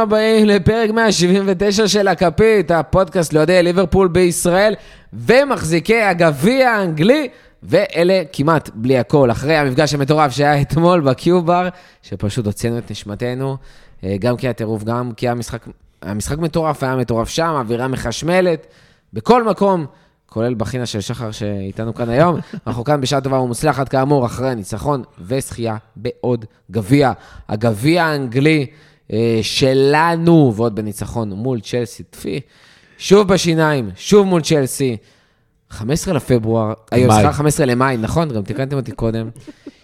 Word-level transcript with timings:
הבאים 0.00 0.46
לפרק 0.46 0.90
179 0.90 1.88
של 1.88 2.08
הכפית, 2.08 2.70
הפודקאסט 2.70 3.32
לאוהדי 3.32 3.62
ליברפול 3.62 4.08
בישראל 4.08 4.74
ומחזיקי 5.12 6.02
הגביע 6.02 6.70
האנגלי, 6.70 7.28
ואלה 7.62 8.22
כמעט 8.32 8.70
בלי 8.74 8.98
הכל, 8.98 9.30
אחרי 9.30 9.56
המפגש 9.56 9.94
המטורף 9.94 10.32
שהיה 10.32 10.60
אתמול 10.60 11.00
בקיובר, 11.00 11.68
שפשוט 12.02 12.46
הוצאנו 12.46 12.78
את 12.78 12.90
נשמתנו, 12.90 13.56
אה, 14.04 14.16
גם 14.20 14.36
כי 14.36 14.48
הטירוף, 14.48 14.84
גם 14.84 15.12
כי 15.16 15.28
המשחק, 15.28 15.66
המשחק 16.02 16.38
מטורף, 16.38 16.82
היה 16.82 16.96
מטורף 16.96 17.28
שם, 17.28 17.54
אווירה 17.58 17.88
מחשמלת, 17.88 18.66
בכל 19.12 19.44
מקום. 19.44 19.86
כולל 20.26 20.54
בחינה 20.54 20.86
של 20.86 21.00
שחר 21.00 21.30
שאיתנו 21.30 21.94
כאן 21.94 22.08
היום. 22.08 22.36
אנחנו 22.66 22.84
כאן 22.84 23.00
בשעה 23.00 23.20
טובה 23.20 23.38
ומוצלחת, 23.38 23.88
כאמור, 23.88 24.26
אחרי 24.26 24.54
ניצחון 24.54 25.02
וזכייה 25.18 25.76
בעוד 25.96 26.44
גביע. 26.70 27.12
הגביע 27.48 28.04
האנגלי 28.04 28.66
שלנו, 29.42 30.52
ועוד 30.56 30.74
בניצחון 30.74 31.32
מול 31.32 31.60
צ'לסי, 31.60 32.02
טפי. 32.02 32.40
שוב 32.98 33.28
בשיניים, 33.28 33.90
שוב 33.96 34.26
מול 34.26 34.42
צ'לסי. 34.42 34.96
15 35.70 36.14
לפברואר, 36.14 36.72
היום, 36.90 37.12
סליחה, 37.12 37.32
15 37.32 37.66
למאי, 37.66 37.96
נכון? 37.96 38.28
גם 38.28 38.42
תיקנתם 38.42 38.76
אותי 38.76 38.92
קודם. 38.92 39.30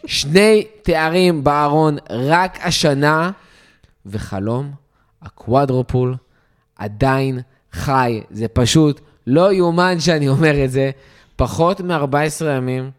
שני 0.06 0.66
תארים 0.82 1.44
בארון 1.44 1.96
רק 2.10 2.58
השנה, 2.62 3.30
וחלום 4.06 4.70
הקוואדרופול 5.22 6.14
עדיין 6.76 7.40
חי. 7.72 8.20
זה 8.30 8.48
פשוט 8.48 9.00
לא 9.26 9.52
יאומן 9.52 10.00
שאני 10.00 10.28
אומר 10.28 10.64
את 10.64 10.70
זה. 10.70 10.90
פחות 11.36 11.80
מ-14 11.80 12.44
ימים 12.56 12.90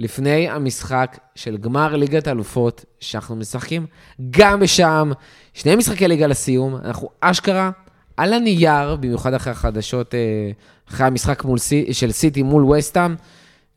לפני 0.00 0.48
המשחק 0.48 1.18
של 1.34 1.56
גמר 1.56 1.96
ליגת 1.96 2.28
אלופות, 2.28 2.84
שאנחנו 3.00 3.36
משחקים 3.36 3.86
גם 4.30 4.60
בשם, 4.60 5.12
שני 5.54 5.76
משחקי 5.76 6.08
ליגה 6.08 6.26
לסיום, 6.26 6.76
אנחנו 6.84 7.08
אשכרה 7.20 7.70
על 8.16 8.32
הנייר, 8.32 8.96
במיוחד 8.96 9.34
אחרי 9.34 9.52
החדשות, 9.52 10.14
אה, 10.14 10.50
אחרי 10.88 11.06
המשחק 11.06 11.44
מול, 11.44 11.58
של 11.92 12.12
סיטי 12.12 12.42
מול 12.42 12.64
וסטאם, 12.64 13.14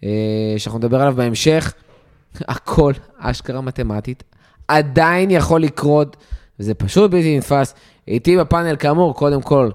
אה, 0.03 0.09
שאנחנו 0.57 0.79
נדבר 0.79 1.01
עליו 1.01 1.13
בהמשך, 1.15 1.73
הכל 2.47 2.93
אשכרה 3.17 3.61
מתמטית, 3.61 4.23
עדיין 4.67 5.31
יכול 5.31 5.61
לקרות, 5.61 6.17
וזה 6.59 6.73
פשוט 6.73 7.11
בלתי 7.11 7.37
נתפס. 7.37 7.73
איתי 8.07 8.37
בפאנל, 8.37 8.75
כאמור, 8.75 9.15
קודם 9.15 9.41
כל, 9.41 9.69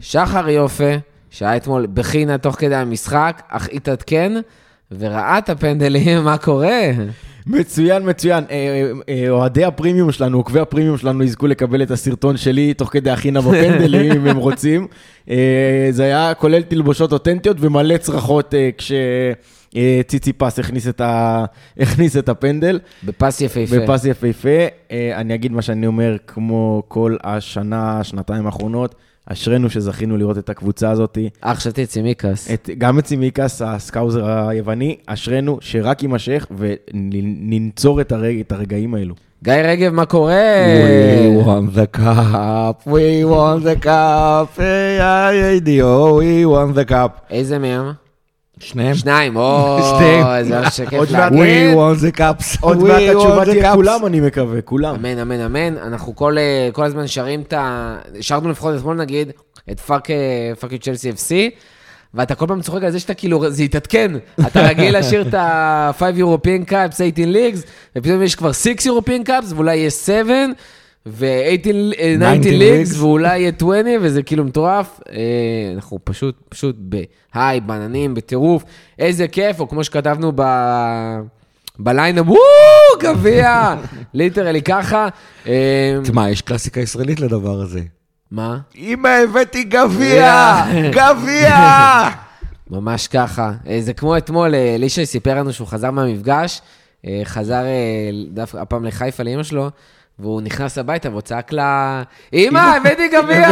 שחר 0.00 0.48
יופה, 0.48 0.92
שהיה 1.30 1.56
אתמול 1.56 1.86
בחינה 1.94 2.38
תוך 2.38 2.54
כדי 2.54 2.74
המשחק, 2.74 3.42
אך 3.48 3.68
התעדכן 3.72 4.32
וראה 4.98 5.38
את 5.38 5.50
הפנדלים, 5.50 6.24
מה 6.24 6.38
קורה? 6.38 6.90
מצוין, 7.46 8.08
מצוין. 8.08 8.44
אה, 8.50 8.56
אה, 8.56 8.92
אה, 9.08 9.30
אוהדי 9.30 9.64
הפרימיום 9.64 10.12
שלנו, 10.12 10.36
עוקבי 10.36 10.60
הפרימיום 10.60 10.98
שלנו, 10.98 11.24
יזכו 11.24 11.46
לקבל 11.46 11.82
את 11.82 11.90
הסרטון 11.90 12.36
שלי 12.36 12.74
תוך 12.74 12.88
כדי 12.92 13.10
הכינה 13.10 13.40
בפנדלים, 13.40 14.12
אם 14.16 14.26
הם 14.26 14.36
רוצים. 14.36 14.86
זה 15.90 16.02
היה 16.04 16.34
כולל 16.34 16.62
תלבושות 16.62 17.12
אותנטיות 17.12 17.56
ומלא 17.60 17.96
צרחות 17.96 18.54
כש... 18.78 18.92
ציצי 20.06 20.32
פס 20.32 20.58
הכניס 20.58 20.88
את, 20.88 21.00
ה... 21.00 21.44
הכניס 21.80 22.16
את 22.16 22.28
הפנדל. 22.28 22.80
בפס 23.04 23.40
יפהפה. 23.40 23.78
בפס 23.78 24.04
יפהפה. 24.04 24.48
אני 25.14 25.34
אגיד 25.34 25.52
מה 25.52 25.62
שאני 25.62 25.86
אומר, 25.86 26.16
כמו 26.26 26.82
כל 26.88 27.16
השנה, 27.22 28.04
שנתיים 28.04 28.46
האחרונות. 28.46 28.94
אשרינו 29.26 29.70
שזכינו 29.70 30.16
לראות 30.16 30.38
את 30.38 30.50
הקבוצה 30.50 30.90
הזאת. 30.90 31.18
אה, 31.44 31.54
חשבתי 31.54 31.82
את 31.84 31.88
צימיקס. 31.88 32.48
גם 32.78 32.98
את 32.98 33.04
צימיקס, 33.04 33.62
הסקאוזר 33.62 34.48
היווני, 34.48 34.96
אשרינו 35.06 35.58
שרק 35.60 36.02
יימשך 36.02 36.46
וננצור 36.58 38.00
את, 38.00 38.12
הרג, 38.12 38.40
את 38.40 38.52
הרגעים 38.52 38.94
האלו. 38.94 39.14
גיא 39.44 39.52
רגב, 39.52 39.92
מה 39.92 40.06
קורה? 40.06 40.64
We 40.66 41.46
won 41.46 41.76
the 41.76 41.96
cup, 41.96 42.86
we 42.86 43.24
won 43.24 43.62
the 43.64 43.84
cup, 43.84 44.56
hey, 44.56 45.60
we 45.60 46.46
won 46.46 46.78
the 46.78 46.90
cup. 46.90 47.10
איזה 47.30 47.58
מהם? 47.58 47.92
שניהם. 48.62 48.94
שניים, 48.94 49.36
או, 49.36 49.78
איזה 50.38 50.70
שקט. 50.70 50.92
עוד 50.92 51.12
מעט, 51.12 51.32
We 51.32 51.74
won 51.74 52.04
the 52.04 52.18
cups. 52.18 52.56
עוד 52.60 52.78
מעט 52.78 53.02
התשובה 53.16 53.44
תהיה 53.44 53.74
כולם, 53.74 54.06
אני 54.06 54.20
מקווה, 54.20 54.62
כולם. 54.62 54.94
אמן, 54.94 55.18
אמן, 55.18 55.40
אמן. 55.40 55.78
אנחנו 55.78 56.16
כל 56.16 56.36
אה, 56.38 56.84
הזמן 56.84 57.06
שרים 57.06 57.42
את 57.42 57.52
ה... 57.52 57.96
שרנו 58.20 58.50
לפחות 58.50 58.74
אתמול 58.78 58.96
נגיד, 58.96 59.30
את 59.70 59.80
fuck 59.80 60.08
you 60.70 60.78
Chelsea 60.80 61.10
FC, 61.10 61.54
ואתה 62.14 62.34
כל 62.34 62.46
פעם 62.46 62.60
צוחק 62.62 62.82
על 62.82 62.90
זה 62.90 63.00
שאתה 63.00 63.14
כאילו, 63.14 63.50
זה 63.50 63.62
התעדכן. 63.62 64.12
אתה 64.46 64.60
רגיל 64.60 64.98
לשיר 64.98 65.28
את 65.28 65.34
ה-5 65.34 66.00
European 66.00 66.70
Cups, 66.70 66.96
18 66.96 67.08
Leagues, 67.16 67.66
ופתאום 67.96 68.22
יש 68.22 68.34
כבר 68.34 68.52
6 68.52 68.68
European 68.68 69.28
Cups, 69.28 69.54
ואולי 69.54 69.76
יש 69.76 69.94
7. 69.94 70.34
ו-19 71.06 72.48
Leagues, 72.48 72.98
ואולי 72.98 73.38
יהיה 73.38 73.52
20, 73.56 73.86
וזה 74.00 74.22
כאילו 74.22 74.44
מטורף. 74.44 75.00
אה, 75.12 75.16
אנחנו 75.74 75.98
פשוט, 76.04 76.36
פשוט 76.48 76.76
ב 76.78 77.60
high, 77.60 77.82
בעננים, 77.82 78.14
בטירוף. 78.14 78.64
איזה 78.98 79.28
כיף, 79.28 79.60
או 79.60 79.68
כמו 79.68 79.84
שכתבנו 79.84 80.32
ב... 80.34 80.42
ב 81.78 81.84
lineup, 81.84 82.26
וואו, 82.26 82.38
גביע! 83.00 83.74
literally 84.14 84.62
ככה. 84.62 85.08
אה, 85.46 85.98
תשמע, 86.02 86.30
יש 86.30 86.42
קלאסיקה 86.42 86.80
ישראלית 86.80 87.20
לדבר 87.20 87.60
הזה. 87.60 87.80
מה? 88.30 88.58
אמא, 88.76 89.08
הבאתי 89.08 89.64
גביע! 89.64 90.54
גביע! 90.96 91.58
ממש 92.70 93.08
ככה. 93.08 93.52
זה 93.80 93.92
כמו 93.92 94.16
אתמול, 94.16 94.54
אלישע 94.54 95.04
סיפר 95.04 95.34
לנו 95.34 95.52
שהוא 95.52 95.68
חזר 95.68 95.90
מהמפגש, 95.90 96.60
חזר 97.24 97.62
דווקא 98.30 98.56
הפעם 98.56 98.84
לחיפה 98.84 99.22
לאמא 99.22 99.42
שלו. 99.42 99.70
והוא 100.18 100.42
נכנס 100.42 100.78
הביתה 100.78 101.10
והוא 101.10 101.20
צעק 101.20 101.52
לה, 101.52 102.02
אמא, 102.32 102.76
הבאתי 102.76 103.08
גביע. 103.08 103.48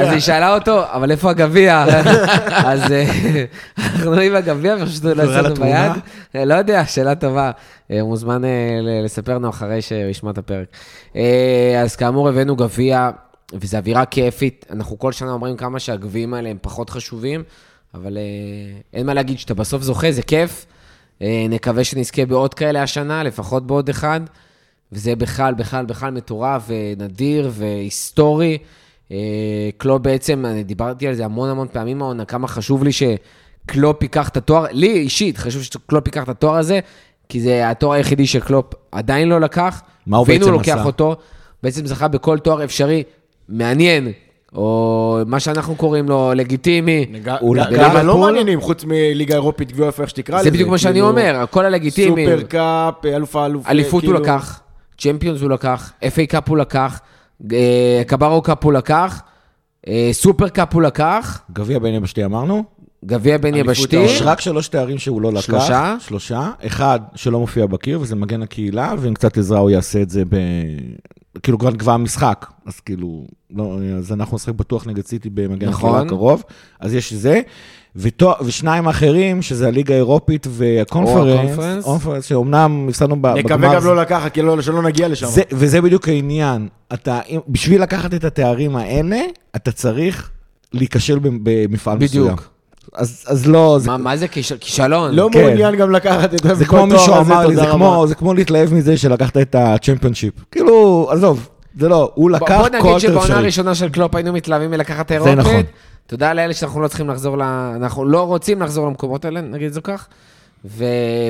אז 0.00 0.12
היא 0.12 0.20
שאלה 0.20 0.54
אותו, 0.54 0.82
אבל 0.92 1.10
איפה 1.10 1.30
הגביע? 1.30 1.84
אז 2.70 2.92
אה, 2.92 3.44
אנחנו 3.78 4.12
עם 4.12 4.34
הגביע 4.34 4.76
ופשוט 4.80 5.04
לא 5.04 5.22
עשינו 5.22 5.54
ביד. 5.54 5.92
אה, 6.36 6.44
לא 6.44 6.54
יודע, 6.54 6.86
שאלה 6.86 7.14
טובה. 7.14 7.50
הוא 7.88 7.96
אה, 7.96 8.04
מוזמן 8.04 8.42
לספר 9.04 9.34
לנו 9.34 9.48
אחרי 9.48 9.82
שהוא 9.82 9.98
ישמע 10.10 10.30
את 10.30 10.38
הפרק. 10.38 10.66
אז 11.82 11.96
כאמור, 11.96 12.28
הבאנו 12.28 12.56
גביע, 12.56 13.10
וזו 13.52 13.76
אווירה 13.76 14.04
כיפית. 14.04 14.66
אנחנו 14.70 14.98
כל 14.98 15.12
שנה 15.12 15.32
אומרים 15.32 15.56
כמה 15.56 15.78
שהגביעים 15.78 16.34
האלה 16.34 16.48
הם 16.48 16.56
פחות 16.60 16.90
חשובים, 16.90 17.42
אבל 17.94 18.18
אין 18.94 19.06
מה 19.06 19.14
להגיד, 19.14 19.38
שאתה 19.38 19.54
בסוף 19.54 19.82
זוכה, 19.82 20.12
זה 20.12 20.22
כיף. 20.22 20.66
נקווה 21.48 21.84
שנזכה 21.84 22.26
בעוד 22.26 22.54
כאלה 22.54 22.82
השנה, 22.82 23.22
לפחות 23.22 23.66
בעוד 23.66 23.88
אחד. 23.88 24.20
וזה 24.96 25.16
בכלל, 25.16 25.54
בכלל, 25.54 25.84
בכלל 25.84 26.10
מטורף 26.10 26.68
ונדיר 26.68 27.50
והיסטורי. 27.52 28.58
אה, 29.12 29.16
קלופ 29.76 30.02
בעצם, 30.02 30.46
אני 30.46 30.62
דיברתי 30.64 31.08
על 31.08 31.14
זה 31.14 31.24
המון 31.24 31.48
המון 31.48 31.68
פעמים 31.72 32.02
העונה, 32.02 32.24
כמה 32.24 32.48
חשוב 32.48 32.84
לי 32.84 32.90
שקלופ 32.92 34.02
ייקח 34.02 34.28
את 34.28 34.36
התואר, 34.36 34.66
לי 34.70 34.92
אישית 34.92 35.38
חשוב 35.38 35.62
שקלופ 35.62 36.06
ייקח 36.06 36.22
את 36.22 36.28
התואר 36.28 36.54
הזה, 36.54 36.80
כי 37.28 37.40
זה 37.40 37.70
התואר 37.70 37.92
היחידי 37.92 38.26
שקלופ 38.26 38.66
עדיין 38.92 39.28
לא 39.28 39.40
לקח. 39.40 39.82
מה 40.06 40.16
הוא 40.16 40.26
בעצם 40.26 40.40
עשה? 40.40 40.50
והנה 40.50 40.56
הוא 40.56 40.72
לוקח 40.74 40.86
אותו, 40.86 41.16
בעצם 41.62 41.86
זכה 41.86 42.08
בכל 42.08 42.38
תואר 42.38 42.64
אפשרי, 42.64 43.02
מעניין, 43.48 44.12
או 44.54 45.18
מה 45.26 45.40
שאנחנו 45.40 45.74
קוראים 45.74 46.08
לו 46.08 46.32
לגיטימי. 46.34 47.06
גם 47.22 48.06
לא 48.06 48.18
מעניינים, 48.18 48.60
חוץ 48.60 48.84
מליגה 48.84 49.34
אירופית, 49.34 49.72
גביע 49.72 49.90
איך 50.00 50.10
שתקרא 50.10 50.36
לזה. 50.36 50.44
זה 50.44 50.50
בדיוק 50.50 50.68
מה 50.70 50.78
שאני 50.78 50.92
כאילו, 50.92 51.08
אומר, 51.08 51.36
הכל 51.36 51.64
הלגיטימי. 51.64 52.26
Super 52.26 52.42
Cup, 52.42 53.04
אלוף 53.04 53.36
האלוף. 53.36 53.66
אליפות 53.68 53.92
הוא 53.92 54.00
כאילו- 54.00 54.18
לקח. 54.18 54.60
Champions 54.98 55.40
הוא 55.40 55.50
לקח, 55.50 55.92
FA 56.02 56.26
Cup 56.28 56.48
הוא 56.48 56.56
לקח, 56.56 57.00
אה, 57.52 58.02
Carabao 58.06 58.42
Cup 58.42 58.64
הוא 58.64 58.72
לקח, 58.72 59.22
אה, 59.88 60.08
Super 60.12 60.48
Cup 60.48 60.74
הוא 60.74 60.82
לקח. 60.82 61.40
גביע 61.52 61.78
בן 61.78 61.94
יבשתי 61.94 62.24
אמרנו? 62.24 62.64
גביע 63.04 63.38
בן 63.38 63.54
יבשתי. 63.54 63.96
יש 63.96 64.22
רק 64.22 64.40
שלוש 64.40 64.68
תארים 64.68 64.98
שהוא 64.98 65.22
לא 65.22 65.32
לקח. 65.32 65.40
שלושה? 65.40 65.96
שלושה. 66.00 66.50
אחד 66.66 67.00
שלא 67.14 67.40
מופיע 67.40 67.66
בקיר, 67.66 68.00
וזה 68.00 68.16
מגן 68.16 68.42
הקהילה, 68.42 68.94
ועם 68.98 69.14
קצת 69.14 69.38
עזרה 69.38 69.58
הוא 69.58 69.70
יעשה 69.70 70.02
את 70.02 70.10
זה 70.10 70.24
ב... 70.24 70.36
כאילו 71.42 71.58
כבר 71.58 71.70
נקבע 71.70 71.94
המשחק, 71.94 72.46
אז 72.66 72.80
כאילו, 72.80 73.26
לא, 73.50 73.78
אז 73.98 74.12
אנחנו 74.12 74.36
נשחק 74.36 74.54
בטוח 74.54 74.86
נגד 74.86 75.06
סיטי 75.06 75.30
במגן 75.30 75.68
נכון. 75.68 75.90
הקהילה 75.90 76.06
הקרוב, 76.06 76.42
אז 76.80 76.94
יש 76.94 77.12
זה. 77.12 77.40
ותוא, 77.96 78.34
ושניים 78.44 78.88
אחרים, 78.88 79.42
שזה 79.42 79.68
הליגה 79.68 79.94
האירופית 79.94 80.46
והקונפרנס, 80.50 81.84
קונפרנס, 81.84 82.24
שאומנם 82.24 82.86
הפסדנו 82.88 83.16
בגמר. 83.16 83.34
נקווה 83.34 83.74
גם 83.74 83.84
לא 83.84 83.96
לקחת, 83.96 84.32
כי 84.32 84.42
לא, 84.42 84.62
שלא 84.62 84.82
נגיע 84.82 85.08
לשם. 85.08 85.26
זה, 85.26 85.42
וזה 85.52 85.80
בדיוק 85.80 86.08
העניין. 86.08 86.68
אתה, 86.94 87.20
בשביל 87.48 87.82
לקחת 87.82 88.14
את 88.14 88.24
התארים 88.24 88.76
האלה, 88.76 89.20
אתה 89.56 89.72
צריך 89.72 90.30
להיכשל 90.72 91.18
במפעל 91.22 91.98
בדיוק. 91.98 92.32
מסוים. 92.32 92.36
אז, 92.94 93.24
אז 93.26 93.46
לא... 93.46 93.72
מה, 93.72 93.78
זה... 93.78 93.90
מה 93.90 94.16
זה 94.16 94.28
כישלון? 94.60 95.14
לא 95.14 95.28
כן. 95.32 95.44
מעוניין 95.44 95.76
גם 95.76 95.90
לקחת 95.90 96.34
את 96.34 96.56
זה 96.56 96.64
כמו 96.64 96.86
מישהו 96.86 97.14
אמר 97.14 97.46
לי, 97.46 97.56
זה 97.56 97.66
כמו, 97.72 98.04
זה 98.08 98.14
כמו 98.14 98.34
להתלהב 98.34 98.74
מזה 98.74 98.96
שלקחת 98.96 99.36
את 99.36 99.54
הצ'מפיונשיפ. 99.54 100.34
כאילו, 100.50 101.08
עזוב, 101.10 101.48
זה 101.80 101.88
לא, 101.88 102.10
הוא 102.14 102.30
לקח 102.30 102.46
כל 102.46 102.54
אפשרי. 102.54 102.80
בוא 102.80 102.90
נגיד 102.90 103.00
שבעונה 103.00 103.38
הראשונה 103.38 103.74
של 103.74 103.88
קלופ 103.88 104.14
היינו 104.14 104.32
מתלהבים 104.32 104.70
מלקחת 104.70 105.12
אירופית. 105.12 105.34
זה 105.34 105.40
נכון. 105.40 105.62
תודה 106.06 106.32
לאלה 106.32 106.54
שאנחנו 106.54 106.80
לא 106.80 106.88
צריכים 106.88 107.08
לחזור 107.08 107.38
ל... 107.38 107.42
אנחנו 107.76 108.04
לא 108.04 108.22
רוצים 108.22 108.62
לחזור 108.62 108.86
למקומות 108.86 109.24
האלה, 109.24 109.40
נגיד 109.40 109.66
את 109.66 109.72
זה 109.72 109.80
כך. 109.80 110.06
ו... 110.64 110.84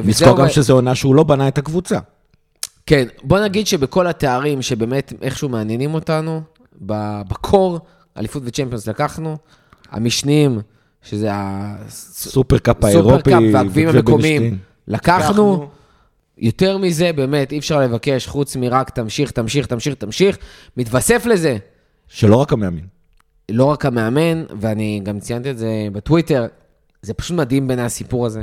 נזכור 0.05 0.39
גם 0.39 0.49
שזו 0.49 0.75
עונה 0.75 0.95
שהוא 0.95 1.15
לא 1.15 1.23
בנה 1.23 1.49
את 1.49 1.59
הקבוצה. 1.59 1.99
כן, 2.87 3.07
בוא 3.23 3.41
נגיד 3.41 3.67
שבכל 3.67 4.07
התארים 4.07 4.63
שבאמת 4.63 5.13
איכשהו 5.23 5.49
מעניינים 5.49 5.95
אותנו, 5.95 6.41
בקור, 6.81 7.81
אליפות 8.17 8.43
וצ'מפיונס 8.47 8.89
לקחנו, 8.89 9.37
המשניים, 9.91 10.61
שזה 11.03 11.31
Super 11.89 12.59
Cup 12.59 12.85
הסופר 12.85 13.09
האירופי. 13.09 13.31
Cup 13.31 13.43
והגביעים. 13.53 13.89
המקומיים, 13.89 14.59
לקחנו. 14.89 15.69
יותר 16.39 16.79
מזה, 16.79 17.13
באמת, 17.13 17.53
אי 17.53 17.59
אפשר 17.59 17.81
לבקש, 17.81 18.27
חוץ 18.27 18.57
מרק 18.57 18.91
תמשיך, 18.91 19.31
תמשיך, 19.31 19.67
תמשיך, 19.67 19.95
תמשיך. 19.95 20.39
מתווסף 20.77 21.27
לזה, 21.27 21.57
שלא 22.09 22.37
רק 22.37 22.53
המאמין. 22.53 22.96
לא 23.51 23.65
רק 23.65 23.87
המאמן, 23.87 24.45
ואני 24.61 25.01
גם 25.03 25.21
ציינתי 25.21 25.51
את 25.51 25.59
זה 25.59 25.89
בטוויטר, 25.93 26.47
זה 27.03 27.15
פשוט 27.15 27.37
מדהים 27.37 27.69
בין 27.69 27.79
הסיפור 27.79 28.27
הזה. 28.27 28.43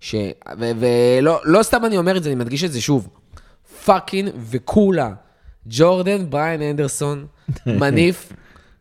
ש... 0.00 0.14
ו- 0.58 0.70
ולא 0.78 1.40
לא 1.44 1.62
סתם 1.62 1.84
אני 1.84 1.98
אומר 1.98 2.16
את 2.16 2.22
זה, 2.22 2.28
אני 2.28 2.36
מדגיש 2.36 2.64
את 2.64 2.72
זה 2.72 2.80
שוב. 2.80 3.08
fucking 3.84 4.30
וכולה. 4.50 5.12
ג'ורדן 5.66 6.30
בריין 6.30 6.62
אנדרסון 6.62 7.26
מניף 7.80 8.32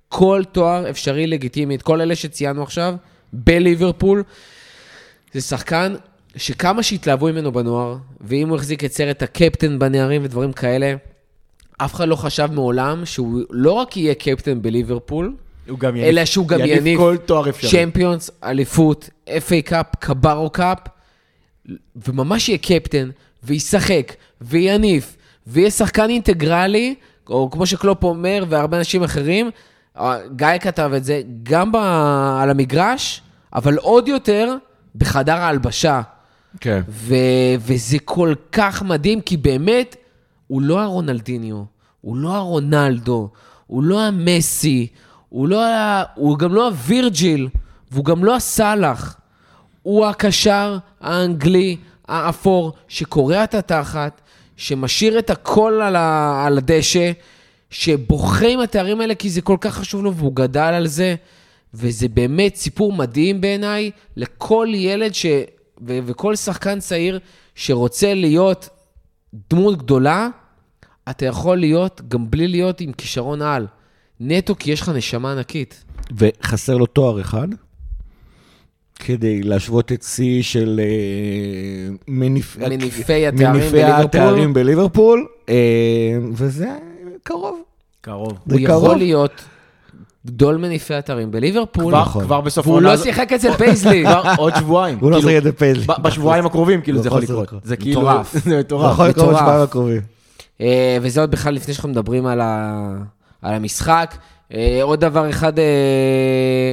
כל 0.09 0.41
תואר 0.51 0.89
אפשרי 0.89 1.27
לגיטימי, 1.27 1.75
את 1.75 1.81
כל 1.81 2.01
אלה 2.01 2.15
שציינו 2.15 2.63
עכשיו, 2.63 2.95
בליברפול. 3.33 4.23
זה 5.33 5.41
שחקן 5.41 5.95
שכמה 6.35 6.83
שהתלהבו 6.83 7.25
ממנו 7.25 7.51
בנוער, 7.51 7.97
ואם 8.21 8.49
הוא 8.49 8.57
החזיק 8.57 8.83
את 8.83 8.93
סרט 8.93 9.23
הקפטן 9.23 9.79
בנערים 9.79 10.21
ודברים 10.25 10.53
כאלה, 10.53 10.95
אף 11.77 11.93
אחד 11.93 12.07
לא 12.07 12.15
חשב 12.15 12.49
מעולם 12.51 13.05
שהוא 13.05 13.41
לא 13.49 13.71
רק 13.71 13.97
יהיה 13.97 14.15
קפטן 14.15 14.61
בליברפול, 14.61 15.35
הוא 15.71 15.79
גם 15.79 15.95
אלא 15.95 16.25
שהוא 16.25 16.47
גם 16.47 16.59
יניף 16.65 16.99
כל 16.99 17.17
תואר 17.25 17.49
אפשרי. 17.49 17.71
צ'מפיונס, 17.71 18.31
אליפות, 18.43 19.09
FA 19.27 19.61
Cup, 19.65 19.85
Carabao 19.99 20.49
Cup, 20.49 20.77
וממש 22.07 22.49
יהיה 22.49 22.57
קפטן, 22.57 23.09
וישחק, 23.43 24.13
ויניף, 24.41 25.17
ויהיה 25.47 25.71
שחקן 25.71 26.09
אינטגרלי, 26.09 26.95
או 27.29 27.49
כמו 27.51 27.65
שקלופ 27.65 28.03
אומר, 28.03 28.45
והרבה 28.49 28.77
אנשים 28.77 29.03
אחרים, 29.03 29.49
אה, 29.97 30.17
גיא 30.35 30.47
כתב 30.59 30.91
את 30.97 31.03
זה, 31.03 31.21
גם 31.43 31.71
ב... 31.71 31.75
על 32.41 32.49
המגרש, 32.49 33.21
אבל 33.53 33.77
עוד 33.77 34.07
יותר 34.07 34.55
בחדר 34.95 35.35
ההלבשה. 35.35 36.01
כן. 36.59 36.81
ו... 36.89 37.15
וזה 37.59 37.97
כל 38.05 38.33
כך 38.51 38.83
מדהים, 38.83 39.21
כי 39.21 39.37
באמת, 39.37 39.95
הוא 40.47 40.61
לא 40.61 40.81
הרונלדיניו, 40.81 41.63
הוא 42.01 42.17
לא 42.17 42.35
הרונלדו, 42.35 43.29
הוא 43.67 43.83
לא 43.83 44.01
המסי, 44.01 44.87
הוא, 45.31 45.47
לא 45.47 45.65
ה... 45.65 46.03
הוא 46.15 46.37
גם 46.37 46.53
לא 46.53 46.67
הווירג'יל, 46.67 47.47
והוא 47.91 48.05
גם 48.05 48.25
לא 48.25 48.35
הסאלח. 48.35 49.17
הוא 49.81 50.05
הקשר 50.05 50.77
האנגלי 51.01 51.77
האפור, 52.07 52.73
שקורע 52.87 53.43
את 53.43 53.55
התחת, 53.55 54.21
שמשאיר 54.57 55.19
את 55.19 55.29
הכל. 55.29 55.81
על 55.83 56.57
הדשא, 56.57 57.11
שבוכה 57.69 58.47
עם 58.47 58.59
התארים 58.59 59.01
האלה 59.01 59.15
כי 59.15 59.29
זה 59.29 59.41
כל 59.41 59.57
כך 59.61 59.75
חשוב 59.75 60.03
לו, 60.03 60.15
והוא 60.15 60.35
גדל 60.35 60.59
על 60.73 60.87
זה. 60.87 61.15
וזה 61.73 62.07
באמת 62.07 62.55
סיפור 62.55 62.93
מדהים 62.93 63.41
בעיניי 63.41 63.91
לכל 64.15 64.67
ילד 64.73 65.13
ש... 65.13 65.25
ו- 65.87 65.99
וכל 66.05 66.35
שחקן 66.35 66.79
צעיר 66.79 67.19
שרוצה 67.55 68.13
להיות 68.13 68.69
דמות 69.49 69.77
גדולה, 69.77 70.27
אתה 71.09 71.25
יכול 71.25 71.57
להיות 71.57 72.01
גם 72.07 72.31
בלי 72.31 72.47
להיות 72.47 72.81
עם 72.81 72.93
כישרון 72.93 73.41
על. 73.41 73.67
נטו 74.23 74.55
כי 74.59 74.71
יש 74.71 74.81
לך 74.81 74.89
נשמה 74.89 75.31
ענקית. 75.31 75.83
וחסר 76.17 76.77
לו 76.77 76.85
תואר 76.85 77.21
אחד, 77.21 77.47
כדי 78.95 79.43
להשוות 79.43 79.91
את 79.91 80.03
שיא 80.03 80.43
של 80.43 80.79
אה, 80.83 81.95
מניפ... 82.07 82.57
מניפי 82.57 83.27
התארים 83.27 83.51
מניפי 83.51 83.69
בליברפול. 83.71 84.03
התארים 84.03 84.53
בליברפול, 84.53 85.27
אה, 85.49 85.55
וזה 86.33 86.69
קרוב. 87.23 87.61
קרוב. 88.01 88.27
הוא 88.27 88.37
קרוב. 88.65 88.83
יכול 88.83 88.97
להיות 88.97 89.41
גדול 90.27 90.57
מניפי 90.57 90.93
התארים 90.93 91.31
בליברפול, 91.31 91.91
כבר, 91.93 92.01
נכון. 92.01 92.23
כבר 92.23 92.41
בסוף 92.41 92.65
והוא 92.67 92.75
העונה 92.75 92.87
לא 92.89 92.93
הזאת- 92.93 93.05
שיחק 93.05 93.33
אצל 93.33 93.53
פייזלי. 93.53 94.03
כבר 94.05 94.23
עוד 94.37 94.53
שבועיים. 94.55 94.97
הוא 95.01 95.11
לא 95.11 95.15
כאילו, 95.21 95.37
את 95.37 95.43
זה 95.43 95.51
פייזלי. 95.51 95.85
בשבועיים 96.01 96.45
הקרובים, 96.45 96.81
כאילו, 96.81 97.01
זה 97.01 97.07
יכול 97.07 97.21
לקרות. 97.21 97.43
לקרות. 97.47 97.63
זה 97.65 97.77
כאילו, 97.77 98.01
מטורף. 98.01 98.33
זה 98.45 98.59
מטורף. 98.59 98.93
יכול 98.93 99.07
לקרות 99.07 99.25
מטורף. 99.25 99.39
בשבועיים 99.41 99.63
הקרובים. 99.63 100.01
אה, 100.61 100.97
וזה 101.01 101.21
עוד 101.21 101.31
בכלל 101.31 101.53
לפני 101.53 101.73
שאנחנו 101.73 101.89
מדברים 101.89 102.25
על, 102.25 102.41
ה... 102.41 102.93
על 103.41 103.53
המשחק. 103.53 104.15
אה, 104.53 104.79
עוד 104.83 104.99
דבר 104.99 105.29
אחד 105.29 105.59
אה, 105.59 105.65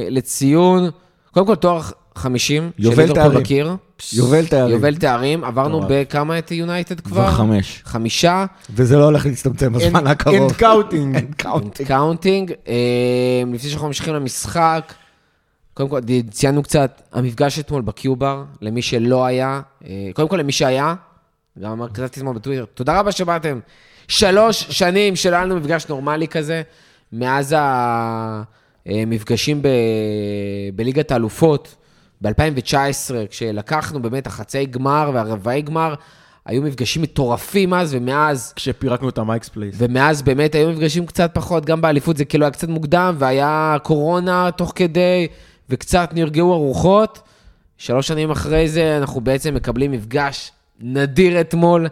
לציון, 0.09 0.89
קודם 1.31 1.45
כל 1.45 1.55
תואר 1.55 1.81
50, 2.15 2.71
יובל 2.79 3.13
תארים. 3.13 3.39
בקיר. 3.39 3.75
יובל 4.13 4.45
תארים. 4.45 4.73
יובל 4.73 4.95
תארים, 4.95 5.43
עברנו. 5.43 5.81
בכמה 5.89 6.39
את 6.39 6.51
יונייטד 6.51 6.99
כבר? 6.99 7.21
כבר 7.21 7.31
חמש. 7.31 7.81
חמישה, 7.85 8.45
וזה 8.75 8.97
לא 8.97 9.03
הולך 9.03 9.25
להצטמצם 9.25 9.73
בזמן 9.73 10.07
הקרוב. 10.07 10.35
and 10.35 10.51
counting. 10.51 11.17
counting. 11.87 12.53
אה, 12.67 13.43
לפני 13.53 13.69
שאנחנו 13.69 13.87
ממשיכים 13.87 14.13
למשחק, 14.13 14.93
קודם 15.73 15.89
כל, 15.89 15.99
ציינו 16.31 16.63
קצת, 16.63 17.01
המפגש 17.13 17.59
אתמול 17.59 17.81
בקיובר, 17.81 18.43
למי 18.61 18.81
שלא 18.81 19.25
היה, 19.25 19.61
קודם 20.13 20.27
כל 20.27 20.37
למי 20.37 20.51
שהיה, 20.51 20.95
גם 21.61 21.81
כתבתי 21.93 22.19
אתמול 22.19 22.35
בטוויטר, 22.35 22.65
תודה 22.73 22.99
רבה 22.99 23.11
שבאתם. 23.11 23.59
שלוש 24.09 24.65
שנים 24.69 25.15
שלא 25.15 25.35
היה 25.35 25.45
לנו 25.45 25.55
מפגש 25.55 25.85
נורמלי 25.89 26.27
כזה, 26.27 26.61
מאז 27.13 27.55
המפגשים 28.85 29.61
ב... 29.61 29.67
בליגת 30.75 31.11
האלופות 31.11 31.75
ב-2019, 32.21 32.75
כשלקחנו 33.29 34.01
באמת 34.01 34.27
החצאי 34.27 34.65
גמר 34.65 35.11
והרבעי 35.13 35.61
גמר, 35.61 35.93
היו 36.45 36.61
מפגשים 36.61 37.01
מטורפים 37.01 37.73
אז, 37.73 37.93
ומאז 37.93 38.53
כשפירקנו 38.55 39.09
את 39.09 39.17
ה 39.17 39.22
Mike's 39.22 39.49
Place. 39.49 39.75
ומאז 39.77 40.21
באמת 40.21 40.55
היו 40.55 40.69
מפגשים 40.69 41.05
קצת 41.05 41.31
פחות, 41.33 41.65
גם 41.65 41.81
באליפות 41.81 42.17
זה 42.17 42.25
כאילו 42.25 42.45
היה 42.45 42.51
קצת 42.51 42.67
מוקדם, 42.67 43.15
והיה 43.19 43.77
קורונה 43.83 44.49
תוך 44.57 44.71
כדי, 44.75 45.27
וקצת 45.69 46.09
נרגעו 46.13 46.53
הרוחות. 46.53 47.19
שלוש 47.77 48.07
שנים 48.07 48.31
אחרי 48.31 48.69
זה 48.69 48.97
אנחנו 48.97 49.21
בעצם 49.21 49.53
מקבלים 49.53 49.91
מפגש 49.91 50.51
נדיר 50.79 51.41
אתמול, 51.41 51.87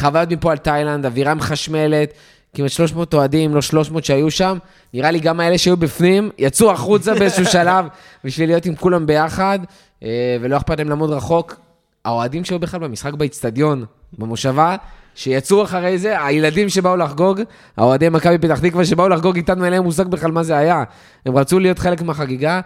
חוויות 0.00 0.30
מפה 0.30 0.52
על 0.52 0.58
תאילנד, 0.58 1.06
אווירה 1.06 1.34
מחשמלת, 1.34 2.12
כמעט 2.54 2.70
300 2.70 3.14
אוהדים, 3.14 3.54
לא 3.54 3.62
300 3.62 4.04
שהיו 4.04 4.30
שם. 4.30 4.58
נראה 4.94 5.10
לי 5.10 5.20
גם 5.20 5.40
האלה 5.40 5.58
שהיו 5.58 5.76
בפנים, 5.76 6.30
יצאו 6.38 6.70
החוצה 6.70 7.14
באיזשהו 7.18 7.46
שלב 7.46 7.86
בשביל 8.24 8.48
להיות 8.48 8.66
עם 8.66 8.74
כולם 8.74 9.06
ביחד, 9.06 9.58
אה, 10.02 10.36
ולא 10.40 10.56
אכפת 10.56 10.78
להם 10.78 10.88
לעמוד 10.88 11.10
רחוק. 11.10 11.56
האוהדים 12.04 12.44
שהיו 12.44 12.58
בכלל 12.58 12.80
במשחק 12.80 13.14
באיצטדיון, 13.14 13.84
במושבה, 14.18 14.76
שיצאו 15.14 15.62
אחרי 15.62 15.98
זה, 15.98 16.24
הילדים 16.24 16.68
שבאו 16.68 16.96
לחגוג, 16.96 17.40
האוהדי 17.76 18.08
מכבי 18.08 18.38
פתח 18.38 18.58
תקווה 18.58 18.84
שבאו 18.84 19.08
לחגוג 19.08 19.36
איתנו, 19.36 19.64
אין 19.64 19.72
להם 19.72 19.82
מושג 19.82 20.06
בכלל 20.06 20.30
מה 20.30 20.42
זה 20.42 20.56
היה. 20.56 20.84
הם 21.26 21.36
רצו 21.36 21.58
להיות 21.58 21.78
חלק 21.78 22.02
מהחגיגה. 22.02 22.60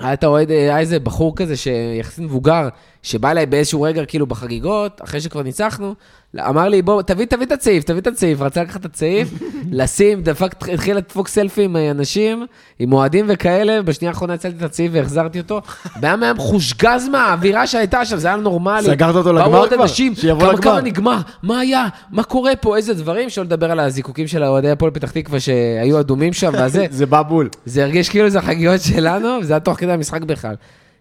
היה 0.00 0.12
את 0.12 0.24
האוהד, 0.24 0.50
היה 0.50 0.78
איזה 0.78 0.98
בחור 0.98 1.36
כזה 1.36 1.56
שיחסית 1.56 2.24
מבוגר, 2.24 2.68
שבא 3.02 3.30
אליי 3.30 3.46
באיזשהו 3.46 3.82
רגע, 3.82 4.04
כאילו 4.04 4.26
בחגיגות, 4.26 5.00
אחרי 5.04 5.20
שכבר 5.20 5.42
ניצחנו, 5.42 5.94
אמר 6.38 6.68
לי, 6.68 6.82
בוא, 6.82 7.02
תביא, 7.02 7.26
תביא 7.26 7.46
את 7.46 7.52
הצעיף, 7.52 7.84
תביא 7.84 8.00
את 8.00 8.06
הצעיף, 8.06 8.40
רצה 8.40 8.62
לקחת 8.62 8.80
את 8.80 8.84
הצעיף, 8.84 9.28
לשים, 9.72 10.22
דפק, 10.22 10.54
התחיל 10.72 10.96
לדפוק 10.96 11.28
סלפי 11.28 11.64
עם 11.64 11.76
אנשים, 11.76 12.46
עם 12.78 12.92
אוהדים 12.92 13.26
וכאלה, 13.28 13.82
בשנייה 13.82 14.10
האחרונה 14.12 14.34
יצאתי 14.34 14.56
את 14.56 14.62
הצעיף 14.62 14.92
והחזרתי 14.94 15.40
אותו, 15.40 15.60
והיה 16.00 16.16
מהם 16.16 16.38
חושגז 16.38 17.08
מהאווירה 17.08 17.66
שהייתה 17.66 18.04
שם, 18.04 18.16
זה 18.16 18.28
היה 18.28 18.36
נורמלי. 18.36 18.82
סגרת 18.82 19.14
אותו 19.14 19.34
באו 19.34 19.42
לגמר 19.42 19.58
עוד 19.58 19.72
כבר? 19.72 19.82
אנשים, 19.82 20.14
שיבוא 20.14 20.40
כמה 20.40 20.52
לגמר. 20.52 20.62
כמה 20.62 20.80
נגמר, 20.80 21.18
מה 21.42 21.60
היה, 21.60 21.86
מה 22.10 22.22
קורה 22.22 22.56
פה, 22.56 22.76
איזה 22.76 22.94
דברים, 22.94 23.30
שלא 23.30 23.44
לדבר 23.44 23.70
על 23.70 23.80
הזיקוקים 23.80 24.26
של 24.26 24.42
האוהדי 24.42 24.70
הפועל 24.70 24.90
פתח 24.90 25.10
תקווה 25.10 25.40
שהיו 25.40 26.00
אדומים 26.00 26.32
שם, 26.32 26.52
והזה. 26.52 26.86
זה 26.90 27.06
בא 27.12 27.22
בול. 27.22 27.48
זה 27.64 27.84
הרגיש 27.84 28.08
כאילו 28.08 28.30
זה 28.30 28.38
החגיגות 28.38 28.80
שלנו, 28.80 29.28
וזה 29.40 29.52
היה 29.52 29.60
תוך 29.60 29.78
כדי 29.78 29.92
המשחק 29.92 30.22
בכלל. 30.22 30.54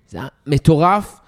זה 0.10 0.18
היה 0.18 0.28
מטורף. 0.48 1.19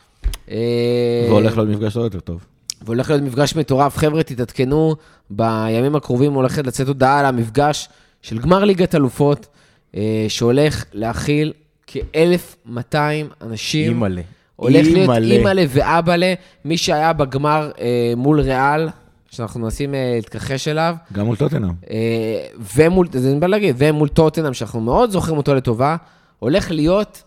אה, 0.51 1.25
והולך 1.29 1.57
להיות 1.57 1.69
מפגש 1.69 1.97
לא 1.97 2.01
יותר 2.01 2.19
טוב. 2.19 2.45
והולך 2.81 3.09
להיות 3.09 3.23
מפגש 3.23 3.55
מטורף. 3.55 3.97
חבר'ה, 3.97 4.23
תתעדכנו, 4.23 4.95
בימים 5.29 5.95
הקרובים 5.95 6.33
הולכת 6.33 6.67
לצאת 6.67 6.87
הודעה 6.87 7.19
על 7.19 7.25
המפגש 7.25 7.89
של 8.21 8.37
גמר 8.37 8.63
ליגת 8.63 8.95
אלופות, 8.95 9.47
אה, 9.95 10.25
שהולך 10.27 10.85
להכיל 10.93 11.53
כ-1,200 11.87 12.95
אנשים. 13.41 13.91
אימא'לה. 13.91 14.21
הולך 14.55 14.87
להיות 14.87 15.09
אימא'לה. 15.17 15.63
ואבא'לה, 15.69 16.33
מי 16.65 16.77
שהיה 16.77 17.13
בגמר 17.13 17.71
אה, 17.79 18.13
מול 18.17 18.39
ריאל, 18.39 18.89
שאנחנו 19.31 19.59
מנסים 19.59 19.95
אה, 19.95 20.11
להתכחש 20.15 20.67
אליו, 20.67 20.95
גם 21.13 21.25
מול 21.25 21.35
טוטנאם. 21.35 21.71
אה, 21.89 22.45
ומול, 22.75 23.07
זה 23.11 23.31
אני 23.31 23.39
בא 23.39 23.47
להגיד, 23.47 23.75
ומול 23.77 24.07
טוטנאם, 24.07 24.53
שאנחנו 24.53 24.81
מאוד 24.81 25.11
זוכרים 25.11 25.37
אותו 25.37 25.55
לטובה, 25.55 25.95
הולך 26.39 26.71
להיות 26.71 27.23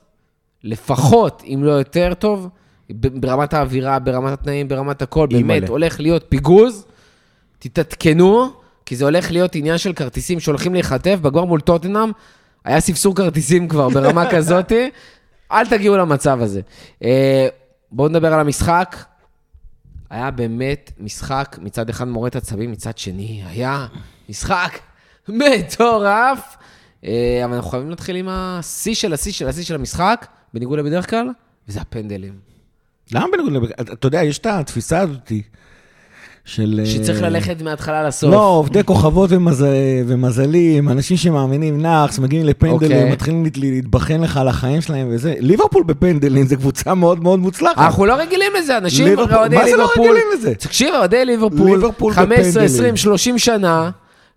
לפחות, 0.64 1.42
אם 1.46 1.60
לא 1.64 1.70
יותר 1.70 2.14
טוב, 2.14 2.48
ברמת 2.90 3.54
האווירה, 3.54 3.98
ברמת 3.98 4.32
התנאים, 4.32 4.68
ברמת 4.68 5.02
הכל. 5.02 5.26
באמת, 5.26 5.68
הולך 5.68 6.00
להיות 6.00 6.24
פיגוז, 6.28 6.86
תתעדכנו, 7.58 8.50
כי 8.86 8.96
זה 8.96 9.04
הולך 9.04 9.30
להיות 9.30 9.54
עניין 9.54 9.78
של 9.78 9.92
כרטיסים 9.92 10.40
שהולכים 10.40 10.74
להיחטף, 10.74 11.18
בגמר 11.22 11.44
מול 11.44 11.60
טוטנאם, 11.60 12.10
היה 12.64 12.80
ספסור 12.80 13.14
כרטיסים 13.14 13.68
כבר 13.68 13.88
ברמה 13.88 14.30
כזאת, 14.34 14.72
אל 15.52 15.66
תגיעו 15.66 15.96
למצב 15.96 16.40
הזה. 16.40 16.60
אה, 17.04 17.48
בואו 17.92 18.08
נדבר 18.08 18.32
על 18.32 18.40
המשחק. 18.40 18.96
היה 20.10 20.30
באמת 20.30 20.92
משחק, 21.00 21.58
מצד 21.62 21.88
אחד 21.88 22.08
מורט 22.08 22.36
עצבים, 22.36 22.72
מצד 22.72 22.98
שני 22.98 23.42
היה 23.46 23.86
משחק 24.28 24.78
מטורף. 25.28 26.56
אה, 27.04 27.42
אבל 27.44 27.54
אנחנו 27.54 27.70
חייבים 27.70 27.90
להתחיל 27.90 28.16
עם 28.16 28.28
השיא 28.28 28.94
של 28.94 29.12
השיא 29.12 29.32
של 29.32 29.48
השיא 29.48 29.64
של 29.64 29.74
המשחק, 29.74 30.26
בניגוד 30.54 30.78
לבדרך 30.78 31.10
כלל, 31.10 31.28
וזה 31.68 31.80
הפנדלים. 31.80 32.53
למה 33.12 33.26
בניגוד 33.32 33.52
לב... 33.52 33.62
אתה 33.80 34.06
יודע, 34.06 34.22
יש 34.22 34.38
את 34.38 34.46
התפיסה 34.46 35.00
הזאתי 35.00 35.42
של... 36.44 36.80
אה, 36.80 36.86
שצריך 36.86 37.22
ללכת 37.22 37.62
מההתחלה 37.62 38.08
לסוף. 38.08 38.30
לא, 38.30 38.46
עובדי 38.48 38.84
כוכבות 38.84 39.30
ומז... 39.32 39.64
ומזלים, 40.06 40.88
אנשים 40.88 41.16
שמאמינים 41.16 41.82
נאחס, 41.82 42.18
מגיעים 42.18 42.46
לפנדלים, 42.46 42.74
אוקיי. 42.98 43.12
מתחילים 43.12 43.44
להת- 43.44 43.56
להתבחן 43.56 44.20
לך 44.20 44.36
על 44.36 44.48
החיים 44.48 44.80
שלהם 44.80 45.08
וזה. 45.10 45.34
ליברפול 45.38 45.82
בפנדלים 45.82 46.46
זה 46.46 46.56
קבוצה 46.56 46.94
מאוד 46.94 47.22
מאוד 47.22 47.38
מוצלחת. 47.38 47.78
אנחנו 47.78 48.06
לא 48.06 48.14
רגילים 48.14 48.52
לזה, 48.58 48.78
אנשים, 48.78 49.06
ליברפול- 49.06 49.54
מה 49.54 49.64
זה 49.70 49.76
לא 49.76 49.88
רגילים 49.98 50.24
לזה? 50.34 50.54
תקשיב, 50.54 50.94
אוהדי 50.94 51.24
ליברפול, 51.24 51.70
ליברפול 51.70 52.12
15, 52.12 52.38
בפנדלים. 52.44 52.64
20, 52.64 52.96
30 52.96 53.38
שנה, 53.38 53.90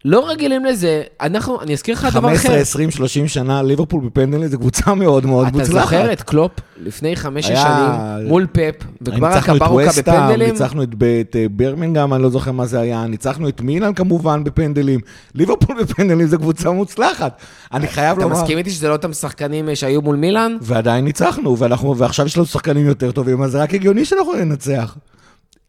לא 0.06 0.30
רגילים 0.30 0.66
לזה. 0.66 1.04
אנחנו, 1.22 1.62
אני 1.62 1.74
אזכיר 1.74 1.96
לך 1.96 2.06
דבר 2.12 2.28
15, 2.30 2.52
אחר. 2.52 2.62
20, 2.62 2.92
30 2.92 3.28
שנה, 3.28 3.64
ליברפול 3.64 4.02
בפנדלים 4.06 4.48
זה 4.48 4.58
קבוצה 4.58 4.94
מאוד 4.96 5.26
מאוד 5.26 5.48
אתה 5.48 5.58
מוצלחת. 5.58 5.82
זוכר 5.84 6.14
את 6.14 6.22
קלופ 6.22 6.52
לפני 6.78 7.10
היה- 7.10 7.44
שנים 7.44 8.28
מול 8.28 8.48
פפ, 8.52 8.76
וכבר 9.02 9.28
הקברוקה 9.28 9.90
בפנדלים? 9.98 10.50
ניצחנו 10.52 10.84
את, 10.84 10.90
את 11.22 11.36
אה, 11.36 11.46
ברמינגהם, 11.52 12.14
אני 12.14 12.24
לא 12.24 12.30
זוכר 12.30 12.52
מה 12.52 12.66
זה 12.66 12.80
היה, 12.80 13.06
ניצחנו 13.08 13.50
את 13.50 13.62
מילאן 13.62 13.94
כמובן 13.94 14.44
בפנדלים. 14.44 15.00
ליברפול 15.36 15.82
בפנדלים 15.84 16.28
זה 16.28 16.38
קבוצה 16.38 16.72
מוצלחת. 16.72 17.42
אני 17.74 17.88
חייב 17.88 18.18
אתה 18.18 18.26
לומר... 18.28 18.42
מסכים 18.42 18.58
איתי 18.58 18.70
שזה 18.72 18.88
לא 18.88 18.94
אותם 18.94 19.14
שחקנים 19.14 19.70
אה, 19.70 19.76
שהיו 19.76 20.02
מול 20.02 20.16
מילאן? 20.16 20.58
ועדיין 20.62 21.06
ניצחנו, 21.06 21.58
ואנחנו, 21.58 21.98
ועכשיו 21.98 22.26
יש 22.26 22.38
לנו 22.38 22.46
שחקנים 22.46 22.86
יותר 22.86 23.12
טובים, 23.12 23.42
אז 23.42 23.52
זה 23.52 23.62
רק 23.62 23.74
הגיוני 23.74 24.06
שאנחנו 24.06 24.34
ננצח. 24.34 24.96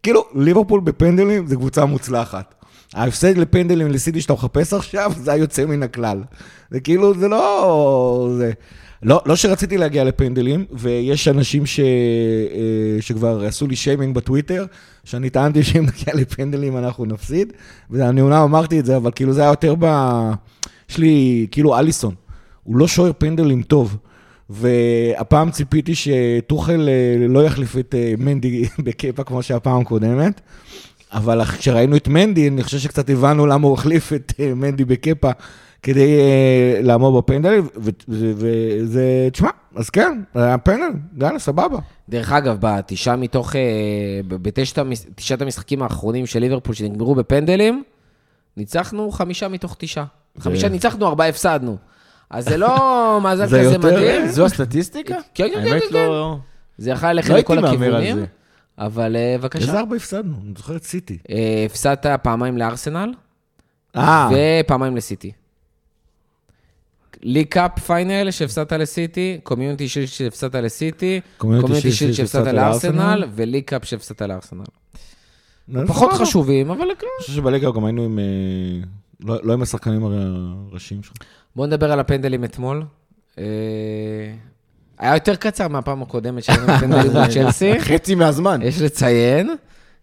כאילו, 0.02 0.25
ליברפול 0.35 0.80
בפנדלים 0.80 1.47
זה 1.47 1.56
קבוצה 1.56 1.85
מוצלחת. 1.85 2.54
ההפסד 2.95 3.38
לפנדלים 3.38 3.88
לסיטי 3.88 4.21
שאתה 4.21 4.33
מחפש 4.33 4.73
עכשיו, 4.73 5.12
זה 5.16 5.33
היוצא 5.33 5.64
מן 5.64 5.83
הכלל. 5.83 6.23
זה 6.71 6.80
כאילו, 6.80 7.14
זה 7.14 7.28
לא... 7.28 8.35
זה... 8.38 8.52
לא, 9.02 9.21
לא 9.26 9.37
שרציתי 9.37 9.78
להגיע 9.78 10.04
לפנדלים, 10.04 10.64
ויש 10.73 11.28
אנשים 11.28 11.66
ש, 11.66 11.80
אה, 11.80 13.02
שכבר 13.02 13.45
עשו 13.45 13.66
לי 13.66 13.76
שיימינג 13.76 14.14
בטוויטר, 14.14 14.64
שאני 15.04 15.30
טענתי 15.30 15.62
שאם 15.62 15.87
נגיע 15.87 16.14
לפנדלים 16.14 16.76
אנחנו 16.76 17.04
נפסיד, 17.04 17.52
ואני 17.90 18.21
אומנם 18.21 18.42
אמרתי 18.42 18.80
את 18.80 18.87
זה, 18.87 18.97
אבל 18.97 19.11
כאילו 19.14 19.33
זה 19.33 19.40
היה 19.40 19.50
יותר 19.50 19.75
ב... 19.78 19.87
יש 20.90 20.99
לי, 20.99 21.47
כאילו 21.50 21.78
אליסון, 21.78 22.14
הוא 22.62 22.76
לא 22.76 22.88
שוער 22.88 23.12
פנדלים 23.18 23.62
טוב. 23.62 23.97
והפעם 24.50 25.50
ציפיתי 25.50 25.92
שטוחל 25.95 26.88
אה, 26.88 27.28
לא 27.28 27.45
יחליף 27.45 27.76
את 27.78 27.95
אה, 27.99 28.14
מנדי 28.18 28.64
בקפה 28.85 29.25
כמו 29.25 29.42
שהפעם 29.42 29.80
הקודמת, 29.80 30.40
אבל 31.12 31.44
כשראינו 31.44 31.96
את 31.96 32.08
מנדי, 32.08 32.48
אני 32.48 32.62
חושב 32.62 32.78
שקצת 32.78 33.10
הבנו 33.10 33.46
למה 33.46 33.66
הוא 33.66 33.74
החליף 33.74 34.12
את 34.12 34.32
אה, 34.40 34.54
מנדי 34.54 34.84
בקפה 34.84 35.30
כדי 35.82 36.18
אה, 36.18 36.80
לעמוד 36.82 37.24
בפנדלים, 37.24 37.68
ו- 37.76 37.90
וזה, 38.08 39.02
תשמע, 39.32 39.48
אז 39.76 39.90
כן, 39.90 40.22
היה 40.34 40.58
פנדל, 40.58 40.88
יאללה, 41.20 41.38
סבבה. 41.38 41.78
דרך 42.08 42.32
אגב, 42.32 42.56
בתשעה 42.60 43.16
מתוך, 43.16 43.56
אה, 43.56 43.60
בתשעת 44.28 44.78
המש- 44.78 45.06
תשעת 45.14 45.42
המשחקים 45.42 45.82
האחרונים 45.82 46.26
של 46.26 46.38
ליברפול 46.40 46.74
שנגמרו 46.74 47.14
בפנדלים, 47.14 47.82
ניצחנו 48.56 49.10
חמישה 49.10 49.48
מתוך 49.48 49.76
תשעה. 49.78 50.04
חמישה 50.40 50.68
ניצחנו, 50.68 51.06
ארבעה 51.06 51.28
הפסדנו. 51.28 51.76
אז 52.30 52.44
זה 52.44 52.56
לא 52.56 52.68
מאזן 53.22 53.46
זה 53.46 53.60
כזה 53.60 53.78
מדהים. 53.78 54.26
זו 54.28 54.44
הסטטיסטיקה? 54.44 55.14
כן, 55.34 55.48
כן, 55.54 55.64
כן, 55.64 55.78
כן, 55.80 55.86
לא... 55.90 56.36
זה 56.78 56.90
יכול 56.90 57.08
ללכת 57.08 57.28
לא 57.30 57.34
הייתי 57.34 57.52
לכל 57.52 57.62
מהמר 57.62 57.68
על 57.68 57.74
הכיוונים, 57.82 58.16
זה. 58.16 58.24
אבל 58.78 59.16
אה, 59.16 59.32
איזה 59.35 59.38
בבקשה. 59.38 59.78
ארבע 59.78 59.97
הפסדנו? 59.97 60.37
אני 60.44 60.52
זוכר 60.56 60.76
את 60.76 60.85
סיטי. 60.85 61.18
אה, 61.30 61.62
הפסדת 61.66 62.06
פעמיים 62.23 62.58
לארסנל, 62.58 63.12
אה, 63.97 64.28
ופעמיים 64.64 64.97
לסיטי. 64.97 65.32
League 67.23 67.47
Cup 67.47 67.78
final 67.78 68.30
שהפסדת 68.30 68.73
לסיטי, 68.73 69.40
Community 69.42 69.88
Shield 69.88 70.06
שהפסדת 70.06 70.54
לסיטי, 70.54 71.20
Community 71.38 71.92
Shield 71.92 72.12
שהפסדת 72.12 72.54
לארסנל, 72.54 73.25
ו 73.35 73.39
League 73.39 73.64
Cup 73.64 73.85
שהפסדת 73.85 74.23
לארסנל. 74.23 74.64
פחות 75.87 76.11
סבבה. 76.11 76.25
חשובים, 76.25 76.70
אבל. 76.70 76.82
אני 76.82 76.94
חושב 77.20 77.32
שבליגה 77.32 77.70
גם 77.70 77.85
היינו 77.85 78.04
עם... 78.04 78.18
לא 79.20 79.38
לא 79.42 79.52
עם 79.52 79.62
השחקנים 79.62 80.04
הראשיים 80.04 81.02
שלך. 81.02 81.12
בואו 81.56 81.66
נדבר 81.66 81.92
על 81.92 82.00
הפנדלים 82.00 82.44
אתמול. 82.44 82.82
היה 84.99 85.14
יותר 85.14 85.35
קצר 85.35 85.69
מהפעם 85.69 86.02
הקודמת 86.02 86.43
שהיינו 86.45 86.67
בפנדלים 86.76 87.12
מול 87.12 87.26
צ'לסי, 87.26 87.81
חצי 87.81 88.14
מהזמן. 88.14 88.62
יש 88.62 88.83
לציין. 88.83 89.50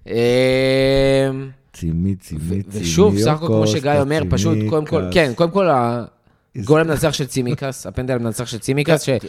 אה, 0.07 1.29
צימי, 1.73 2.15
צימי, 2.15 2.63
צימי. 2.63 2.83
ושוב, 2.83 3.17
סך 3.17 3.31
הכל, 3.31 3.47
כמו 3.47 3.67
שגיא 3.67 3.91
אומר, 3.99 4.21
פשוט, 4.29 4.57
קודם 4.69 4.85
כל. 4.85 5.03
כן, 5.11 5.31
קודם 5.35 5.51
כל, 5.51 5.67
הגול 6.55 6.81
המנצח 6.81 7.13
של 7.13 7.25
צימקס, 7.25 7.87
הפנדל 7.87 8.13
המנצח 8.13 8.45
של 8.45 8.57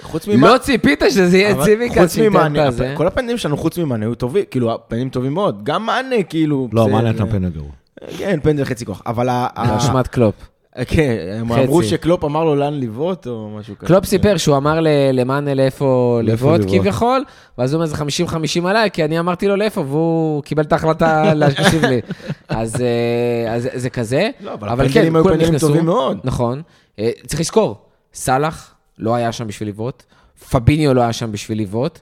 חוץ 0.02 0.28
ממה... 0.28 0.48
שלא 0.48 0.58
ציפית 0.58 1.02
שזה 1.10 1.38
יהיה 1.38 1.52
אבל 1.52 1.64
צימקס 1.64 1.98
חוץ 1.98 2.14
שייתן 2.14 2.36
את 2.36 2.50
ממאנה. 2.52 2.96
כל 2.96 3.06
הפנדלים 3.06 3.38
שלנו 3.38 3.56
חוץ 3.56 3.78
ממאנה 3.78 4.06
היו 4.06 4.14
טובים, 4.14 4.44
כאילו, 4.50 4.74
הפנדלים 4.74 5.08
טובים 5.08 5.34
מאוד. 5.34 5.64
גם 5.64 5.86
מאנה, 5.86 6.22
כאילו... 6.22 6.68
לא, 6.72 6.88
מה 6.88 7.02
נתן 7.02 7.30
פנדל 7.30 7.48
גרוע. 7.48 7.70
כן, 8.18 8.40
פנדל 8.42 8.64
חצי 8.64 8.84
כוח. 8.84 9.02
אבל 9.06 9.28
באשמת 9.56 10.06
קלופ. 10.06 10.34
כן, 10.84 11.16
הם. 11.40 11.52
אמרו 11.52 11.82
שקלופ 11.82 12.24
אמר 12.24 12.44
לו 12.44 12.56
לאן 12.56 12.80
לבעוט 12.80 13.26
או 13.26 13.50
משהו 13.58 13.78
כזה. 13.78 13.86
קלופ 13.86 14.04
סיפר 14.04 14.36
שהוא 14.36 14.56
אמר 14.56 14.78
למאנה 15.12 15.54
לאיפה 15.54 16.20
לבעוט. 16.24 16.60
כביכול, 16.60 17.24
ואז 17.58 17.72
הוא 17.72 17.82
אומר 17.82 17.86
זה 17.86 18.24
50-50 18.62 18.66
עליי, 18.68 18.90
כי 18.90 19.04
אני 19.04 19.18
אמרתי 19.18 19.48
לו 19.48 19.56
לאיפה, 19.56 19.80
והוא 19.80 20.42
קיבל 20.42 20.62
את 20.62 20.72
ההחלטה 20.72 21.24
להקשיב 21.34 21.84
לי. 21.84 22.00
אז 22.48 22.80
אה, 22.80 23.54
אז 23.54 23.68
זה 23.74 23.90
כזה. 23.90 24.30
לא, 24.40 24.54
אבל 24.54 24.88
כן, 24.92 25.22
כולם 25.22 25.38
נכנסו. 25.38 25.68
טובים 25.68 25.84
מאוד. 25.84 26.18
נכון. 26.24 26.62
אה, 26.98 27.10
צריך 27.26 27.40
לזכור, 27.40 27.76
סאלח 28.14 28.74
לא 28.98 29.14
היה 29.14 29.32
שם 29.32 29.46
בשביל 29.46 29.68
לבעוט, 29.68 30.02
פביניו 30.50 30.94
לא 30.94 31.00
היה 31.00 31.12
שם 31.12 31.32
בשביל 31.32 31.60
לבעוט, 31.60 32.00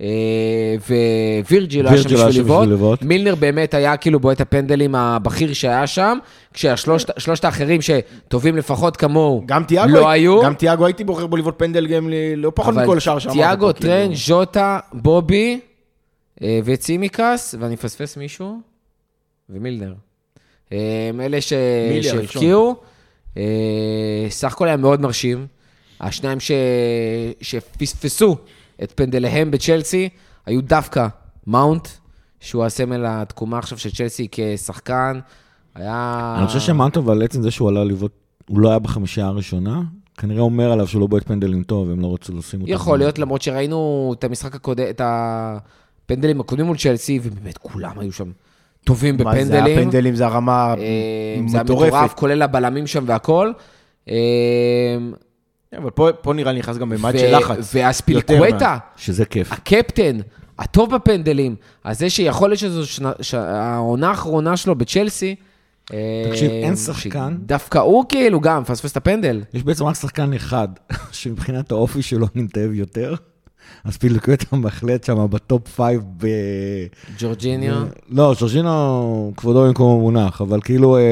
אה, 0.00 0.76
ווירג'י 1.48 1.82
לא 1.82 1.88
היה 1.88 2.02
שם 2.02 2.08
לא 2.10 2.28
בשביל 2.28 2.44
שם 2.44 2.70
לבעוט. 2.70 3.02
מילנר 3.02 3.34
באמת 3.34 3.74
היה 3.74 3.96
כאילו 3.96 4.20
בועט 4.20 4.40
הפנדלים 4.40 4.94
הבכיר 4.94 5.52
שהיה 5.52 5.86
שם, 5.86 6.18
כשהשלושת 6.54 7.20
שלושת 7.20 7.44
האחרים 7.44 7.80
שטובים 7.82 8.56
לפחות 8.56 8.96
כמוהו, 8.96 9.42
גם 9.46 9.64
תיאגו, 9.64 9.92
לא 9.92 10.08
היו. 10.08 10.42
גם 10.42 10.54
תיאגו 10.54 10.86
הייתי 10.86 11.04
בוחר 11.04 11.26
בו 11.26 11.36
לבעוט 11.36 11.54
פנדל 11.58 11.86
גם 11.86 12.08
לא 12.36 12.52
פחות 12.54 12.74
מכל 12.74 12.96
השאר 12.96 13.18
שאמרת. 13.18 13.36
תיאגו, 13.36 13.66
פה, 13.66 13.72
טרן, 13.72 14.00
כאילו. 14.00 14.14
ז'וטה, 14.14 14.78
בובי 14.92 15.60
אה, 16.42 16.60
וצימקס, 16.64 17.54
ואני 17.60 17.74
מפספס 17.74 18.16
מישהו, 18.16 18.60
ומילנר. 19.50 19.94
אה, 20.72 21.06
הם 21.08 21.20
אלה 21.20 21.40
שהבקיעו. 21.40 22.76
סך 24.28 24.52
הכל 24.52 24.68
היה 24.68 24.76
מאוד 24.76 25.00
מרשים. 25.00 25.46
השניים 26.00 26.40
ש... 26.40 26.50
שפספסו 27.40 28.36
את 28.82 28.92
פנדליהם 28.92 29.50
בצ'לסי 29.50 30.08
היו 30.46 30.62
דווקא 30.62 31.06
מאונט, 31.46 31.88
שהוא 32.40 32.64
הסמל 32.64 33.04
התקומה 33.08 33.58
עכשיו 33.58 33.78
של 33.78 33.90
צ'לסי 33.90 34.28
כשחקן. 34.30 35.20
היה... 35.74 36.34
אני 36.38 36.46
חושב 36.46 36.60
שמאנטו, 36.60 37.00
אבל 37.00 37.22
עצם 37.22 37.42
זה 37.42 37.50
שהוא 37.50 37.68
עלה 37.68 37.84
לבעוט, 37.84 38.12
הוא 38.48 38.60
לא 38.60 38.68
היה 38.68 38.78
בחמישייה 38.78 39.26
הראשונה, 39.26 39.82
כנראה 40.16 40.40
אומר 40.40 40.72
עליו 40.72 40.86
שהוא 40.86 41.00
לא 41.00 41.06
בועט 41.06 41.26
פנדלים 41.26 41.62
טוב, 41.62 41.88
והם 41.88 42.00
לא 42.00 42.14
רצו 42.14 42.36
לשים 42.36 42.60
אותו. 42.60 42.72
יכול 42.72 42.98
להיות, 42.98 43.18
למרות 43.18 43.42
שראינו 43.42 44.14
את 44.18 44.24
המשחק 44.24 44.54
הקודם, 44.54 44.84
את 44.90 45.00
הפנדלים 45.04 46.40
הקודמים 46.40 46.66
מול 46.66 46.76
צ'לסי, 46.76 47.20
ובאמת 47.22 47.58
כולם 47.58 47.98
היו 47.98 48.12
שם 48.12 48.30
טובים 48.84 49.16
מה 49.16 49.34
זה 49.34 49.40
בפנדלים. 49.40 49.78
הפנדלים, 49.78 50.14
זה 50.14 50.26
הרמה 50.26 50.74
אה, 50.78 51.40
זה 51.46 51.62
מטורפת. 51.62 51.86
מטורף, 51.86 52.14
כולל 52.14 52.42
הבלמים 52.42 52.86
שם 52.86 53.04
והכל. 53.06 53.52
אה, 55.74 55.78
אבל 55.78 55.90
פה- 55.90 56.08
פה 56.22 56.32
נראה 56.32 56.52
לי 56.52 56.58
נכנס 56.58 56.76
גם 56.76 56.88
במד 56.88 57.12
ו- 57.14 57.18
של 57.18 57.36
לחץ. 57.38 57.70
והספיליקווטה, 57.74 58.78
שזה 58.96 59.24
כיף. 59.24 59.52
הקפטן, 59.52 60.16
הטוב 60.58 60.94
בפנדלים, 60.94 61.54
אז 61.84 61.98
זה 61.98 62.10
שיכול 62.10 62.48
להיות 62.50 62.58
שזו 62.58 62.86
שנה- 62.86 63.12
שהעונה 63.20 64.08
האחרונה 64.08 64.56
שלו 64.56 64.74
בצ'לסי, 64.74 65.34
אה, 65.92 65.98
תקשיב, 66.30 66.50
אין 66.50 66.76
שחקן- 66.76 67.36
דווקא 67.40 67.78
הוא 67.78 68.04
כאילו 68.08 68.40
גם 68.40 68.62
מפספס 68.62 68.92
את 68.92 68.96
הפנדל. 68.96 69.42
יש 69.54 69.62
בעצם 69.62 69.84
רק 69.84 69.94
שחקן 69.94 70.32
אחד, 70.32 70.68
שמבחינת 71.12 71.70
האופי 71.72 72.02
שלו 72.02 72.26
אני 72.34 72.42
מתאהב 72.42 72.72
יותר, 72.72 73.14
אז 73.84 73.96
פילקוטה 73.96 74.56
בהחלט 74.56 75.04
שם 75.04 75.26
בטופ 75.30 75.68
פייב 75.68 76.02
ב... 76.16 76.26
ג'ורג'יניו. 77.18 77.74
לא, 78.10 78.34
שורשינו 78.34 79.32
כבודו 79.36 79.66
במקום 79.66 79.98
המונח, 79.98 80.40
אבל 80.40 80.60
כאילו, 80.60 80.96
אה, 80.96 81.02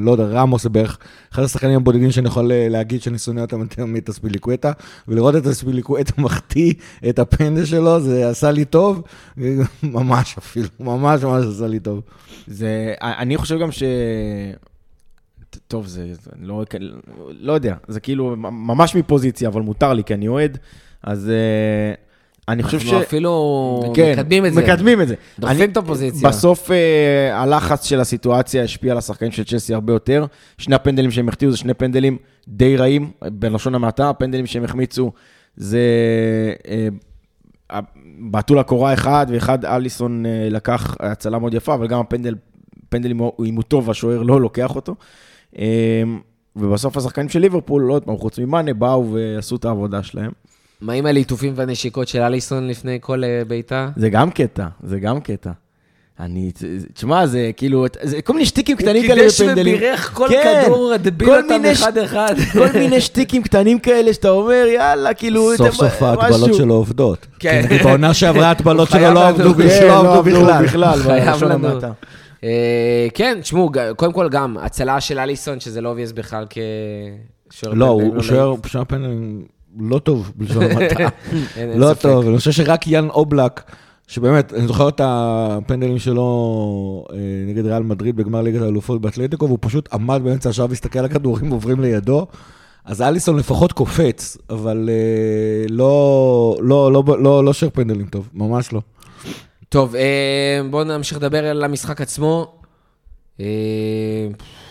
לא 0.00 0.10
יודע, 0.10 0.24
רמוס 0.24 0.62
זה 0.62 0.68
בערך 0.68 0.98
אחד 1.32 1.42
השחקנים 1.42 1.76
הבודדים 1.76 2.10
שאני 2.10 2.28
יכול 2.28 2.52
אה, 2.52 2.66
להגיד 2.68 3.02
שאני 3.02 3.18
שונא 3.18 3.40
אותם 3.40 3.60
יותר 3.60 3.84
מאת 3.84 4.08
הספיליקווטה, 4.08 4.72
ולראות 5.08 5.36
את 5.36 5.46
הספיליקווטה 5.46 6.12
מחטיא 6.22 6.74
את 7.08 7.18
הפנדל 7.18 7.64
שלו, 7.64 8.00
זה 8.00 8.28
עשה 8.28 8.50
לי 8.50 8.64
טוב, 8.64 9.02
ממש 9.82 10.34
אפילו, 10.38 10.68
ממש 10.80 11.22
ממש 11.22 11.44
עשה 11.46 11.66
לי 11.66 11.80
טוב. 11.80 12.00
זה, 12.46 12.94
אני 13.00 13.36
חושב 13.36 13.58
גם 13.58 13.72
ש... 13.72 13.82
טוב, 15.68 15.86
זה, 15.86 16.14
זה 16.14 16.30
לא, 16.40 16.64
לא 17.30 17.52
יודע, 17.52 17.74
זה 17.88 18.00
כאילו 18.00 18.36
ממש 18.36 18.96
מפוזיציה, 18.96 19.48
אבל 19.48 19.60
מותר 19.60 19.92
לי, 19.92 20.04
כי 20.04 20.14
אני 20.14 20.28
אוהד. 20.28 20.58
אז 21.02 21.30
אה, 21.30 21.94
אני 22.48 22.62
חושב 22.62 22.80
ש... 22.80 22.84
אנחנו 22.84 23.02
אפילו 23.02 23.92
כן, 23.94 24.12
מקדמים 24.12 24.46
את 24.46 24.54
זה. 24.54 24.62
מקדמים 24.62 25.00
את 25.02 25.08
זה. 25.08 25.14
דוחפים 25.38 25.62
אני- 25.62 25.72
את 25.72 25.76
הפוזיציה. 25.76 26.28
בסוף 26.28 26.70
אה, 26.70 27.40
הלחץ 27.42 27.84
של 27.84 28.00
הסיטואציה 28.00 28.62
השפיע 28.64 28.92
על 28.92 28.98
השחקנים 28.98 29.32
של 29.32 29.44
צ'לסי 29.44 29.74
הרבה 29.74 29.92
יותר. 29.92 30.26
שני 30.58 30.74
הפנדלים 30.74 31.10
שהם 31.10 31.28
החטיאו 31.28 31.50
זה 31.50 31.56
שני 31.56 31.74
פנדלים 31.74 32.16
די 32.48 32.76
רעים, 32.76 33.10
בלשון 33.24 33.74
המעטה. 33.74 34.10
הפנדלים 34.10 34.46
שהם 34.46 34.64
החמיצו 34.64 35.12
זה 35.56 35.80
אה, 36.68 36.88
בעטו 38.18 38.54
לקורה 38.54 38.92
אחד, 38.94 39.26
ואחד 39.30 39.64
אליסון 39.64 40.26
אה, 40.26 40.48
לקח 40.50 40.96
הצלה 41.00 41.38
מאוד 41.38 41.54
יפה, 41.54 41.74
אבל 41.74 41.86
גם 41.86 42.00
הפנדל, 42.00 42.34
פנדל 42.88 43.10
אם 43.10 43.18
הוא 43.56 43.62
טוב, 43.68 43.90
השוער 43.90 44.22
לא 44.22 44.40
לוקח 44.40 44.76
אותו. 44.76 44.94
אה, 45.58 46.02
ובסוף 46.56 46.96
השחקנים 46.96 47.28
של 47.28 47.38
ליברפול, 47.40 47.90
עוד 47.90 48.04
פעם, 48.04 48.16
חוץ 48.16 48.38
ממאנה, 48.38 48.74
באו 48.74 49.12
ועשו 49.12 49.56
את 49.56 49.64
העבודה 49.64 50.02
שלהם. 50.02 50.30
מה 50.80 50.92
עם 50.92 51.06
הליטופים 51.06 51.52
והנשיקות 51.56 52.08
של 52.08 52.20
אליסון 52.22 52.68
לפני 52.68 52.98
כל 53.00 53.24
אה, 53.24 53.42
בעיטה? 53.48 53.88
זה 53.96 54.10
גם 54.10 54.30
קטע, 54.30 54.66
זה 54.82 54.98
גם 55.00 55.20
קטע. 55.20 55.50
אני, 56.20 56.50
תשמע, 56.94 57.26
זה 57.26 57.50
כאילו, 57.56 57.84
זה 58.02 58.22
כל 58.22 58.32
מיני 58.32 58.46
שטיקים 58.46 58.76
קטנים 58.76 59.06
כאלה 59.06 59.22
בפנדלים. 59.28 59.78
כל 60.14 60.26
כן, 60.28 60.62
כדור, 60.64 60.92
הטביל 60.92 61.30
אותם 61.30 61.62
אחד-אחד. 61.72 62.34
כל 62.52 62.78
מיני 62.78 63.00
שטיקים 63.00 63.42
קטנים 63.42 63.78
כאלה 63.78 64.12
שאתה 64.14 64.30
אומר, 64.30 64.64
יאללה, 64.74 65.14
כאילו, 65.14 65.50
סוף 65.56 65.66
אתם- 65.66 65.76
סוף 65.76 66.02
ההטבלות 66.02 66.40
משהו." 66.42 66.54
שלו 66.54 66.74
עובדות. 66.74 67.26
כן. 67.38 67.62
כי 67.68 67.78
בעונה 67.84 68.14
שעברה 68.14 68.46
ההטבלות 68.46 68.88
הוא 68.92 68.98
שלו 69.00 69.14
לא. 69.14 69.28
עבדו 69.28 69.54
כן, 69.54 69.58
בכלל, 69.66 69.86
לא 69.88 70.14
עבדו 70.18 70.22
בכלל. 70.30 70.62
בכלל, 70.64 71.02
חייב 71.02 71.44
לנו. 71.44 71.68
אה, 72.44 73.06
כן, 73.14 73.38
תשמעו, 73.42 73.70
קודם 73.96 74.12
כל 74.12 74.28
גם, 74.28 74.56
הצלה 74.60 75.00
של 75.00 75.18
אליסון, 75.18 75.60
שזה 75.60 75.80
לא 75.80 75.88
obvious 75.88 76.12
בכלל 76.12 76.44
כשוער 77.50 77.74
לא, 77.74 77.86
פנדלים, 77.98 78.14
הוא 78.14 78.22
שוער 78.22 78.54
שוער 78.66 78.84
פנדלים 78.84 79.44
לא 79.78 79.98
טוב 79.98 80.32
בלשון 80.36 80.62
המעטה. 80.70 81.08
לא. 81.76 81.94
טוב, 81.94 82.28
אני 82.28 82.38
חושב 82.38 82.52
שרק 82.52 82.86
יאן 82.86 83.08
אובלק, 83.08 83.62
שבאמת, 84.06 84.52
אני 84.54 84.66
זוכר 84.66 84.88
את 84.88 85.00
הפנדלים 85.04 85.98
שלו 85.98 87.04
אה, 87.12 87.18
נגד 87.46 87.66
ריאל 87.66 87.82
מדריד 87.82 88.16
בגמר 88.16 88.42
ליגת 88.42 88.62
האלופות 88.62 89.00
באתלטיקו, 89.00 89.46
והוא 89.46 89.58
פשוט 89.60 89.88
עמד 89.92 90.20
באמצע 90.24 90.48
השער 90.48 90.66
והסתכל 90.68 90.98
על 90.98 91.04
הכדורים 91.04 91.50
עוברים 91.50 91.80
לידו. 91.80 92.26
אז 92.84 93.02
אליסון 93.02 93.36
לפחות 93.36 93.72
קופץ, 93.72 94.36
אבל 94.50 94.90
אה, 94.92 95.66
לא, 95.68 96.56
לא, 96.60 96.92
לא, 96.92 97.02
לא, 97.18 97.44
לא 97.44 97.52
שוער 97.52 97.70
פנדלים 97.74 98.06
טוב, 98.06 98.28
ממש 98.34 98.72
לא. 98.72 98.80
טוב, 99.68 99.94
אה, 99.94 100.60
בואו 100.70 100.84
נמשיך 100.84 101.18
לדבר 101.18 101.46
על 101.46 101.64
המשחק 101.64 102.00
עצמו. 102.00 102.60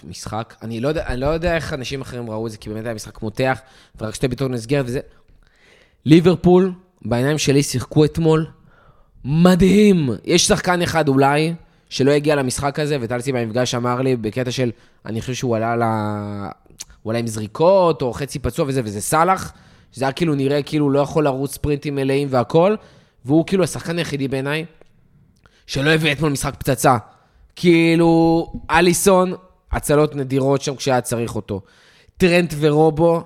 משחק, 0.03 0.55
אני 0.61 0.79
לא, 0.79 0.87
יודע, 0.87 1.05
אני 1.07 1.19
לא 1.19 1.25
יודע 1.25 1.55
איך 1.55 1.73
אנשים 1.73 2.01
אחרים 2.01 2.29
ראו 2.29 2.47
את 2.47 2.51
זה, 2.51 2.57
כי 2.57 2.69
באמת 2.69 2.85
היה 2.85 2.93
משחק 2.93 3.21
מותח, 3.21 3.59
ורק 4.01 4.15
שתי 4.15 4.27
ביטות 4.27 4.51
נסגרת 4.51 4.85
וזה. 4.87 4.99
ליברפול, 6.05 6.73
בעיניים 7.01 7.37
שלי, 7.37 7.63
שיחקו 7.63 8.05
אתמול 8.05 8.45
מדהים. 9.25 10.09
יש 10.25 10.47
שחקן 10.47 10.81
אחד 10.81 11.07
אולי, 11.07 11.53
שלא 11.89 12.11
הגיע 12.11 12.35
למשחק 12.35 12.79
הזה, 12.79 12.97
וטלסי 13.01 13.31
במפגש 13.31 13.75
אמר 13.75 14.01
לי, 14.01 14.15
בקטע 14.15 14.51
של, 14.51 14.71
אני 15.05 15.21
חושב 15.21 15.33
שהוא 15.33 15.55
עלה 15.55 15.75
ל... 15.75 15.83
הוא 17.03 17.11
עלה 17.11 17.19
עם 17.19 17.27
זריקות, 17.27 18.01
או 18.01 18.13
חצי 18.13 18.39
פצוע 18.39 18.65
וזה, 18.67 18.81
וזה 18.83 19.01
סאלח, 19.01 19.53
שזה 19.91 20.05
היה 20.05 20.11
כאילו 20.11 20.35
נראה 20.35 20.63
כאילו 20.63 20.89
לא 20.89 20.99
יכול 20.99 21.23
לרוץ 21.23 21.53
ספרינטים 21.53 21.95
מלאים 21.95 22.27
והכל, 22.31 22.75
והוא 23.25 23.45
כאילו 23.47 23.63
השחקן 23.63 23.97
היחידי 23.97 24.27
בעיניי, 24.27 24.65
שלא 25.67 25.89
הביא 25.89 26.11
אתמול 26.11 26.31
משחק 26.31 26.55
פצצה. 26.55 26.97
כאילו, 27.55 28.53
אליסון, 28.69 29.33
הצלות 29.71 30.15
נדירות 30.15 30.61
שם 30.61 30.75
כשהיה 30.75 31.01
צריך 31.01 31.35
אותו. 31.35 31.61
טרנט 32.17 32.53
ורובו 32.59 33.23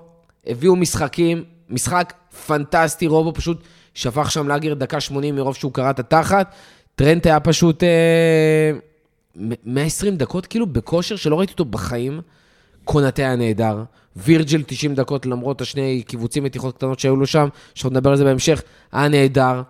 הביאו 0.47 0.75
משחקים, 0.75 1.43
משחק 1.69 2.13
פנטסטי, 2.47 3.08
רובו 3.08 3.34
פשוט 3.34 3.63
שפך 3.93 4.32
שם 4.32 4.47
לאגר 4.47 4.73
דקה 4.73 4.99
80 4.99 5.36
מרוב 5.36 5.56
שהוא 5.56 5.73
קרע 5.73 5.89
את 5.89 5.99
התחת. 5.99 6.53
טרנט 6.95 7.25
היה 7.25 7.39
פשוט 7.39 7.84
אה, 7.84 8.71
מ- 9.38 9.73
120 9.73 10.15
דקות, 10.17 10.45
כאילו 10.45 10.65
בכושר 10.67 11.15
שלא 11.15 11.39
ראיתי 11.39 11.51
אותו 11.51 11.65
בחיים. 11.65 12.21
קונאטה 12.84 13.21
היה 13.21 13.36
נהדר. 13.36 13.84
וירג'יל 14.15 14.63
90 14.67 14.95
דקות 14.95 15.25
למרות 15.25 15.62
השני 15.62 16.03
קיבוצים 16.08 16.43
מתיחות 16.43 16.75
קטנות 16.77 16.99
שהיו 16.99 17.15
לו 17.15 17.27
שם, 17.27 17.47
שאנחנו 17.75 17.89
נדבר 17.89 18.10
על 18.10 18.15
זה 18.15 18.23
בהמשך, 18.23 18.62
היה 18.91 19.08
נהדר. 19.08 19.62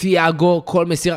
תיאגו, 0.00 0.62
כל 0.64 0.86
מסירה, 0.86 1.16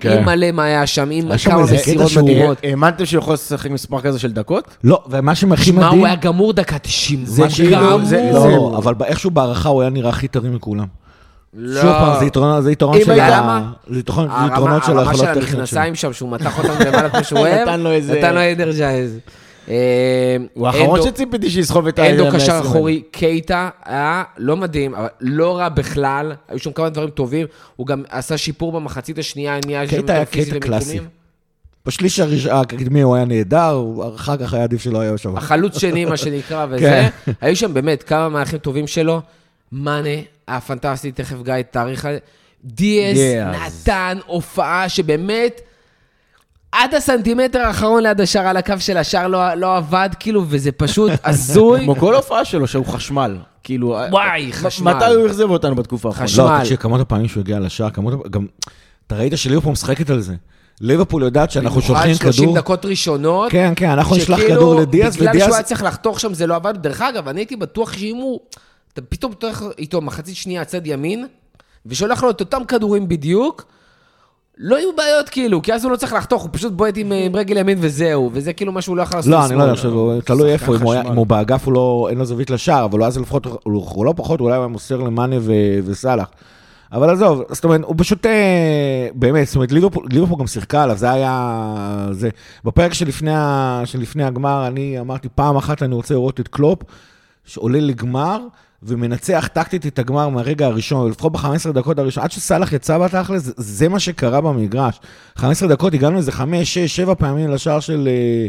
כן. 0.00 0.10
אימא'לה 0.18 0.52
מה 0.52 0.64
היה 0.64 0.86
שם, 0.86 1.08
עם 1.10 1.28
כמה 1.44 1.60
איזה 1.60 1.74
מסירות 1.74 2.10
מדהימות. 2.22 2.58
האמנתם 2.64 3.06
שהוא 3.06 3.18
יכול 3.22 3.34
לשחק 3.34 3.70
מספר 3.70 4.00
כזה 4.00 4.18
של 4.18 4.32
דקות? 4.32 4.76
לא, 4.84 5.02
ומה 5.10 5.34
שהכי 5.34 5.64
שמע, 5.64 5.86
מדהים... 5.86 5.98
הוא 5.98 6.06
היה 6.06 6.16
גמור 6.16 6.52
דקה 6.52 6.78
90. 6.78 7.24
זה 7.24 7.42
כאילו- 7.54 7.76
גמור. 7.76 8.04
זה- 8.04 8.30
לא, 8.34 8.74
אבל 8.78 8.94
איכשהו 9.04 9.30
בהערכה 9.30 9.68
הוא 9.68 9.80
היה 9.80 9.90
נראה 9.90 10.10
הכי 10.10 10.28
טרי 10.28 10.48
מכולם. 10.50 10.86
לא. 11.54 11.82
שוב 11.82 11.90
פעם, 11.92 12.18
זה 12.18 12.24
יתרון, 12.26 12.62
זה 12.62 12.72
יתרון 12.72 12.96
של 13.04 13.10
ה... 13.20 13.60
זה 13.90 13.98
יתרון- 13.98 14.26
זה 14.28 14.32
הרמה 14.34 14.46
יתרונות 14.52 14.84
של 14.84 14.90
הרמה 14.90 15.00
היכולות 15.10 15.16
של 15.18 15.26
הטכניות 15.26 15.46
שלו. 15.48 15.58
המכנסיים 15.60 15.94
שם, 15.94 16.12
שהוא 16.12 16.30
מתח 16.30 16.58
אותם 16.58 16.84
למעלה 16.86 17.10
כמו 17.10 17.24
שהוא 17.24 17.38
אוהב, 17.48 17.68
נתן 17.68 17.80
לו 17.80 17.90
איזה- 17.92 18.18
נתן 18.18 18.34
לו 18.34 18.40
energies. 18.56 19.18
אה, 19.70 20.36
הוא 20.54 20.66
האחרון 20.66 21.02
שציפיתי 21.02 21.50
שיסחוב 21.50 21.86
את 21.86 21.98
ה... 21.98 22.10
הנדו 22.10 22.26
קשר 22.26 22.52
120 22.52 22.60
אחורי, 22.60 23.02
קייטה, 23.10 23.70
היה 23.84 24.22
לא 24.38 24.56
מדהים, 24.56 24.94
אבל 24.94 25.08
לא 25.20 25.58
רע 25.58 25.68
בכלל, 25.68 26.32
היו 26.48 26.58
שם 26.58 26.72
כמה 26.72 26.88
דברים 26.88 27.10
טובים, 27.10 27.46
הוא 27.76 27.86
גם 27.86 28.02
עשה 28.08 28.38
שיפור 28.38 28.72
במחצית 28.72 29.18
השנייה, 29.18 29.58
נהיה 29.66 29.84
שם 29.84 29.90
קייטה 29.90 30.12
היה 30.12 30.24
קייטה 30.24 30.60
קלאסי. 30.60 30.98
בשליש 31.86 32.20
הקדמי 32.50 33.00
הוא 33.00 33.16
היה 33.16 33.24
נהדר, 33.24 33.84
אחר 34.14 34.36
כך 34.36 34.54
היה 34.54 34.62
עדיף 34.64 34.82
שלא 34.82 35.00
היה 35.00 35.18
שם. 35.18 35.36
החלוץ 35.36 35.78
שני, 35.78 36.04
מה 36.04 36.16
שנקרא, 36.16 36.66
וזה. 36.70 37.08
כן. 37.24 37.32
היו 37.40 37.56
שם 37.56 37.74
באמת 37.74 38.02
כמה 38.02 38.28
מהלכים 38.28 38.58
טובים 38.58 38.86
שלו. 38.86 39.20
מאנה 39.72 40.08
היה 40.46 40.60
פנטסטי, 40.60 41.12
תכף 41.12 41.36
גיא 41.42 41.54
תאריך 41.70 42.04
על 42.04 42.12
זה. 42.12 42.18
דיאס. 42.64 43.18
נתן 43.52 44.18
הופעה 44.26 44.88
שבאמת, 44.88 45.60
עד 46.72 46.94
הסנטימטר 46.94 47.58
האחרון 47.58 48.02
ליד 48.02 48.20
השער, 48.20 48.46
על 48.46 48.56
הקו 48.56 48.74
של 48.78 48.96
השער 48.96 49.26
לא, 49.28 49.54
לא 49.54 49.76
עבד, 49.76 50.08
כאילו, 50.20 50.44
וזה 50.48 50.72
פשוט 50.72 51.12
הזוי. 51.24 51.80
כמו 51.84 51.96
כל 51.96 52.14
הופעה 52.14 52.44
שלו, 52.44 52.66
שהוא 52.66 52.86
חשמל. 52.86 53.36
כאילו... 53.62 53.96
וואי, 54.10 54.46
מ- 54.46 54.52
חשמל. 54.52 54.94
מתי 54.94 55.04
הוא 55.04 55.26
אכזב 55.26 55.50
אותנו 55.50 55.74
בתקופה 55.74 56.08
האחרונה? 56.08 56.28
חשמל. 56.28 56.44
לא, 56.44 56.58
תקשיב, 56.58 56.76
כמות 56.76 57.00
הפעמים 57.00 57.28
שהוא 57.28 57.40
הגיע 57.40 57.58
לשער, 57.58 57.90
כמות... 57.90 58.14
הפ- 58.14 58.28
גם... 58.30 58.46
אתה 59.06 59.16
ראית 59.16 59.32
שליברפול 59.36 59.72
משחקת 59.72 60.10
על 60.10 60.20
זה. 60.20 60.34
ליברפול 60.80 61.22
יודעת 61.22 61.50
שאנחנו 61.50 61.80
שולחים 61.82 62.04
במיוחד 62.04 62.24
30 62.24 62.44
כדור... 62.44 62.56
דקות 62.56 62.84
ראשונות. 62.84 63.50
כן, 63.52 63.72
כן, 63.76 63.90
אנחנו 63.90 64.16
נשלח 64.16 64.38
כדור 64.48 64.74
לדיאז, 64.74 65.16
בגלל 65.16 65.32
שהוא 65.32 65.42
היה 65.42 65.48
ודיאז... 65.50 65.64
צריך 65.64 65.82
לחתוך 65.82 66.20
שם, 66.20 66.34
זה 66.34 66.46
לא 66.46 66.54
עבד. 66.54 66.74
דרך 66.76 67.00
אגב, 67.02 67.28
אני 67.28 67.40
הייתי 67.40 67.56
בטוח 67.56 67.92
שאם 67.92 68.16
הוא... 68.16 68.40
אתה 68.92 69.02
פתאום 69.02 69.32
פותח 69.32 69.62
איתו 69.78 70.00
מחצית 70.00 70.36
שנייה 70.36 70.64
צד 70.64 70.86
ימין, 70.86 71.26
ושולח 71.86 72.22
לו 72.22 72.30
את 72.30 72.40
אותם 72.40 72.64
כדורים 72.64 73.08
בדיוק, 73.08 73.64
לא 74.62 74.76
יהיו 74.76 74.96
בעיות 74.96 75.28
כאילו, 75.28 75.62
כי 75.62 75.74
אז 75.74 75.84
הוא 75.84 75.92
לא 75.92 75.96
צריך 75.96 76.12
לחתוך, 76.12 76.42
הוא 76.42 76.50
פשוט 76.52 76.72
בועט 76.72 76.94
עם, 76.96 77.12
עם 77.12 77.36
רגל 77.36 77.56
ימין 77.56 77.78
וזהו, 77.80 78.30
וזה 78.32 78.52
כאילו 78.52 78.72
מה 78.72 78.82
שהוא 78.82 78.96
לא 78.96 79.02
יכול 79.02 79.18
לעשות. 79.18 79.30
לא, 79.32 79.44
אני 79.46 79.54
לא. 79.54 79.62
יודע, 79.62 79.72
עכשיו, 79.72 80.20
תלוי 80.24 80.52
איפה, 80.52 80.76
אם 80.76 80.80
הוא 80.82 80.92
היה- 80.92 81.00
חשמל. 81.02 81.12
אם 81.12 81.18
הוא 81.18 81.26
באגף, 81.26 81.64
הוא 81.66 81.74
לא, 81.74 82.06
אין 82.10 82.18
לו 82.18 82.24
זווית 82.24 82.50
לשער, 82.50 82.84
אבל 82.84 83.04
אז 83.04 83.18
לפחות, 83.18 83.46
הוא 83.46 83.60
הוא 83.94 84.04
לא 84.04 84.14
פחות, 84.16 84.40
אולי 84.40 84.54
הוא 84.56 84.62
היה 84.62 84.68
מוסר 84.68 84.96
למאנה 84.96 85.36
וסאלח. 85.84 86.28
אבל 86.92 87.10
עזוב, 87.10 87.42
זאת 87.50 87.64
אומרת, 87.64 87.80
הוא 87.84 87.94
פשוט, 87.98 88.26
אה, 88.26 88.32
באמת, 89.14 89.46
זאת 89.46 89.56
אומרת, 89.56 89.72
ליברפול 89.72 90.38
גם 90.40 90.46
שיחקה 90.46 90.82
עליו, 90.82 90.96
זה 90.96 91.10
היה, 91.10 91.66
זה, 92.12 92.28
בפרק 92.64 92.94
שלפני, 92.94 93.30
שלפני 93.84 94.24
הגמר, 94.24 94.66
אני 94.66 95.00
אמרתי, 95.00 95.28
פעם 95.34 95.56
אחת 95.56 95.82
אני 95.82 95.94
רוצה 95.94 96.14
לראות 96.14 96.40
את 96.40 96.48
קלופ, 96.48 96.78
שעולה 97.44 97.80
לגמר, 97.80 98.40
ומנצח 98.82 99.48
טקטית 99.52 99.86
את 99.86 99.98
הגמר 99.98 100.28
מהרגע 100.28 100.66
הראשון, 100.66 101.10
לפחות 101.10 101.32
ב-15 101.32 101.72
דקות 101.72 101.98
הראשון, 101.98 102.24
עד 102.24 102.30
שסאלח 102.30 102.72
יצא 102.72 102.98
בתכל'ס, 102.98 103.42
זה, 103.42 103.52
זה 103.56 103.88
מה 103.88 104.00
שקרה 104.00 104.40
במגרש. 104.40 105.00
15 105.36 105.68
דקות, 105.68 105.94
הגענו 105.94 106.16
איזה 106.16 106.32
5, 106.32 106.74
6, 106.74 106.96
7 106.96 107.14
פעמים 107.14 107.50
לשער 107.50 107.80
של, 107.80 108.08
אה, 108.08 108.46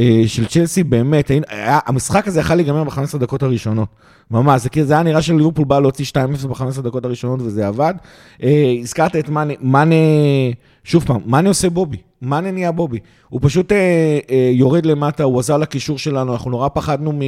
אה, 0.00 0.22
של 0.26 0.46
צ'לסי, 0.46 0.84
באמת, 0.84 1.30
היה, 1.48 1.78
המשחק 1.86 2.28
הזה 2.28 2.40
יכול 2.40 2.56
להיגמר 2.56 2.84
ב-15 2.84 3.18
דקות 3.18 3.42
הראשונות. 3.42 3.88
ממש, 4.30 4.62
זה, 4.62 4.68
זה 4.84 4.92
היה 4.92 5.02
נראה 5.02 5.22
שליברפול 5.22 5.64
בא 5.64 5.80
להוציא 5.80 6.04
2-0 6.04 6.46
ב-15 6.46 6.80
דקות 6.82 7.04
הראשונות 7.04 7.40
וזה 7.42 7.66
עבד. 7.66 7.94
אה, 8.42 8.74
הזכרת 8.80 9.16
את 9.16 9.28
מאנה, 9.60 9.94
שוב 10.86 11.04
פעם, 11.04 11.20
מאנה 11.26 11.48
עושה 11.48 11.70
בובי, 11.70 11.96
מאנה 12.22 12.50
נהיה 12.50 12.72
בובי. 12.72 12.98
הוא 13.28 13.40
פשוט 13.42 13.72
אה, 13.72 13.78
אה, 14.30 14.50
יורד 14.52 14.86
למטה, 14.86 15.22
הוא 15.24 15.38
עזר 15.40 15.56
לקישור 15.56 15.98
שלנו, 15.98 16.32
אנחנו 16.32 16.50
נורא 16.50 16.68
פחדנו 16.68 17.12
מ... 17.12 17.20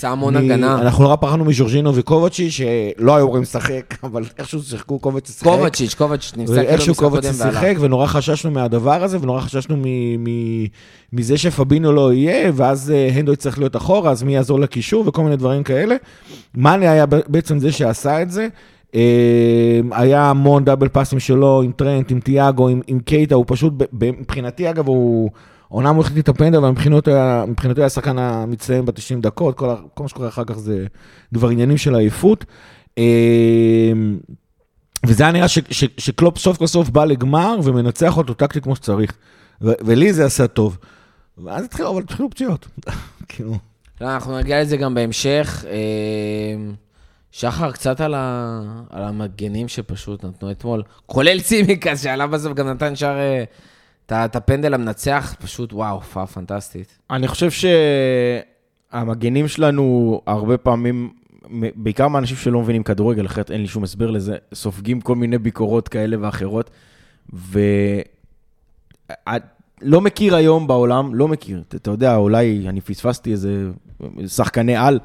שם 0.00 0.08
המון 0.08 0.34
מ- 0.34 0.36
הגנה. 0.36 0.80
אנחנו 0.80 1.04
נורא 1.04 1.16
פחדנו 1.16 1.44
מז'ורג'ינו 1.44 1.94
וקובצ'י, 1.94 2.50
שלא 2.50 3.16
היו 3.16 3.24
אמורים 3.24 3.42
לשחק, 3.42 3.94
אבל 4.04 4.24
איכשהו 4.38 4.62
שיחקו, 4.62 4.98
קובצ'י 4.98 5.32
שיחק. 5.32 5.44
קובצ'יץ', 5.44 5.94
קובצ'יץ', 5.94 6.32
נמצא 6.36 6.52
כאילו 6.54 6.68
ואיכשהו 6.68 6.86
במשחק 6.94 7.04
קובץ 7.04 7.24
קודם 7.26 7.34
והלך. 7.40 7.54
שיחק, 7.54 7.74
ונורא 7.80 8.06
חששנו 8.06 8.50
מהדבר 8.50 9.04
הזה, 9.04 9.18
ונורא 9.20 9.40
חששנו 9.40 9.76
מ- 9.76 10.24
מ- 10.24 10.66
מזה 11.12 11.38
שפבינו 11.38 11.92
לא 11.92 12.12
יהיה, 12.12 12.50
ואז 12.54 12.90
אה, 12.90 13.08
הנדו 13.14 13.32
יצטרך 13.32 13.58
להיות 13.58 13.76
אחורה, 13.76 14.10
אז 14.10 14.22
מי 14.22 14.34
יעזור 14.34 14.60
לקישור, 14.60 15.04
וכל 15.08 15.22
מיני 15.22 15.36
דברים 15.36 15.62
כאלה. 15.62 15.96
מאנה 16.54 16.92
היה 16.92 17.06
בעצם 17.06 17.58
זה 17.58 17.72
שעשה 17.72 18.22
את 18.22 18.30
זה. 18.30 18.48
אה, 18.94 19.80
היה 19.90 20.30
המון 20.30 20.64
דאבל 20.64 20.88
פאסים 20.88 21.20
שלו 21.20 21.62
עם 21.62 21.72
טרנט, 21.72 22.10
עם 22.10 22.20
תיאגו, 22.20 22.68
עם, 22.68 22.80
עם 22.86 23.00
קייטה, 23.00 23.34
הוא 23.34 23.44
פשוט, 23.48 23.72
מבחינתי 23.92 24.70
אגב, 24.70 24.88
הוא... 24.88 25.30
אומנם 25.70 25.94
הוא 25.94 26.04
החליט 26.04 26.24
את 26.24 26.28
הפנדל, 26.28 26.58
אבל 26.58 26.70
מבחינתו 26.70 27.10
היה, 27.10 27.44
היה 27.76 27.86
השחקן 27.86 28.18
המצטיין 28.18 28.84
ב-90 28.84 29.20
דקות, 29.20 29.56
כל, 29.56 29.74
כל 29.94 30.02
מה 30.02 30.08
שקורה 30.08 30.28
אחר 30.28 30.44
כך 30.44 30.58
זה 30.58 30.86
כבר 31.34 31.48
עניינים 31.48 31.76
של 31.76 31.94
עייפות. 31.94 32.44
אה, 32.98 33.92
וזה 35.06 35.22
היה 35.22 35.32
נראה 35.32 35.48
ש, 35.48 35.58
ש, 35.70 35.84
שקלופ 35.98 36.38
סוף 36.38 36.56
כל 36.56 36.66
סוף 36.66 36.88
בא 36.88 37.04
לגמר 37.04 37.56
ומנצח 37.64 38.16
אותו 38.16 38.34
טקטית 38.34 38.64
כמו 38.64 38.76
שצריך. 38.76 39.12
ו, 39.62 39.72
ולי 39.84 40.12
זה 40.12 40.24
עשה 40.24 40.46
טוב. 40.46 40.78
ואז 41.44 41.64
התחילו, 41.64 41.90
אבל 41.90 42.02
התחילו 42.02 42.30
פציעות. 42.30 42.68
כאילו... 43.28 43.58
לא, 44.00 44.14
אנחנו 44.14 44.38
נגיע 44.38 44.62
לזה 44.62 44.76
גם 44.76 44.94
בהמשך. 44.94 45.64
אה, 47.32 47.38
שחר, 47.38 47.72
קצת 47.72 48.00
על, 48.00 48.14
ה... 48.14 48.60
על 48.90 49.02
המגנים 49.02 49.68
שפשוט 49.68 50.24
נתנו 50.24 50.50
אתמול, 50.50 50.82
כולל 51.06 51.40
צימקס, 51.40 52.02
שעלה 52.02 52.26
בסוף 52.26 52.52
גם 52.52 52.68
נתן 52.68 52.96
שער, 52.96 53.16
אה, 53.18 53.44
את 54.24 54.36
הפנדל 54.36 54.74
המנצח, 54.74 55.34
פשוט 55.40 55.72
וואו, 55.72 55.94
הופעה 55.94 56.26
פנטסטית. 56.26 56.98
אני 57.10 57.28
חושב 57.28 57.48
שהמגנים 58.92 59.48
שלנו 59.48 60.20
הרבה 60.26 60.58
פעמים, 60.58 61.12
בעיקר 61.74 62.08
מאנשים 62.08 62.36
שלא 62.36 62.60
מבינים 62.60 62.82
כדורגל, 62.82 63.26
אחרת 63.26 63.50
אין 63.50 63.60
לי 63.60 63.66
שום 63.66 63.82
הסבר 63.82 64.10
לזה, 64.10 64.36
סופגים 64.54 65.00
כל 65.00 65.16
מיני 65.16 65.38
ביקורות 65.38 65.88
כאלה 65.88 66.16
ואחרות, 66.20 66.70
ולא 67.32 68.00
מכיר 70.00 70.34
היום 70.34 70.66
בעולם, 70.66 71.14
לא 71.14 71.28
מכיר, 71.28 71.62
אתה 71.68 71.90
יודע, 71.90 72.16
אולי 72.16 72.64
אני 72.68 72.80
פספסתי 72.80 73.32
איזה 73.32 73.70
שחקני 74.26 74.76
על. 74.76 74.98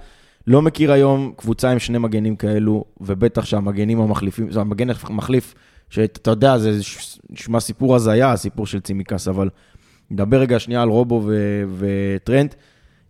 לא 0.48 0.62
מכיר 0.62 0.92
היום 0.92 1.32
קבוצה 1.38 1.72
עם 1.72 1.80
שני 1.80 1.98
מגנים 1.98 2.36
כאלו, 2.36 2.86
ובטח 3.02 3.46
שהמגנים 3.46 4.02
המחליפים, 4.02 4.52
זה 4.52 4.62
המגן 4.62 4.88
המחליף, 5.04 5.56
שאתה 5.90 6.32
יודע, 6.32 6.58
זה 6.58 6.80
נשמע 7.30 7.60
סיפור 7.60 7.96
הזיה, 7.96 8.32
הסיפור 8.32 8.68
של 8.68 8.80
צימקס, 8.80 9.28
אבל 9.28 9.50
נדבר 10.12 10.40
רגע 10.40 10.60
שנייה 10.60 10.82
על 10.82 10.90
רובו 10.90 11.22
ו- 11.26 11.64
וטרנט. 11.78 12.56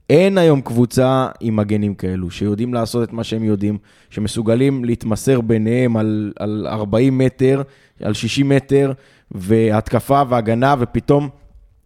אין 0.09 0.37
היום 0.37 0.61
קבוצה 0.61 1.27
עם 1.39 1.55
מגנים 1.55 1.95
כאלו, 1.95 2.31
שיודעים 2.31 2.73
לעשות 2.73 3.09
את 3.09 3.13
מה 3.13 3.23
שהם 3.23 3.43
יודעים, 3.43 3.77
שמסוגלים 4.09 4.85
להתמסר 4.85 5.41
ביניהם 5.41 5.97
על, 5.97 6.33
על 6.39 6.67
40 6.69 7.17
מטר, 7.17 7.61
על 8.01 8.13
60 8.13 8.49
מטר, 8.49 8.91
והתקפה 9.31 10.21
והגנה, 10.29 10.75
ופתאום 10.79 11.29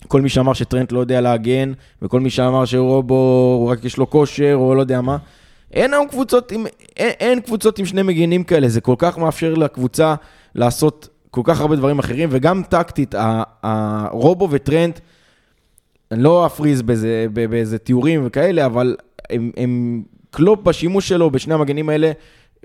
כל 0.08 0.22
מי 0.22 0.30
שאמר 0.30 0.54
שטרנט 0.54 0.92
לא 0.92 1.00
יודע 1.00 1.22
להגן, 1.22 1.74
וכל 2.02 2.20
מי 2.20 2.30
שאמר 2.30 2.66
שרובו 2.66 3.68
רק 3.72 3.86
יש 3.86 3.98
לו 3.98 4.10
כושר, 4.10 4.54
או 4.56 4.76
לא 4.76 4.82
יודע 4.82 5.02
מה, 5.02 5.18
אין 5.74 5.94
היום 5.94 6.08
קבוצות 6.08 6.52
עם, 6.52 6.66
אין, 6.98 7.12
אין 7.20 7.42
קבוצות 7.42 7.80
עם 7.80 7.86
שני 7.86 8.02
מגינים 8.02 8.44
כאלה, 8.44 8.70
זה 8.70 8.82
כל 8.82 8.96
כך 8.98 9.18
מאפשר 9.18 9.54
לקבוצה 9.54 10.16
לעשות 10.56 11.08
כל 11.32 11.42
כך 11.44 11.62
הרבה 11.62 11.76
דברים 11.76 12.00
אחרים, 12.00 12.30
וגם 12.32 12.62
טקטית, 12.70 13.16
הרובו 13.64 14.48
וטרנט, 14.52 15.00
אני 16.12 16.24
לא 16.24 16.46
אפריז 16.46 16.82
באיזה, 16.82 17.26
באיזה 17.34 17.78
תיאורים 17.78 18.22
וכאלה, 18.26 18.66
אבל 18.66 18.96
הם, 19.30 19.52
הם 19.58 20.04
קלופ 20.32 20.60
בשימוש 20.64 21.08
שלו 21.08 21.32
בשני 21.32 21.54
המגנים 21.54 21.90
האלה, 21.90 22.12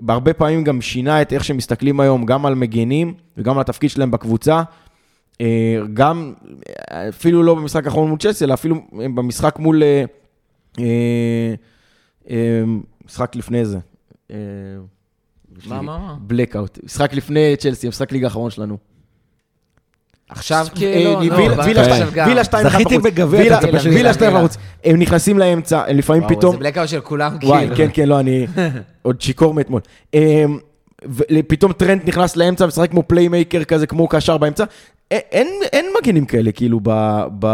בהרבה 0.01 0.33
פעמים 0.33 0.63
גם 0.63 0.81
שינה 0.81 1.21
את 1.21 1.33
איך 1.33 1.43
שמסתכלים 1.43 1.99
היום, 1.99 2.25
גם 2.25 2.45
על 2.45 2.55
מגנים 2.55 3.13
וגם 3.37 3.55
על 3.55 3.61
התפקיד 3.61 3.89
שלהם 3.89 4.11
בקבוצה. 4.11 4.63
אה, 5.41 5.77
גם, 5.93 6.33
אפילו 7.09 7.43
לא 7.43 7.55
במשחק 7.55 7.85
האחרון 7.85 8.09
מול 8.09 8.17
צ'סי, 8.19 8.43
אלא 8.45 8.53
אפילו 8.53 8.75
במשחק 8.91 9.59
מול... 9.59 9.83
אה, 13.07 13.11
אה, 13.11 13.15
משחק 13.15 13.35
לפני 13.35 13.65
זה. 13.65 13.77
אה, 14.31 14.37
מה, 15.67 15.81
מה, 15.81 15.97
מה? 15.97 16.15
בלקאוט. 16.19 16.79
משחק 16.83 17.13
לפני 17.13 17.55
צ'לסי, 17.55 17.87
המשחק 17.87 18.11
ליגה 18.11 18.27
האחרון 18.27 18.51
שלנו. 18.51 18.77
עכשיו 20.29 20.67
כאילו, 20.75 21.11
לא, 21.11 21.63
וילה 22.25 22.43
שתיים 22.43 22.67
לחוץ. 22.67 22.81
זכיתי 22.81 22.97
בגביע, 22.97 23.59
וילה 23.83 24.13
שתיים 24.13 24.35
לחוץ. 24.35 24.57
הם 24.83 24.99
נכנסים 24.99 25.39
לאמצע, 25.39 25.83
הם 25.87 25.97
לפעמים 25.97 26.23
פתאום... 26.23 26.41
וואו, 26.43 26.51
זה 26.51 26.59
בלקאוט 26.59 26.87
של 26.87 27.01
כולם, 27.01 27.37
כאילו. 27.39 27.53
וואי, 27.53 27.67
כן, 27.75 27.87
כן, 27.93 28.09
לא, 28.09 28.19
אני 28.19 28.47
עוד 29.01 29.21
שיכור 29.21 29.53
מאתמול. 29.53 29.81
פתאום 31.47 31.73
טרנט 31.73 32.01
נכנס 32.05 32.35
לאמצע 32.35 32.65
ומשחק 32.65 32.91
כמו 32.91 33.03
playmaker 33.07 33.63
כזה, 33.63 33.87
כמו 33.87 34.07
קשר 34.07 34.37
באמצע. 34.37 34.63
אין, 35.11 35.47
אין 35.73 35.85
מגנים 36.01 36.25
כאלה 36.25 36.51
כאילו 36.51 36.79
ב, 36.83 37.21
ב, 37.39 37.47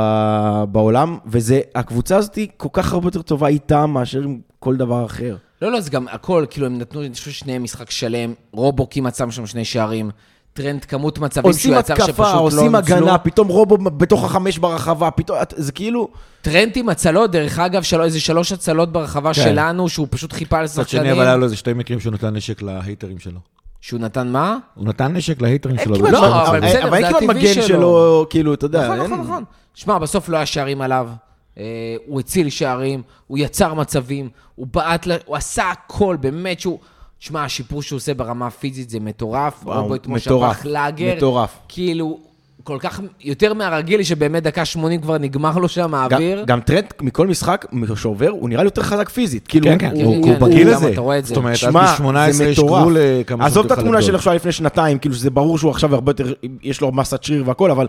בעולם, 0.72 1.18
וזה, 1.26 1.62
הקבוצה 1.76 2.18
הזאת 2.18 2.38
כל 2.58 2.70
כך 2.74 2.94
הרבה 2.94 3.08
יותר 3.08 3.22
טובה 3.22 3.48
איתם 3.48 3.89
מאשר 3.89 4.22
עם 4.22 4.39
כל 4.63 4.76
דבר 4.76 5.06
אחר. 5.06 5.36
לא, 5.62 5.71
לא, 5.71 5.80
זה 5.80 5.89
גם 5.89 6.08
הכל, 6.08 6.45
כאילו, 6.49 6.67
הם 6.67 6.78
נתנו, 6.78 7.02
אני 7.02 7.13
חושב 7.13 7.32
ששניהם 7.32 7.63
משחק 7.63 7.91
שלם, 7.91 8.34
רובו 8.52 8.88
כמעט 8.89 9.15
שם 9.15 9.32
שם 9.32 9.45
שני 9.45 9.65
שערים. 9.65 10.12
טרנט 10.54 10.86
כמות 10.86 11.19
מצבים 11.19 11.54
שהוא 11.54 11.76
יצר 11.76 11.95
שפשוט 11.95 12.19
לא 12.19 12.26
נוצלו. 12.26 12.41
עושים 12.41 12.76
התקפה, 12.76 12.88
עושים 12.88 12.97
הגנה, 12.99 13.17
פתאום 13.17 13.47
רובו 13.47 13.78
בתוך 13.78 14.23
החמש 14.23 14.58
ברחבה, 14.58 15.12
פתאום, 15.12 15.38
זה 15.56 15.71
כאילו... 15.71 16.08
טרנד 16.41 16.71
עם 16.78 16.89
הצלות, 16.89 17.32
דרך 17.32 17.60
אגב, 17.60 17.84
של... 17.84 18.02
איזה 18.02 18.19
שלוש 18.19 18.52
הצלות 18.52 18.91
ברחבה 18.91 19.34
כן. 19.34 19.43
שלנו, 19.43 19.89
שהוא 19.89 20.08
פשוט 20.10 20.34
חיפה 20.34 20.60
על 20.60 20.67
שחקנים. 20.67 20.84
מצד 20.84 20.89
שני, 20.89 21.12
אבל 21.12 21.21
היה 21.21 21.36
לו 21.36 21.43
איזה 21.43 21.56
שתי 21.56 21.73
מקרים 21.73 21.99
שהוא 21.99 22.13
נתן 22.13 22.36
נשק 22.36 22.62
להייטרים 22.62 23.19
שלו. 23.19 23.39
שהוא 23.82 23.99
נתן 23.99 24.28
מה? 24.28 24.58
הוא 24.76 24.86
נתן 24.86 25.13
נשק 25.13 25.41
להייטרים 25.41 25.76
שלו. 25.84 25.95
לא, 25.95 26.47
אבל 26.47 26.60
בסדר, 26.60 26.89
זה 26.89 27.10
הטבעי 27.10 27.54
שלו. 27.54 28.26
כאילו, 28.30 28.54
אתה 28.54 28.65
יודע. 28.65 28.84
נכון, 28.84 28.99
נכון, 28.99 29.19
נכון. 29.19 29.43
שמע, 29.73 29.97
בסוף 29.97 30.30
לא 30.30 30.38
היה 30.38 30.45
שערים 30.45 30.82
עליו. 30.82 31.10
אה, 31.58 31.96
הוא 32.06 32.20
הציל 32.20 32.50
שערים, 32.50 33.02
הוא 33.28 33.38
יצר 33.38 33.74
מצבים, 33.74 34.30
הוא 34.56 34.68
בעט, 34.72 35.08
הוא 35.26 35.36
עשה 35.36 35.72
הכל, 35.72 36.18
באמת 36.20 36.60
שהוא... 36.60 36.80
שמע, 37.20 37.44
השיפור 37.44 37.82
שהוא 37.82 37.98
עושה 37.98 38.13
ברמה 38.13 38.48
הפיזית 38.48 38.89
זה 38.89 39.00
מטורף. 39.00 39.63
וואו, 39.63 39.89
מטורף. 40.08 40.66
לאגר. 40.66 41.16
מטורף. 41.18 41.60
כאילו, 41.68 42.20
כל 42.63 42.78
כך, 42.80 43.02
יותר 43.21 43.54
מהרגיל, 43.54 44.04
שבאמת 44.04 44.43
דקה 44.43 44.65
80 44.65 45.02
כבר 45.02 45.17
נגמר 45.17 45.58
לו 45.58 45.67
שם 45.67 45.93
האוויר. 45.93 46.43
גם 46.47 46.62
טרנט, 46.62 46.86
מכל 47.02 47.28
משחק 47.28 47.65
שעובר, 47.95 48.30
הוא 48.30 48.49
נראה 48.49 48.63
לי 48.63 48.67
יותר 48.67 48.84
חזק 48.84 49.10
פיזית. 49.10 49.47
כאילו, 49.47 49.65
כן, 49.65 49.78
כן, 49.78 50.02
הוא 50.04 50.38
בגיל 50.38 50.69
הזה. 50.69 50.88
זאת 51.23 51.38
אומרת, 51.38 51.63
עד 51.63 51.73
גיל 51.73 51.88
18 51.97 52.47
יש 52.47 52.60
גבול 52.60 52.97
כמה 53.28 53.45
עזוב 53.45 53.65
את 53.65 53.71
התמונה 53.71 54.02
של 54.02 54.15
עכשיו 54.15 54.34
לפני 54.34 54.52
שנתיים, 54.52 54.97
כאילו 54.97 55.15
שזה 55.15 55.30
ברור 55.30 55.58
שהוא 55.58 55.71
עכשיו 55.71 55.95
הרבה 55.95 56.10
יותר, 56.10 56.34
יש 56.62 56.82
לו 56.82 56.91
מסת 56.91 57.23
שריר 57.23 57.43
והכל, 57.47 57.71
אבל 57.71 57.88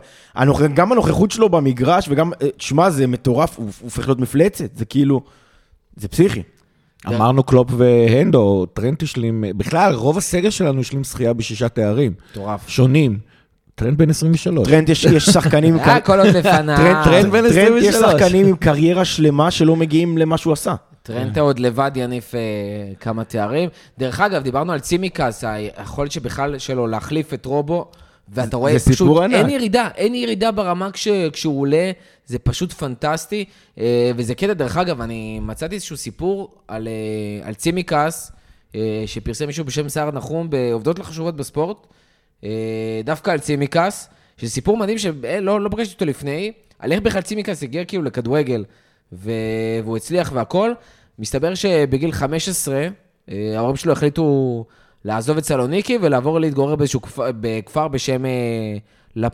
גם 0.74 0.92
הנוכחות 0.92 1.30
שלו 1.30 1.48
במגרש, 1.48 2.08
וגם, 2.08 2.32
תשמע, 2.56 2.90
זה 2.90 3.06
מטורף, 3.06 3.58
הוא 3.58 3.68
הופך 3.80 4.08
להיות 4.08 4.20
מפלצת, 4.20 4.76
זה 4.76 4.84
כאילו, 4.84 5.20
זה 5.96 6.08
פסיכי. 6.08 6.42
אמרנו 7.06 7.42
קלופ 7.42 7.68
והנדו, 7.76 8.66
טרנט 8.66 9.02
השלים, 9.02 9.44
בכלל, 9.56 9.94
רוב 9.94 10.18
הסגל 10.18 10.50
שלנו 10.50 10.80
השלים 10.80 11.04
שחייה 11.04 11.32
בשישה 11.32 11.68
תארים. 11.68 12.12
מטורף. 12.30 12.68
שונים. 12.68 13.18
טרנט 13.74 13.98
בן 13.98 14.10
23. 14.10 14.68
טרנט 14.68 14.88
יש, 14.88 15.04
יש 15.04 15.24
שחקנים... 15.24 15.78
היה 15.78 16.00
כל 16.00 16.20
עוד 16.20 16.28
לפניו. 16.28 16.76
טרנט 17.04 17.33
בן 17.32 17.44
23. 17.44 17.54
טרנט 17.54 17.83
יש 17.82 17.94
שחקנים 17.94 18.46
עם 18.46 18.56
קריירה 18.56 19.04
שלמה 19.04 19.50
שלא 19.50 19.76
מגיעים 19.76 20.18
למה 20.18 20.38
שהוא 20.38 20.52
עשה. 20.52 20.74
טרנט 21.02 21.38
עוד 21.38 21.58
לבד 21.58 21.90
יניף 21.94 22.34
אה, 22.34 22.40
כמה 23.00 23.24
תארים. 23.24 23.68
דרך 23.98 24.20
אגב, 24.20 24.42
דיברנו 24.42 24.72
על 24.72 24.80
צימקס, 24.80 25.44
היכולת 25.44 26.12
שבכלל 26.12 26.58
שלו 26.58 26.87
להחליף 26.87 27.34
את 27.34 27.46
רובו, 27.46 27.90
ואתה 28.28 28.56
רואה 28.56 28.78
פשוט, 28.78 29.22
ענק. 29.22 29.34
אין 29.34 29.50
ירידה, 29.50 29.88
אין 29.96 30.14
ירידה 30.14 30.50
ברמה 30.50 30.90
כש, 30.90 31.08
כשהוא 31.08 31.60
עולה, 31.60 31.90
זה 32.26 32.38
פשוט 32.38 32.72
פנטסטי. 32.72 33.44
אה, 33.78 34.10
וזה 34.16 34.34
קטע, 34.34 34.52
דרך 34.52 34.76
אגב, 34.76 35.00
אני 35.00 35.40
מצאתי 35.40 35.74
איזשהו 35.74 35.96
סיפור 35.96 36.54
על, 36.68 36.88
אה, 36.88 37.48
על 37.48 37.54
צימקס, 37.54 38.32
אה, 38.74 39.02
שפרסם 39.06 39.46
מישהו 39.46 39.64
בשם 39.64 39.88
סער 39.88 40.10
נחום 40.10 40.50
בעובדות 40.50 40.98
לחשובות 40.98 41.37
בספורט. 41.37 41.87
אה, 42.44 43.00
דווקא 43.04 43.30
על 43.30 43.38
צימקס, 43.38 44.09
שזה 44.37 44.50
סיפור 44.50 44.76
מדהים 44.76 44.98
שלא 44.98 45.61
לא 45.61 45.68
פגשתי 45.68 45.94
אותו 45.94 46.04
לפני, 46.04 46.52
על 46.78 46.92
איך 46.92 47.00
בכלל 47.00 47.22
צימקס 47.22 47.62
הגיע 47.62 47.85
כאילו 47.85 48.02
לכדורגל, 48.02 48.64
והוא 49.12 49.96
הצליח 49.96 50.33
והכל. 50.35 50.72
מסתבר 51.18 51.54
שבגיל 51.54 52.12
15, 52.12 52.88
אה, 53.30 53.52
ההורים 53.57 53.76
שלו 53.76 53.92
החליטו 53.92 54.64
לעזוב 55.04 55.37
את 55.37 55.44
סלוניקי 55.44 55.98
ולעבור 56.02 56.40
להתגורר 56.40 56.76
באיזשהו 56.76 57.02
כפר, 57.02 57.30
בכפר 57.40 57.88
בשם 57.88 58.26
אה, 58.26 58.30
לפ, 59.16 59.33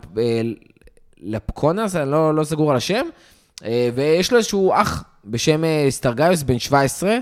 לפקונס, 1.21 1.95
אני 1.95 2.11
לא, 2.11 2.35
לא 2.35 2.43
סגור 2.43 2.71
על 2.71 2.77
השם, 2.77 3.05
ויש 3.95 4.31
לו 4.31 4.37
איזשהו 4.37 4.73
אח 4.73 5.03
בשם 5.25 5.63
סטרגיוס, 5.89 6.43
בן 6.43 6.59
17, 6.59 7.17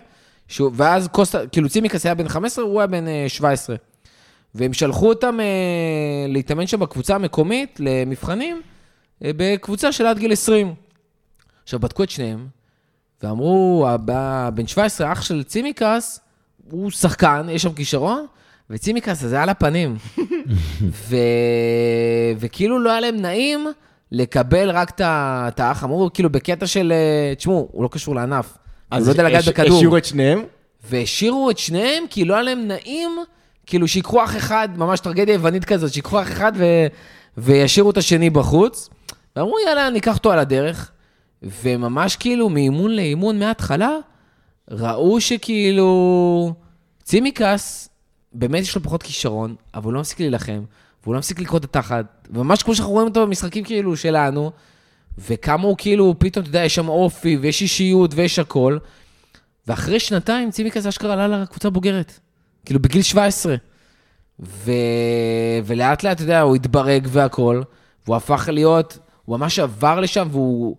שהוא, 0.47 0.71
ואז 0.73 1.08
קוסטה, 1.08 1.47
כאילו 1.47 1.69
צימקס 1.69 2.06
היה 2.06 2.15
בן 2.15 2.28
15, 2.28 2.65
הוא 2.65 2.80
היה 2.80 2.88
בן 2.88 3.06
17. 3.28 3.75
והם 4.55 4.73
שלחו 4.73 5.09
אותם 5.09 5.39
אה, 5.39 5.45
להתאמן 6.27 6.67
שם 6.67 6.79
בקבוצה 6.79 7.15
המקומית 7.15 7.79
למבחנים, 7.79 8.62
אה, 9.23 9.31
בקבוצה 9.38 9.91
של 9.91 10.05
עד 10.05 10.19
גיל 10.19 10.31
20. 10.31 10.73
עכשיו, 11.63 11.79
בדקו 11.79 12.03
את 12.03 12.09
שניהם, 12.09 12.47
ואמרו, 13.23 13.88
בן 14.53 14.67
17, 14.67 15.12
אח 15.12 15.21
של 15.21 15.43
צימקס, 15.43 16.19
הוא 16.71 16.91
שחקן, 16.91 17.47
יש 17.51 17.62
שם 17.62 17.73
כישרון, 17.73 18.25
וצימקס 18.69 19.23
הזה 19.23 19.41
על 19.41 19.49
הפנים. 19.49 19.97
ו... 21.09 21.15
וכאילו 22.38 22.79
לא 22.79 22.91
היה 22.91 22.99
להם 22.99 23.15
נעים 23.15 23.67
לקבל 24.12 24.69
רק 24.69 24.91
את 24.99 25.59
האח, 25.59 25.83
אמרו, 25.83 26.09
כאילו 26.13 26.29
בקטע 26.29 26.67
של, 26.67 26.93
אה, 26.95 27.35
תשמעו, 27.35 27.69
הוא 27.71 27.83
לא 27.83 27.89
קשור 27.91 28.15
לענף. 28.15 28.57
הוא 28.91 28.99
לא 28.99 29.12
יודע 29.12 29.23
לגעת 29.23 29.45
בכדור. 29.45 29.77
השאירו 29.77 29.97
את 29.97 30.05
שניהם? 30.05 30.43
והשאירו 30.89 31.49
את 31.49 31.57
שניהם, 31.57 32.03
כי 32.09 32.25
לא 32.25 32.33
היה 32.33 32.43
להם 32.43 32.67
נעים 32.67 33.09
כאילו 33.69 33.88
שיקחו 33.88 34.23
אח 34.23 34.38
אחד, 34.38 34.69
ממש 34.77 34.99
טרגדיה 34.99 35.34
יוונית 35.34 35.65
כזאת, 35.65 35.93
שיקחו 35.93 36.21
אח 36.21 36.32
אחד 36.32 36.51
ו... 36.55 36.65
וישאירו 37.38 37.91
את 37.91 37.97
השני 37.97 38.29
בחוץ. 38.29 38.89
ואמרו, 39.36 39.55
יאללה, 39.67 39.89
ניקח 39.89 40.17
אותו 40.17 40.32
על 40.32 40.39
הדרך. 40.39 40.91
וממש 41.43 42.15
כאילו 42.15 42.49
מאימון 42.49 42.91
לאימון 42.91 43.39
מההתחלה, 43.39 43.95
ראו 44.71 45.21
שכאילו 45.21 46.53
צימקס 47.03 47.89
באמת 48.34 48.62
יש 48.62 48.75
לו 48.75 48.84
פחות 48.84 49.03
כישרון, 49.03 49.55
אבל 49.73 49.86
הוא 49.86 49.93
לא 49.93 49.99
מפסיק 49.99 50.19
להילחם, 50.19 50.62
והוא 51.03 51.13
לא 51.13 51.19
מפסיק 51.19 51.39
לקרוא 51.39 51.60
את 51.60 51.63
התחת, 51.63 52.27
וממש 52.32 52.63
כמו 52.63 52.75
שאנחנו 52.75 52.93
רואים 52.93 53.08
אותו 53.08 53.27
במשחקים 53.27 53.63
כאילו 53.63 53.97
שלנו, 53.97 54.51
וכמה 55.17 55.63
הוא 55.63 55.75
כאילו, 55.77 56.15
פתאום, 56.19 56.41
אתה 56.43 56.49
יודע, 56.49 56.65
יש 56.65 56.75
שם 56.75 56.89
אופי, 56.89 57.38
ויש 57.38 57.62
אישיות, 57.62 58.12
ויש 58.13 58.39
הכל. 58.39 58.77
ואחרי 59.67 59.99
שנתיים, 59.99 60.49
כזה 60.71 60.89
אשכרה 60.89 61.13
עלה 61.13 61.41
לקבוצה 61.41 61.69
בוגרת. 61.69 62.19
כאילו, 62.69 62.82
בגיל 62.82 63.01
17. 63.01 63.55
ו... 64.39 64.71
ולאט 65.65 66.03
לאט, 66.03 66.15
אתה 66.15 66.23
יודע, 66.23 66.41
הוא 66.41 66.55
התברג 66.55 67.08
והכל, 67.12 67.62
והוא 68.05 68.15
הפך 68.15 68.49
להיות, 68.51 68.97
הוא 69.25 69.38
ממש 69.38 69.60
עבר 69.60 69.99
לשם, 69.99 70.27
והוא 70.32 70.75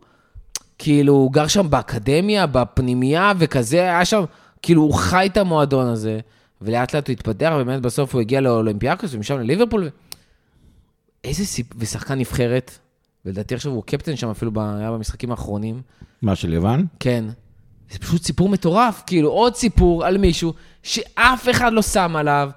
כאילו, 0.79 1.13
הוא 1.13 1.33
גר 1.33 1.47
שם 1.47 1.71
באקדמיה, 1.71 2.47
בפנימייה, 2.47 3.33
וכזה, 3.39 3.81
היה 3.81 4.05
שם, 4.05 4.25
כאילו, 4.63 4.83
הוא 4.83 4.95
חי 4.95 5.29
את 5.33 5.37
המועדון 5.37 5.87
הזה, 5.87 6.21
ולאט 6.63 6.95
לאט 6.95 7.09
הוא 7.09 7.13
התפתח, 7.13 7.53
ובאמת 7.55 7.83
בסוף 7.83 8.15
הוא 8.15 8.21
הגיע 8.21 8.41
לאולימפיאקוס, 8.41 9.15
ומשם 9.15 9.39
לליברפול. 9.39 9.85
ו... 9.85 9.89
איזה 11.25 11.47
סיפ... 11.47 11.67
ושחקן 11.79 12.19
נבחרת, 12.19 12.79
ולדעתי 13.25 13.55
עכשיו 13.55 13.73
הוא 13.73 13.83
קפטן 13.83 14.17
שם 14.17 14.31
אפילו, 14.31 14.51
ב... 14.53 14.59
היה 14.59 14.93
במשחקים 14.93 15.31
האחרונים. 15.31 15.83
מה, 16.23 16.37
של 16.37 16.53
יוון? 16.53 16.87
כן. 17.01 17.25
זה 17.91 17.99
פשוט 17.99 18.23
סיפור 18.23 18.49
מטורף, 18.49 19.03
כאילו 19.07 19.31
עוד 19.31 19.55
סיפור 19.55 20.05
על 20.05 20.19
מישהו 20.19 20.55
שאף 20.83 21.49
אחד 21.51 21.73
לא 21.73 21.83
שם 21.83 22.17
עליו, 22.17 22.51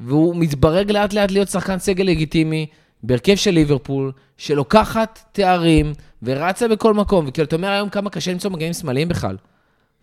והוא 0.00 0.36
מתברג 0.36 0.92
לאט 0.92 1.12
לאט 1.12 1.30
להיות 1.30 1.48
שחקן 1.48 1.78
סגל 1.78 2.04
לגיטימי, 2.04 2.66
בהרכב 3.02 3.34
של 3.34 3.50
ליברפול, 3.50 4.12
שלוקחת 4.36 5.20
תארים 5.32 5.92
ורצה 6.22 6.68
בכל 6.68 6.94
מקום, 6.94 7.24
וכאילו, 7.28 7.46
אתה 7.46 7.56
אומר 7.56 7.68
היום 7.68 7.88
כמה 7.88 8.10
קשה 8.10 8.32
למצוא 8.32 8.50
מגנים 8.50 8.72
שמאליים 8.72 9.08
בכלל. 9.08 9.36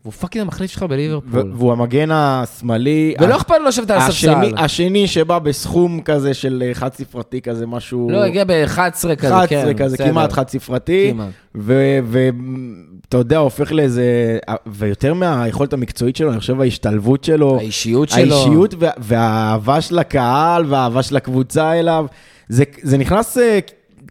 והוא 0.06 0.14
fucking 0.14 0.42
המחליף 0.42 0.72
שלך 0.72 0.84
בליברפול. 0.84 1.52
והוא 1.56 1.72
המגן 1.72 2.10
השמאלי. 2.12 3.16
ולא 3.22 3.36
אכפת 3.38 3.56
לו 3.60 3.66
לשבת 3.68 3.90
על 3.92 3.98
הספסל. 3.98 4.54
השני, 4.58 5.08
שבא 5.08 5.40
בסכום 5.40 6.02
כזה 6.02 6.34
של 6.34 6.64
אה, 6.68 6.74
חד 6.74 6.94
ספרתי 6.94 7.42
כזה, 7.42 7.68
משהו... 7.68 8.10
לא, 8.12 8.24
הגיע 8.24 8.44
ב-11 8.44 8.78
כזה, 8.78 9.14
11 9.14 9.48
כן. 9.48 9.74
כזה, 9.78 9.96
בסדר. 9.96 10.10
כמעט 10.10 10.32
חד 10.32 10.50
ספרתי. 10.50 11.14
ואתה 11.56 13.18
יודע, 13.18 13.38
הופך 13.38 13.72
לאיזה... 13.72 14.38
ויותר 14.68 15.14
מהיכולת 15.14 15.74
המקצועית 15.74 16.16
שלו, 16.16 16.32
אני 16.32 16.40
חושב 16.40 16.62
ההשתלבות 16.62 17.24
שלו. 17.24 17.58
האישיות 17.60 18.10
שלו. 18.10 18.36
האישיות 18.36 18.74
וה- 18.80 18.90
והאהבה 18.98 19.82
של 19.82 20.00
הקהל 20.00 20.66
והאהבה 20.68 21.04
של 21.04 21.16
הקבוצה 21.18 21.74
אליו. 21.74 22.06
זה, 22.50 22.64
זה 22.82 22.98
נכנס 22.98 23.38
אה, 23.38 23.60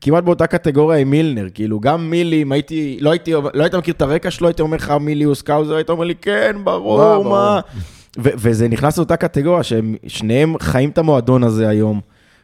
כמעט 0.04 0.24
באותה 0.24 0.46
קטגוריה 0.46 0.98
עם 0.98 1.10
מילנר, 1.10 1.46
כאילו 1.54 1.80
גם 1.80 2.10
מילי, 2.10 2.42
אם 2.42 2.52
הייתי, 2.52 2.98
לא 3.00 3.10
הייתי, 3.10 3.32
לא 3.32 3.62
היית 3.62 3.74
מכיר 3.74 3.94
את 3.94 4.02
הרקע 4.02 4.30
שלו, 4.30 4.48
הייתי 4.48 4.62
אומר 4.62 4.76
לך 4.76 4.90
מילי 5.00 5.24
הוא 5.24 5.34
Scouser, 5.34 5.74
היית 5.74 5.90
אומר 5.90 6.04
לי 6.04 6.14
כן, 6.14 6.56
ברור, 6.64 6.98
מה, 6.98 7.14
ברור." 7.14 7.28
מה. 7.28 7.60
ו- 8.18 8.30
וזה 8.36 8.68
נכנס 8.68 8.98
לאותה 8.98 9.16
קטגוריה 9.16 9.62
שהם 9.62 9.96
שניהם 10.06 10.54
חיים 10.60 10.90
את 10.90 10.98
המועדון 10.98 11.44
הזה 11.44 11.68
היום. 11.68 12.00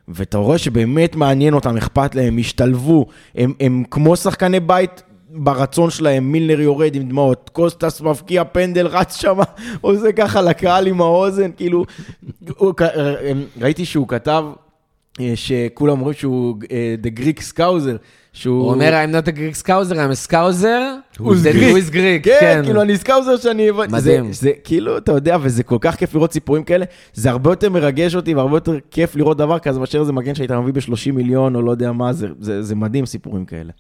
ואתה 0.08 0.38
רואה 0.38 0.58
שבאמת 0.58 1.16
מעניין 1.16 1.54
אותם, 1.54 1.76
אכפת 1.76 2.14
להם, 2.14 2.38
השתלבו, 2.38 3.06
הם, 3.34 3.52
הם 3.60 3.84
כמו 3.90 4.16
שחקני 4.16 4.60
בית 4.60 5.02
ברצון 5.30 5.90
שלהם, 5.90 6.32
מילנר 6.32 6.60
יורד 6.60 6.94
עם 6.94 7.08
דמעות, 7.08 7.50
קוסטס 7.52 8.00
מבקיע 8.00 8.44
פנדל, 8.44 8.86
רץ 8.86 9.16
שם, 9.16 9.38
עושה 9.80 10.12
ככה 10.12 10.42
לקהל 10.42 10.86
עם 10.86 11.00
האוזן, 11.00 11.50
כאילו, 11.56 11.84
הוא, 12.56 12.72
ראיתי 13.60 13.84
שהוא 13.84 14.08
כתב 14.08 14.44
אה, 14.46 14.69
שכולם 15.34 16.00
אומרים 16.00 16.14
שהוא 16.14 16.56
אה, 16.72 16.94
The 17.02 17.20
Greek 17.20 17.40
Scouser, 17.54 17.98
שהוא... 18.32 18.62
הוא 18.62 18.72
אומר, 18.72 19.04
I'm 19.04 19.14
not 19.14 19.28
a 19.28 19.32
Greek 19.32 19.66
scouser, 19.66 19.92
I'm 19.92 20.28
a 20.28 20.30
scouser, 20.30 20.66
הוא 21.18 21.34
then 21.34 21.56
Greek. 21.56 21.72
who 21.72 21.90
is 21.90 21.94
Greek, 21.94 22.22
כן, 22.22 22.60
כאילו, 22.64 22.82
אני 22.82 22.96
scouser 22.96 23.36
שאני... 23.36 23.70
מדהים. 23.70 24.32
זה, 24.32 24.46
זה 24.46 24.52
כאילו, 24.64 24.98
אתה 24.98 25.12
יודע, 25.12 25.36
וזה 25.42 25.62
כל 25.62 25.78
כך 25.80 25.96
כיף 25.96 26.14
לראות 26.14 26.32
סיפורים 26.32 26.64
כאלה, 26.64 26.84
זה 27.14 27.30
הרבה 27.30 27.52
יותר 27.52 27.70
מרגש 27.70 28.14
אותי 28.14 28.34
והרבה 28.34 28.56
יותר 28.56 28.78
כיף 28.90 29.16
לראות 29.16 29.36
דבר 29.36 29.58
כזה, 29.58 29.80
מאשר 29.80 30.00
איזה 30.00 30.12
מגן 30.12 30.34
שהיית 30.34 30.50
מביא 30.50 30.72
ב-30 30.72 31.12
מיליון, 31.12 31.56
או 31.56 31.62
לא 31.62 31.70
יודע 31.70 31.92
מה, 31.92 32.12
זה, 32.12 32.28
זה, 32.40 32.62
זה 32.62 32.74
מדהים 32.74 33.06
סיפורים 33.06 33.44
כאלה. 33.44 33.72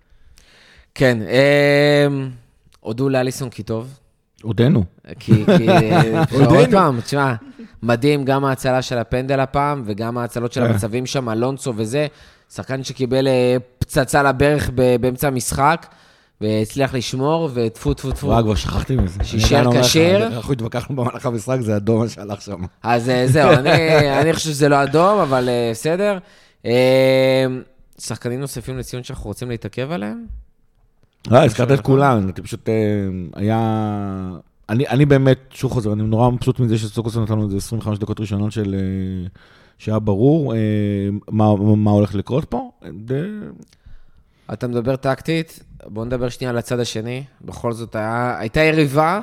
כן, 0.94 1.18
אמ, 1.22 2.30
הודו 2.80 3.08
לאליסון 3.08 3.50
כי 3.50 3.62
טוב. 3.62 3.98
עודנו. 4.42 4.84
כי, 5.18 5.44
כי. 5.58 5.66
עוד 6.44 6.70
פעם, 6.70 7.00
תשמע, 7.00 7.34
מדהים, 7.82 8.24
גם 8.24 8.44
ההצלה 8.44 8.82
של 8.82 8.98
הפנדל 8.98 9.40
הפעם, 9.40 9.82
וגם 9.86 10.18
ההצלות 10.18 10.52
של 10.52 10.60
כן. 10.60 10.70
המצבים 10.70 11.06
שם, 11.06 11.28
אלונסו 11.28 11.72
וזה. 11.76 12.06
שחקן 12.54 12.84
שקיבל 12.84 13.28
אה, 13.28 13.56
פצצה 13.78 14.22
לברך 14.22 14.70
ב- 14.74 14.96
באמצע 14.96 15.28
המשחק, 15.28 15.86
והצליח 16.40 16.94
לשמור, 16.94 17.48
וטפו, 17.54 17.94
טפו, 17.94 18.12
טפו. 18.12 18.26
וואי, 18.26 18.42
כבר 18.42 18.54
שכחתי 18.54 18.96
מזה. 18.96 19.20
אומר 19.66 19.80
לך, 19.80 19.86
כשיר. 19.86 20.26
אנחנו 20.26 20.52
התווכחנו 20.52 20.96
במהלך 20.96 21.26
המשחק, 21.26 21.58
זה 21.60 21.76
אדום 21.76 22.00
מה 22.00 22.08
שהלך 22.08 22.40
שם. 22.42 22.60
אז 22.82 23.08
אה, 23.08 23.26
זהו, 23.26 23.50
אני, 23.50 23.70
אני 24.20 24.32
חושב 24.32 24.50
שזה 24.50 24.68
לא 24.68 24.82
אדום, 24.82 25.18
אבל 25.18 25.48
אה, 25.48 25.68
בסדר. 25.72 26.18
אה, 26.66 27.46
שחקנים 27.98 28.40
נוספים 28.40 28.78
לציון 28.78 29.02
שאנחנו 29.02 29.24
רוצים 29.24 29.50
להתעכב 29.50 29.90
עליהם? 29.90 30.26
לא, 31.28 31.44
הזכרת 31.44 31.72
את 31.72 31.80
כולם, 31.80 32.18
אני 32.18 32.32
פשוט, 32.32 32.68
אה, 32.68 32.74
היה... 33.34 33.58
אני, 34.68 34.88
אני 34.88 35.06
באמת, 35.06 35.38
שוב 35.50 35.72
חוזר, 35.72 35.92
אני 35.92 36.02
נורא 36.02 36.30
מבסוט 36.30 36.60
מזה 36.60 36.78
שסוקוסון 36.78 37.22
נתן 37.22 37.32
לנו 37.32 37.44
איזה 37.44 37.56
25 37.56 37.98
דקות 37.98 38.20
ראשונות 38.20 38.52
של... 38.52 38.74
אה, 38.74 39.28
שהיה 39.78 39.98
ברור 39.98 40.54
אה, 40.54 40.58
מה, 41.30 41.56
מה 41.56 41.90
הולך 41.90 42.14
לקרות 42.14 42.44
פה. 42.44 42.70
אתה 44.52 44.68
מדבר 44.68 44.96
טקטית, 44.96 45.62
בוא 45.86 46.04
נדבר 46.04 46.28
שנייה 46.28 46.50
על 46.50 46.58
הצד 46.58 46.80
השני. 46.80 47.24
בכל 47.44 47.72
זאת, 47.72 47.94
היה, 47.94 48.36
הייתה 48.38 48.60
יריבה 48.60 49.20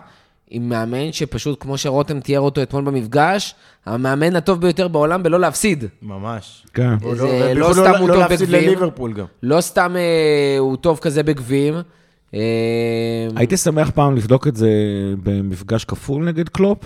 עם 0.49 0.69
מאמן 0.69 1.11
שפשוט, 1.11 1.61
כמו 1.61 1.77
שרותם 1.77 2.19
תיאר 2.19 2.41
אותו 2.41 2.61
אתמול 2.61 2.83
במפגש, 2.83 3.55
המאמן 3.85 4.35
הטוב 4.35 4.61
ביותר 4.61 4.87
בעולם 4.87 5.23
בלא 5.23 5.39
להפסיד. 5.39 5.83
ממש. 6.01 6.65
כן. 6.73 6.99
זה 7.15 7.53
לא 7.55 7.73
סתם 7.73 7.93
הוא 7.99 8.09
לא 8.09 8.13
טוב 8.13 8.21
להפסיד 8.21 8.39
בגביעים. 8.41 8.67
לליברפול 8.67 9.13
גם. 9.13 9.25
לא 9.43 9.61
סתם 9.61 9.95
אה, 9.95 10.59
הוא 10.59 10.75
טוב 10.75 10.99
כזה 10.99 11.23
בגביעים. 11.23 11.73
אה, 12.33 12.39
הייתי 13.35 13.57
שמח 13.57 13.89
פעם 13.89 14.15
לבדוק 14.15 14.47
את 14.47 14.55
זה 14.55 14.69
במפגש 15.23 15.85
כפול 15.85 16.25
נגד 16.25 16.49
קלופ. 16.49 16.77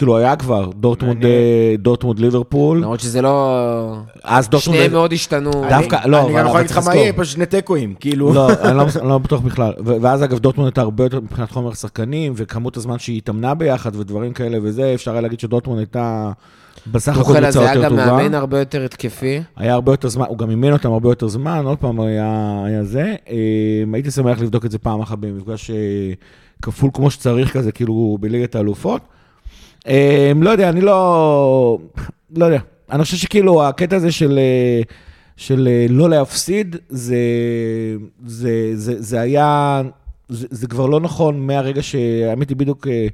כאילו 0.00 0.16
היה 0.18 0.36
כבר, 0.36 0.70
דורטמונד. 0.74 1.24
אה, 1.24 1.74
דורטמונד 1.78 2.18
ליברפול. 2.18 2.78
למרות 2.78 3.00
שזה 3.00 3.22
לא... 3.22 3.96
אז 4.24 4.48
דורטמונד... 4.48 4.78
שניהם 4.78 4.92
מאוד 4.92 5.12
השתנו. 5.12 5.50
דווקא, 5.50 5.98
לא, 6.06 6.26
אני 6.26 6.32
גם 6.34 6.46
יכול 6.46 6.58
להגיד 6.58 6.70
לך 6.70 6.86
מה. 6.86 6.96
יהיה, 6.96 7.12
פשוט 7.12 7.34
שני 7.34 7.46
תיקואים, 7.46 7.94
כאילו. 8.00 8.34
לא, 8.34 8.48
אני 8.64 8.76
לא, 8.76 8.86
אני 9.00 9.08
לא 9.08 9.18
בטוח 9.18 9.40
בכלל. 9.40 9.72
ואז 9.84 10.24
אגב, 10.24 10.38
דורטמונד 10.38 10.66
הייתה 10.66 10.80
הרבה 10.80 11.04
יותר 11.04 11.20
מבחינת 11.20 11.50
חומר 11.50 11.74
שחקנים, 11.74 12.32
וכמות 12.36 12.76
הזמן 12.76 12.98
שהיא 12.98 13.16
התאמנה 13.16 13.54
ביחד 13.54 13.96
ודברים 13.96 14.32
כאלה 14.32 14.58
וזה, 14.62 14.94
אפשר 14.94 15.12
היה 15.12 15.20
להגיד 15.20 15.40
שדורטמונד 15.40 15.78
הייתה 15.78 16.32
בסך 16.86 17.12
הכל 17.12 17.22
טוחל 17.22 17.44
הזה 17.44 17.58
קבוצה 17.58 17.72
היה 17.72 17.74
יותר 17.74 17.88
גם 17.88 17.90
טובה. 17.90 18.06
מאמן 18.16 18.34
הרבה 18.34 18.58
יותר 18.58 18.84
התקפי. 18.84 19.42
היה 19.56 19.74
הרבה 19.74 19.92
יותר 19.92 20.08
זמן, 20.08 20.24
הוא 20.28 20.38
גם 20.38 20.50
אימן 20.50 20.72
אותם 20.72 20.92
הרבה 20.92 21.08
יותר 21.08 21.28
זמן, 21.28 21.62
עוד 21.64 21.78
פעם 21.78 22.00
היה, 22.00 22.62
היה 22.66 22.84
זה. 22.84 23.14
אה, 23.30 23.36
הייתי 23.92 24.10
שמח 24.10 24.40
לבדוק 24.40 24.64
את 24.64 24.70
זה 24.70 24.78
פעם 24.78 25.00
אחת 25.00 25.18
במפגש 25.18 25.70
אה, 25.70 25.76
כפול 26.62 26.90
כמו 26.94 27.10
שצריך 27.10 27.52
כזה, 27.52 27.72
כאילו 27.72 28.18
בליגת 28.20 28.54
האלופות. 28.54 29.00
אה, 29.88 30.32
לא 30.40 30.50
יודע, 30.50 30.68
אני 30.68 30.80
לא... 30.80 31.78
לא 32.36 32.44
יודע. 32.44 32.60
אני 32.90 33.04
חושב 33.04 33.16
שכאילו 33.16 33.64
הקטע 33.68 33.96
הזה 33.96 34.12
של... 34.12 34.38
אה, 34.38 34.82
של 35.40 35.68
אה, 35.70 35.86
לא 35.88 36.10
להפסיד, 36.10 36.76
זה, 36.88 37.16
זה, 38.26 38.70
זה, 38.74 39.02
זה 39.02 39.20
היה, 39.20 39.82
זה, 40.28 40.46
זה 40.50 40.66
כבר 40.66 40.86
לא 40.86 41.00
נכון 41.00 41.46
מהרגע 41.46 41.82
שהאמת 41.82 42.48
היא 42.48 42.56
בדיוק 42.56 42.86
אה, 42.86 43.06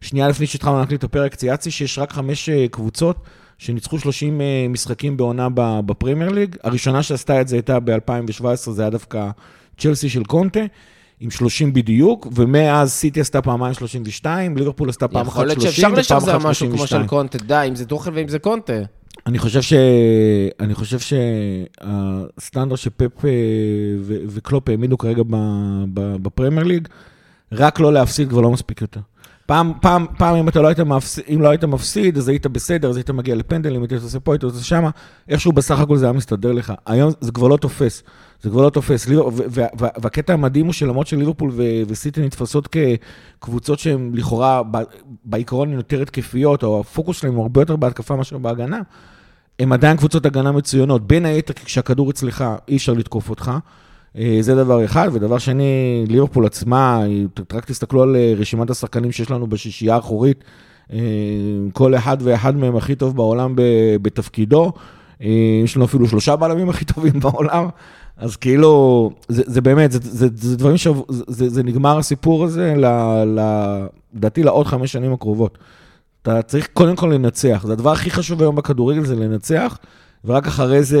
שנייה 0.00 0.28
לפני 0.28 0.46
שהתחלנו 0.46 0.78
להקליט 0.78 0.98
את 0.98 1.04
הפרק, 1.04 1.34
צייצתי 1.34 1.70
שיש 1.70 1.98
רק 1.98 2.12
חמש 2.12 2.50
קבוצות 2.70 3.16
שניצחו 3.58 3.98
30 3.98 4.40
אה, 4.40 4.66
משחקים 4.68 5.16
בעונה 5.16 5.48
בפרמייר 5.86 6.30
ליג. 6.30 6.56
הראשונה 6.62 7.02
שעשתה 7.02 7.40
את 7.40 7.48
זה 7.48 7.56
הייתה 7.56 7.80
ב-2017, 7.80 8.70
זה 8.70 8.82
היה 8.82 8.90
דווקא 8.90 9.30
צ'לסי 9.78 10.08
של 10.08 10.24
קונטה. 10.24 10.60
עם 11.20 11.30
30 11.30 11.72
בדיוק, 11.72 12.28
ומאז 12.34 12.92
סיטי 12.92 13.20
עשתה 13.20 13.42
פעמיים 13.42 13.74
32, 13.74 14.56
ליברפול 14.56 14.88
עשתה 14.88 15.08
פעם 15.08 15.26
אחת 15.26 15.28
יכול 15.28 15.50
30 15.50 15.58
להיות 15.58 15.74
שאפשר 15.74 15.88
ופעם 15.88 15.98
לשחזר 15.98 16.36
אחת 16.36 16.46
משהו 16.46 16.68
כמו 16.68 16.78
32. 16.78 17.02
של 17.02 17.08
קונטה, 17.08 17.38
די, 17.38 17.66
אם 17.68 17.74
זה 17.74 17.84
טוחל 17.84 18.10
ואם 18.14 18.28
זה 18.28 18.38
קונטה. 18.38 18.72
אני 19.26 19.38
חושב 19.38 19.62
ש... 19.62 19.72
אני 20.60 20.74
חושב 20.74 20.98
שהסטנדרט 20.98 22.78
שפפ 22.78 23.24
אה, 23.24 23.30
ו- 24.00 24.22
וקלופ 24.28 24.68
העמידו 24.68 24.98
כרגע 24.98 25.22
בפרמייר 25.94 26.66
ליג, 26.66 26.88
רק 27.52 27.80
לא 27.80 27.92
להפסיד 27.92 28.28
כבר 28.28 28.40
לא 28.40 28.50
מספיק 28.50 28.80
יותר. 28.80 29.00
פעם, 29.46 29.72
פעם, 29.80 30.06
פעם 30.18 30.36
אם 30.36 30.48
אתה 30.48 30.62
לא 30.62 30.68
היית 30.68 30.80
מפסיד, 30.80 31.24
אם 31.34 31.42
לא 31.42 31.48
היית 31.48 31.64
מפסיד, 31.64 32.16
אז 32.16 32.28
היית 32.28 32.46
בסדר, 32.46 32.90
אז 32.90 32.96
היית 32.96 33.10
מגיע 33.10 33.34
לפנדלים, 33.34 33.82
היית 33.82 33.92
עושה 33.92 34.20
פה, 34.20 34.32
היית 34.32 34.42
עושה 34.42 34.64
שמה, 34.64 34.90
איכשהו 35.28 35.52
בסך 35.52 35.80
הכל 35.80 35.96
זה 35.96 36.06
היה 36.06 36.12
מסתדר 36.12 36.52
לך. 36.52 36.72
היום 36.86 37.12
זה 37.20 37.32
כבר 37.32 37.48
לא 37.48 37.56
תופס, 37.56 38.02
זה 38.42 38.50
כבר 38.50 38.62
לא 38.62 38.70
תופס. 38.70 39.06
והקטע 40.02 40.32
המדהים 40.32 40.66
הוא 40.66 40.72
שלמרות 40.72 41.06
שליברפול 41.06 41.52
וסיטי 41.86 42.20
נתפסות 42.20 42.68
כקבוצות 43.38 43.78
שהן 43.78 44.10
לכאורה 44.14 44.62
בעיקרון 45.24 45.68
הן 45.68 45.74
יותר 45.74 46.02
התקפיות, 46.02 46.62
או 46.62 46.80
הפוקוס 46.80 47.20
שלהן 47.20 47.34
הוא 47.34 47.42
הרבה 47.42 47.60
יותר 47.60 47.76
בהתקפה 47.76 48.16
מאשר 48.16 48.38
בהגנה, 48.38 48.80
הן 49.58 49.72
עדיין 49.72 49.96
קבוצות 49.96 50.26
הגנה 50.26 50.52
מצוינות. 50.52 51.06
בין 51.06 51.24
היתר, 51.24 51.54
כשהכדור 51.64 52.10
אצלך, 52.10 52.44
אי 52.68 52.76
אפשר 52.76 52.92
לתקוף 52.92 53.30
אותך. 53.30 53.52
אה, 54.18 54.38
זה 54.40 54.54
דבר 54.54 54.84
אחד, 54.84 55.08
ודבר 55.12 55.38
שני, 55.38 56.04
ליברפול 56.08 56.46
עצמה, 56.46 57.02
רק 57.52 57.64
תסתכלו 57.64 58.02
על 58.02 58.16
אה, 58.16 58.34
רשימת 58.36 58.70
השחקנים 58.70 59.12
שיש 59.12 59.30
לנו 59.30 59.46
בשישייה 59.46 59.94
האחורית, 59.94 60.44
כל 61.72 61.94
אחד 61.94 62.16
ואחד 62.20 62.56
מהם 62.56 62.76
הכי 62.76 62.94
טוב 62.94 63.16
בעולם 63.16 63.54
בתפקידו. 64.02 64.72
יש 65.64 65.76
לנו 65.76 65.84
אפילו 65.84 66.08
שלושה 66.08 66.36
בלמים 66.36 66.68
הכי 66.68 66.84
טובים 66.84 67.20
בעולם. 67.20 67.68
אז 68.16 68.36
כאילו, 68.36 69.10
זה, 69.28 69.42
זה 69.46 69.60
באמת, 69.60 69.92
זה, 69.92 69.98
זה, 70.02 70.28
זה 70.34 70.56
דברים 70.56 70.76
ש... 70.76 70.88
זה, 71.08 71.48
זה 71.48 71.62
נגמר 71.62 71.98
הסיפור 71.98 72.44
הזה, 72.44 72.74
לדעתי, 74.14 74.42
לעוד 74.42 74.66
חמש 74.66 74.92
שנים 74.92 75.12
הקרובות. 75.12 75.58
אתה 76.22 76.42
צריך 76.42 76.68
קודם 76.72 76.96
כל 76.96 77.06
לנצח. 77.06 77.64
זה 77.66 77.72
הדבר 77.72 77.92
הכי 77.92 78.10
חשוב 78.10 78.42
היום 78.42 78.56
בכדורגל, 78.56 79.04
זה 79.04 79.14
לנצח, 79.16 79.78
ורק 80.26 80.46
אחרי 80.46 80.82
זה 80.82 81.00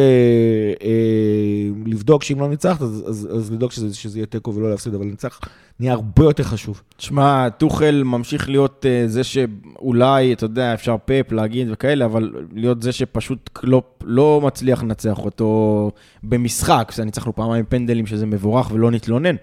אה, 0.82 1.68
לבדוק 1.86 2.22
שאם 2.22 2.40
לא 2.40 2.48
ניצחת, 2.48 2.82
אז, 2.82 3.04
אז, 3.08 3.28
אז 3.32 3.52
לבדוק 3.52 3.72
שזה, 3.72 3.94
שזה 3.94 4.18
יהיה 4.18 4.26
תיקו 4.26 4.54
ולא 4.54 4.70
להפסיד, 4.70 4.94
אבל 4.94 5.04
לנצח 5.04 5.40
נהיה 5.80 5.92
הרבה 5.92 6.24
יותר 6.24 6.42
חשוב. 6.42 6.82
תשמע, 6.96 7.48
טוחל 7.48 8.02
ממשיך 8.04 8.48
להיות 8.48 8.86
אה, 8.88 9.08
זה 9.08 9.24
שאולי, 9.24 10.32
אתה 10.32 10.44
יודע, 10.44 10.74
אפשר 10.74 10.96
פפ 11.04 11.32
להגיד 11.32 11.68
וכאלה, 11.70 12.04
אבל 12.04 12.32
להיות 12.52 12.82
זה 12.82 12.92
שפשוט 12.92 13.50
קלופ 13.52 13.84
לא 14.04 14.40
מצליח 14.44 14.82
לנצח 14.82 15.18
אותו 15.18 15.90
במשחק. 16.22 16.92
לו 17.26 17.34
פעמיים 17.34 17.64
פנדלים, 17.68 18.06
שזה 18.06 18.26
מבורך 18.26 18.70
ולא 18.72 18.90
נתלונן. 18.90 19.36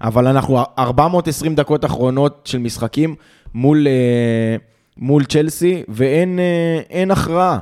אבל 0.00 0.26
אנחנו 0.26 0.58
420 0.78 1.54
דקות 1.54 1.84
אחרונות 1.84 2.42
של 2.44 2.58
משחקים 2.58 3.14
מול, 3.54 3.86
אה, 3.86 4.56
מול 4.96 5.24
צ'לסי, 5.24 5.82
ואין 5.88 6.38
אה, 6.38 7.02
הכרעה. 7.10 7.58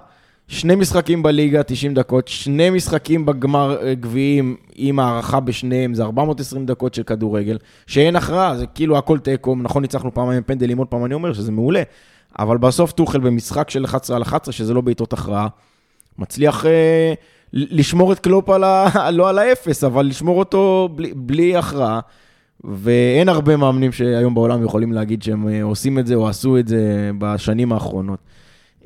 שני 0.49 0.75
משחקים 0.75 1.23
בליגה, 1.23 1.63
90 1.63 1.95
דקות, 1.95 2.29
שני 2.29 2.71
משחקים 2.71 3.27
בגמר 3.27 3.77
אה, 3.83 3.95
גביעים 3.95 4.57
עם 4.75 4.99
הערכה 4.99 5.41
בשניהם, 5.41 5.95
זה 5.95 6.03
420 6.03 6.67
דקות 6.67 6.95
של 6.95 7.03
כדורגל, 7.03 7.59
שאין 7.87 8.17
הכרעה, 8.17 8.57
זה 8.57 8.67
כאילו 8.67 8.99
הכל 8.99 9.19
תיקו, 9.19 9.57
נכון 9.57 9.83
ניצחנו 9.83 10.15
פעמיים 10.15 10.43
פנדלים, 10.43 10.79
עוד 10.79 10.87
פעם 10.89 11.05
אני 11.05 11.15
אומר 11.15 11.33
שזה 11.33 11.53
מעולה, 11.53 11.83
אבל 12.39 12.59
בסוף 12.59 12.93
טוחל 12.93 13.21
במשחק 13.21 13.71
של 13.71 13.85
11 13.85 14.17
על 14.17 14.23
11, 14.23 14.53
שזה 14.53 14.75
לא 14.75 14.81
בעיטות 14.81 15.13
הכרעה, 15.13 15.49
מצליח 16.19 16.67
אה, 16.67 17.13
לשמור 17.53 18.13
את 18.13 18.19
קלופ 18.19 18.51
על 18.51 18.65
ה... 18.65 19.11
לא 19.11 19.29
על 19.29 19.39
האפס, 19.39 19.85
אבל 19.85 20.07
לשמור 20.07 20.39
אותו 20.39 20.89
בלי, 20.95 21.13
בלי 21.17 21.57
הכרעה. 21.57 22.01
ואין 22.65 23.29
הרבה 23.29 23.57
מאמנים 23.57 23.93
שהיום 23.93 24.35
בעולם 24.35 24.65
יכולים 24.65 24.93
להגיד 24.93 25.23
שהם 25.23 25.49
אה, 25.49 25.63
עושים 25.63 25.99
את 25.99 26.07
זה 26.07 26.15
או 26.15 26.29
עשו 26.29 26.59
את 26.59 26.69
זה 26.69 27.11
בשנים 27.19 27.73
האחרונות. 27.73 28.19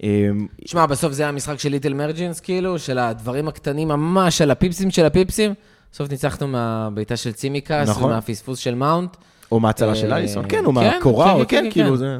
אמ, 0.02 0.46
שמע, 0.64 0.86
בסוף 0.86 1.12
זה 1.12 1.28
המשחק 1.28 1.58
של 1.58 1.68
little 1.68 1.94
margins, 1.94 2.40
כאילו, 2.40 2.78
של 2.78 2.98
הדברים 2.98 3.48
הקטנים 3.48 3.88
ממש, 3.88 4.38
של 4.38 4.50
הפיפסים 4.50 4.90
של 4.90 5.06
הפיפסים. 5.06 5.54
בסוף 5.92 6.10
ניצחנו 6.10 6.48
מהבעיטה 6.48 7.16
של 7.16 7.32
צימיקס, 7.32 7.88
נכון. 7.88 8.04
ומהפספוס 8.04 8.58
של 8.58 8.74
מאונט. 8.74 9.16
או 9.52 9.60
מההצלה 9.60 9.94
של 9.94 10.12
אה, 10.12 10.18
אליסון, 10.18 10.44
כן, 10.48 10.64
או 10.64 10.74
כן, 10.74 10.74
מהקורה, 10.74 11.34
כן, 11.34 11.44
כן, 11.48 11.64
כן, 11.64 11.70
כאילו, 11.70 11.96
זה... 11.96 12.18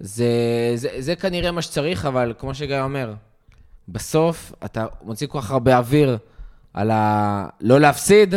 זה, 0.00 0.26
זה, 0.74 0.88
זה 0.98 1.16
כנראה 1.16 1.50
מה 1.50 1.62
שצריך, 1.62 2.06
אבל 2.06 2.32
כמו 2.38 2.54
שגיא 2.54 2.80
אומר, 2.80 3.12
בסוף 3.88 4.52
אתה 4.64 4.86
מוציא 5.02 5.26
כל 5.26 5.40
כך 5.40 5.50
הרבה 5.50 5.78
אוויר 5.78 6.16
על 6.74 6.90
ה... 6.90 7.46
לא 7.60 7.80
להפסיד, 7.80 8.34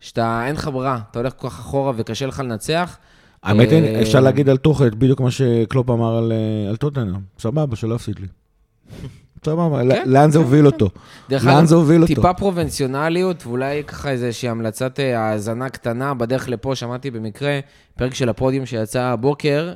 שאתה, 0.00 0.42
אין 0.46 0.54
לך 0.54 0.70
ברירה, 0.72 1.00
אתה 1.10 1.18
הולך 1.18 1.32
כל 1.36 1.48
כך 1.48 1.58
אחורה 1.58 1.92
וקשה 1.96 2.26
לך 2.26 2.40
לנצח. 2.40 2.98
האמת 3.42 3.70
היא, 3.70 3.82
אה, 3.82 4.02
אפשר 4.02 4.20
להגיד 4.20 4.48
על 4.48 4.56
תוכן 4.56 4.90
בדיוק 4.90 5.20
מה 5.20 5.30
שקלופ 5.30 5.90
אמר 5.90 6.16
על 6.16 6.32
אה, 6.32 6.76
טוטנאם. 6.76 7.14
סבבה, 7.38 7.76
שלא 7.76 7.94
יפסיד 7.94 8.18
לי. 8.18 8.26
סבבה, 9.44 9.82
כן, 9.94 10.02
לאן 10.06 10.30
זה 10.30 10.38
כן, 10.38 10.44
הוביל 10.44 10.60
כן. 10.60 10.66
אותו? 10.66 10.90
לאן 11.30 11.66
זה 11.66 11.74
הוביל 11.74 12.02
אותו? 12.02 12.14
טיפה 12.14 12.34
פרובנציונליות, 12.34 13.46
ואולי 13.46 13.84
ככה 13.84 14.10
איזושהי 14.10 14.48
המלצת 14.48 15.00
אה, 15.00 15.20
האזנה 15.20 15.68
קטנה 15.68 16.14
בדרך 16.14 16.48
לפה, 16.48 16.74
שמעתי 16.74 17.10
במקרה 17.10 17.60
פרק 17.96 18.14
של 18.14 18.28
הפודיום 18.28 18.66
שיצא 18.66 19.02
הבוקר, 19.02 19.72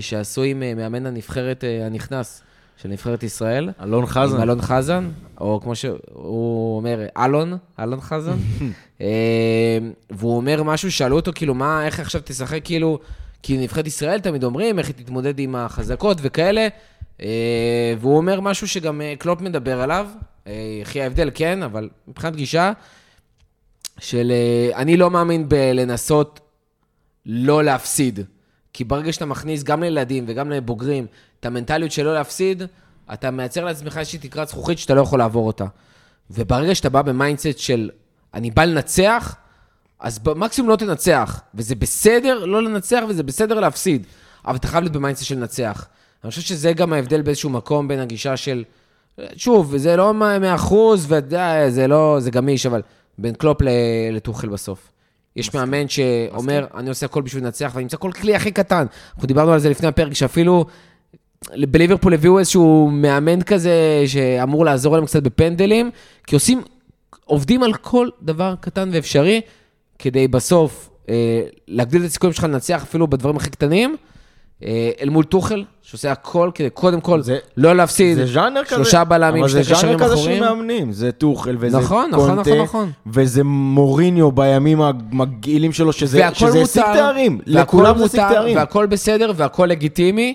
שעשו 0.00 0.42
עם 0.42 0.62
מאמן 0.76 1.06
הנבחרת 1.06 1.64
הנכנס. 1.86 2.42
של 2.76 2.88
נבחרת 2.88 3.22
ישראל. 3.22 3.70
אלון 3.82 4.06
חזן. 4.06 4.42
אלון 4.42 4.62
חזן, 4.62 5.10
או 5.40 5.60
כמו 5.62 5.76
שהוא 5.76 6.76
אומר, 6.76 7.06
אלון, 7.18 7.58
אלון 7.80 8.00
חזן. 8.00 8.36
אה, 9.00 9.78
והוא 10.10 10.36
אומר 10.36 10.62
משהו, 10.62 10.92
שאלו 10.92 11.16
אותו, 11.16 11.32
כאילו, 11.34 11.54
מה, 11.54 11.86
איך 11.86 12.00
עכשיו 12.00 12.20
תשחק, 12.24 12.60
כאילו, 12.64 12.98
כי 13.42 13.56
נבחרת 13.58 13.86
ישראל 13.86 14.20
תמיד 14.20 14.44
אומרים, 14.44 14.78
איך 14.78 14.86
היא 14.86 14.94
תתמודד 14.94 15.38
עם 15.38 15.56
החזקות 15.56 16.18
וכאלה. 16.22 16.68
אה, 17.22 17.94
והוא 18.00 18.16
אומר 18.16 18.40
משהו 18.40 18.68
שגם 18.68 19.00
אה, 19.00 19.14
קלופ 19.18 19.40
מדבר 19.40 19.80
עליו, 19.80 20.06
יחי 20.82 21.02
ההבדל, 21.02 21.30
כן, 21.34 21.62
אבל 21.62 21.88
מבחינת 22.08 22.36
גישה, 22.36 22.72
של 23.98 24.32
אני 24.74 24.96
לא 24.96 25.10
מאמין 25.10 25.48
בלנסות 25.48 26.40
לא 27.26 27.64
להפסיד. 27.64 28.20
כי 28.74 28.84
ברגע 28.84 29.12
שאתה 29.12 29.26
מכניס 29.26 29.62
גם 29.62 29.82
לילדים 29.82 30.24
וגם 30.28 30.50
לבוגרים 30.50 31.06
את 31.40 31.46
המנטליות 31.46 31.92
של 31.92 32.02
לא 32.02 32.14
להפסיד, 32.14 32.62
אתה 33.12 33.30
מייצר 33.30 33.64
לעצמך 33.64 33.98
איזושהי 33.98 34.18
תקרת 34.18 34.48
זכוכית 34.48 34.78
שאתה 34.78 34.94
לא 34.94 35.00
יכול 35.00 35.18
לעבור 35.18 35.46
אותה. 35.46 35.64
וברגע 36.30 36.74
שאתה 36.74 36.88
בא 36.88 37.02
ב 37.02 37.09
mindset 37.09 37.58
של 37.58 37.90
אני 38.34 38.50
בא 38.50 38.64
לנצח, 38.64 39.36
אז 40.00 40.18
במקסימום 40.18 40.70
לא 40.70 40.76
תנצח. 40.76 41.40
וזה 41.54 41.74
בסדר 41.74 42.44
לא 42.44 42.62
לנצח 42.62 43.02
וזה 43.08 43.22
בסדר 43.22 43.60
להפסיד, 43.60 44.06
אבל 44.46 44.56
אתה 44.56 44.68
חייב 44.68 44.82
להיות 44.82 44.92
ב 44.92 44.96
mindset 44.96 45.24
של 45.24 45.36
לנצח. 45.36 45.86
אני 46.24 46.30
חושב 46.30 46.42
שזה 46.42 46.72
גם 46.72 46.92
ההבדל 46.92 47.22
באיזשהו 47.22 47.50
מקום 47.50 47.88
בין 47.88 48.00
הגישה 48.00 48.36
של... 48.36 48.64
שוב, 49.36 49.76
זה 49.76 49.96
לא 49.96 50.14
100% 50.68 50.74
וזה 51.08 51.86
לא, 51.88 52.16
זה 52.20 52.30
גמיש, 52.30 52.66
אבל 52.66 52.82
בין 53.18 53.34
קלופ 53.34 53.58
לטוחל 54.12 54.48
בסוף. 54.48 54.93
יש 55.36 55.48
מסכים. 55.48 55.60
מאמן 55.60 55.88
שאומר, 55.88 56.60
מסכים. 56.62 56.78
אני 56.78 56.88
עושה 56.88 57.06
הכל 57.06 57.22
בשביל 57.22 57.44
לנצח, 57.44 57.70
ואני 57.74 57.84
אמצא 57.84 57.96
כל 57.96 58.12
כלי 58.12 58.34
הכי 58.34 58.52
קטן. 58.52 58.86
אנחנו 59.14 59.26
דיברנו 59.26 59.52
על 59.52 59.58
זה 59.58 59.70
לפני 59.70 59.88
הפרק, 59.88 60.14
שאפילו 60.14 60.64
בליברפול 61.52 62.14
הביאו 62.14 62.38
איזשהו 62.38 62.90
מאמן 62.92 63.42
כזה 63.42 64.02
שאמור 64.06 64.64
לעזור 64.64 64.96
להם 64.96 65.06
קצת 65.06 65.22
בפנדלים, 65.22 65.90
כי 66.26 66.34
עושים, 66.34 66.62
עובדים 67.24 67.62
על 67.62 67.74
כל 67.74 68.08
דבר 68.22 68.54
קטן 68.60 68.90
ואפשרי, 68.92 69.40
כדי 69.98 70.28
בסוף 70.28 70.90
אה, 71.08 71.42
להגדיל 71.68 72.02
את 72.02 72.06
הסיכויים 72.06 72.32
שלך 72.32 72.44
לנצח 72.44 72.82
אפילו 72.82 73.06
בדברים 73.06 73.36
הכי 73.36 73.50
קטנים. 73.50 73.96
אה, 74.62 74.90
אל 75.00 75.08
מול 75.08 75.24
טוחל, 75.24 75.64
שעושה 75.82 76.12
הכל 76.12 76.50
כדי 76.54 76.70
קודם 76.70 77.00
כל 77.00 77.22
זה, 77.22 77.38
לא 77.56 77.76
להפסיד. 77.76 78.16
זה 78.16 78.26
ז'אנר 78.26 78.64
כזה. 78.64 78.74
שלושה 78.76 79.04
בלמים, 79.04 79.48
שתי 79.48 79.60
קשרים 79.60 79.74
אחורים. 79.76 79.94
אבל 79.94 80.08
זה 80.08 80.14
ז'אנר 80.14 80.28
כזה 80.28 80.34
של 80.34 80.40
מאמנים. 80.40 80.92
זה 80.92 81.12
טוחל 81.12 81.56
וזה 81.60 81.78
נכון, 81.78 82.10
נכון 82.10 82.28
קונטה. 82.34 82.40
נכון, 82.50 82.62
נכון, 82.62 82.82
נכון. 82.82 82.92
וזה 83.06 83.44
מוריניו 83.44 84.32
בימים 84.32 84.80
המגעילים 84.80 85.72
שלו, 85.72 85.92
שזה 85.92 86.26
השיג 86.28 86.82
תארים. 86.82 87.40
לכולם 87.46 87.98
זה 87.98 88.04
השיג 88.04 88.20
תארים. 88.20 88.56
והכל 88.56 88.86
בסדר 88.86 89.32
והכל 89.36 89.66
לגיטימי. 89.66 90.34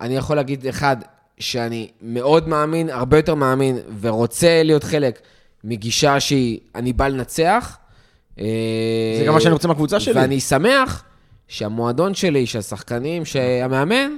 אני 0.00 0.16
יכול 0.16 0.36
להגיד, 0.36 0.66
אחד, 0.66 0.96
שאני 1.38 1.88
מאוד 2.02 2.48
מאמין, 2.48 2.90
הרבה 2.90 3.16
יותר 3.16 3.34
מאמין, 3.34 3.78
ורוצה 4.00 4.62
להיות 4.64 4.84
חלק 4.84 5.20
מגישה 5.64 6.20
שהיא, 6.20 6.58
אני 6.74 6.92
בא 6.92 7.08
לנצח. 7.08 7.78
זה 8.36 8.44
גם 9.26 9.34
מה 9.34 9.40
שאני 9.40 9.52
רוצה 9.52 9.68
מהקבוצה 9.68 10.00
שלי. 10.00 10.14
ואני 10.14 10.40
שמח 10.40 11.02
שהמועדון 11.48 12.14
שלי, 12.14 12.46
שהשחקנים, 12.46 13.24
שהמאמן, 13.24 14.16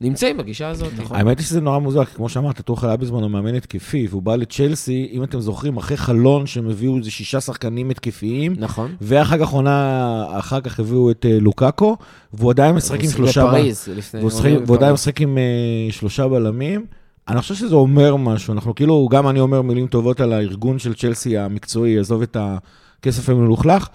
נמצאים 0.00 0.36
בגישה 0.36 0.68
הזאת, 0.68 0.92
נכון. 0.98 1.16
האמת 1.16 1.38
היא 1.38 1.46
שזה 1.46 1.60
נורא 1.60 1.78
מוזר, 1.78 2.04
כי 2.04 2.14
כמו 2.14 2.28
שאמרת, 2.28 2.60
טוחל 2.60 2.86
היה 2.86 2.96
בזמנו 2.96 3.28
מאמן 3.28 3.54
התקפי, 3.54 4.06
והוא 4.10 4.22
בא 4.22 4.36
לצ'לסי, 4.36 5.08
אם 5.12 5.24
אתם 5.24 5.40
זוכרים, 5.40 5.76
אחרי 5.76 5.96
חלון 5.96 6.46
שהם 6.46 6.70
הביאו 6.70 6.98
איזה 6.98 7.10
שישה 7.10 7.40
שחקנים 7.40 7.90
התקפיים. 7.90 8.54
נכון. 8.58 8.94
ואחר 9.00 9.38
כך 9.38 9.48
עונה, 9.48 10.26
אחר 10.38 10.60
כך 10.60 10.80
הביאו 10.80 11.10
את 11.10 11.24
uh, 11.24 11.42
לוקאקו, 11.42 11.96
והוא 12.32 12.50
עדיין 12.50 12.74
משחק 12.74 13.04
עם 13.04 13.10
שלושה... 13.10 13.46
בפריז, 13.46 13.88
לפני... 13.96 14.20
והוא 14.66 14.76
עדיין 14.76 14.92
משחק 14.92 15.20
עם 15.20 15.38
uh, 15.38 15.92
שלושה 15.92 16.28
בלמים. 16.28 16.86
אני 17.28 17.40
חושב 17.40 17.54
שזה 17.54 17.74
אומר 17.74 18.16
משהו, 18.16 18.54
אנחנו 18.54 18.74
כאילו, 18.74 19.08
גם 19.10 19.28
אני 19.28 19.40
אומר 19.40 19.62
מילים 19.62 19.86
טובות 19.86 20.20
על 20.20 20.32
הארגון 20.32 20.78
של 20.78 20.94
צ'לסי 20.94 21.38
המקצועי, 21.38 21.98
עזוב 21.98 22.22
את 22.22 22.36
הכסף 22.40 23.28
המלוכלך. 23.28 23.88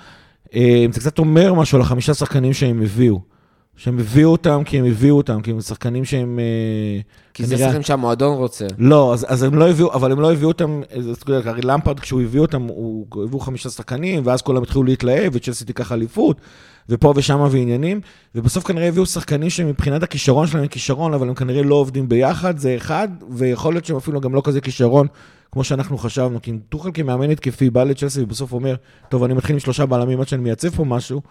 אה, 0.56 0.86
זה 0.92 1.00
קצת 1.00 1.20
אומר 1.20 1.54
משהו 1.54 1.76
על 1.76 1.82
החמישה 1.82 2.14
שחקנים 2.14 2.54
שהם 2.54 2.82
הביאו. 2.82 3.36
שהם 3.78 4.00
הביאו 4.00 4.32
אותם 4.32 4.62
כי 4.66 4.80
הם 4.80 4.86
הביאו 4.86 5.18
אותם, 5.18 5.42
כי 5.42 5.52
הם 5.52 5.62
שחקנים 5.62 6.06
שהם... 6.06 6.40
אה, 6.40 7.02
כי 7.34 7.46
זה 7.46 7.58
שחקנים 7.58 7.82
שהמועדון 7.82 8.38
רוצה. 8.38 8.68
לא, 8.78 9.14
אז, 9.14 9.26
אז 9.30 9.44
הם 9.44 9.56
לא 9.56 9.70
הביאו, 9.70 9.94
אבל 9.94 10.12
הם 10.12 10.20
לא 10.20 10.34
הביאו 10.34 10.48
אותם, 10.48 10.82
הרי 11.28 11.62
למפרד 11.62 12.00
כשהוא 12.00 12.22
הביא 12.22 12.40
אותם, 12.40 12.62
הוא 12.62 13.06
הביאו 13.24 13.40
חמישה 13.40 13.70
שחקנים, 13.70 14.22
ואז 14.26 14.42
כולם 14.42 14.64
התחילו 14.64 14.84
להתלהב, 14.84 15.32
וצ'לסי 15.36 15.66
תיקח 15.66 15.92
אליפות, 15.92 16.38
ופה 16.90 17.14
ושם 17.16 17.48
ועניינים, 17.52 18.02
ובסוף 18.36 18.64
כנראה 18.64 18.88
הביאו 18.88 19.06
שחקנים 19.06 19.50
שמבחינת 19.50 20.04
הכישרון 20.04 20.48
שלהם 20.48 20.64
הם 20.64 20.68
כישרון, 20.68 21.14
אבל 21.14 21.28
הם 21.28 21.36
כנראה 21.36 21.64
לא 21.64 21.76
עובדים 21.76 22.10
ביחד, 22.10 22.58
זה 22.58 22.76
אחד, 22.76 23.08
ויכול 23.30 23.74
להיות 23.74 23.86
שהם 23.86 23.98
אפילו 23.98 24.22
גם 24.22 24.36
לא 24.36 24.42
כזה 24.46 24.62
כישרון 24.62 25.08
כמו 25.56 25.64
שאנחנו 25.64 25.98
חשבנו, 25.98 26.42
כי 26.42 26.52
טוחל 26.70 26.90
כמאמן 26.94 27.32
התקפי 27.32 27.70
בא 27.70 27.84
לצ'לסי 27.84 28.22
ובסוף 28.22 28.54
אומר, 28.54 28.76
טוב, 29.10 29.24
אני 29.24 29.34
מתחיל 29.34 29.56
עם 29.56 29.60
שלושה 29.60 29.86
בלמים 29.86 30.22
עד 30.22 30.28
שאני 30.28 30.44
מייצב 30.44 30.70
פה 30.70 30.86
משהו, 30.86 31.22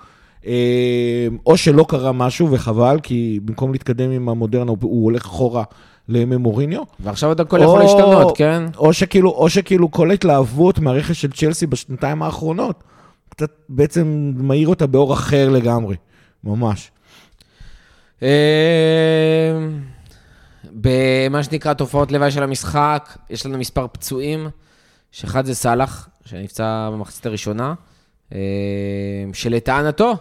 אה, 0.46 1.26
או 1.46 1.56
שלא 1.56 1.84
קרה 1.88 2.12
משהו 2.12 2.50
וחבל, 2.50 2.98
כי 3.02 3.40
במקום 3.44 3.72
להתקדם 3.72 4.10
עם 4.10 4.28
המודרנה, 4.28 4.72
הוא 4.80 5.04
הולך 5.04 5.24
אחורה 5.24 5.64
לימי 6.08 6.36
מוריניו. 6.36 6.82
ועכשיו 7.00 7.28
עוד 7.28 7.40
הכל 7.40 7.60
יכול 7.62 7.78
להשתנות, 7.78 8.36
כן? 8.36 8.62
או 8.76 8.92
שכאילו, 8.92 9.30
או 9.30 9.48
שכאילו 9.50 9.90
כל 9.90 10.10
ההתלהבות 10.10 10.78
מהרכש 10.78 11.20
של 11.20 11.32
צ'לסי 11.32 11.66
בשנתיים 11.66 12.22
האחרונות, 12.22 12.84
קצת 13.28 13.50
בעצם 13.68 14.32
מאיר 14.36 14.68
אותה 14.68 14.86
באור 14.86 15.12
אחר 15.12 15.50
לגמרי, 15.50 15.96
ממש. 16.44 16.90
במה 20.74 21.42
שנקרא 21.42 21.72
תופעות 21.74 22.12
לוואי 22.12 22.30
של 22.30 22.42
המשחק, 22.42 23.16
יש 23.30 23.46
לנו 23.46 23.58
מספר 23.58 23.86
פצועים, 23.92 24.48
שאחד 25.12 25.44
זה 25.46 25.54
סאלח, 25.54 26.08
שנפצע 26.24 26.90
במחצית 26.92 27.26
הראשונה, 27.26 27.74
אה, 28.32 28.38
שלטענתו 29.32 30.14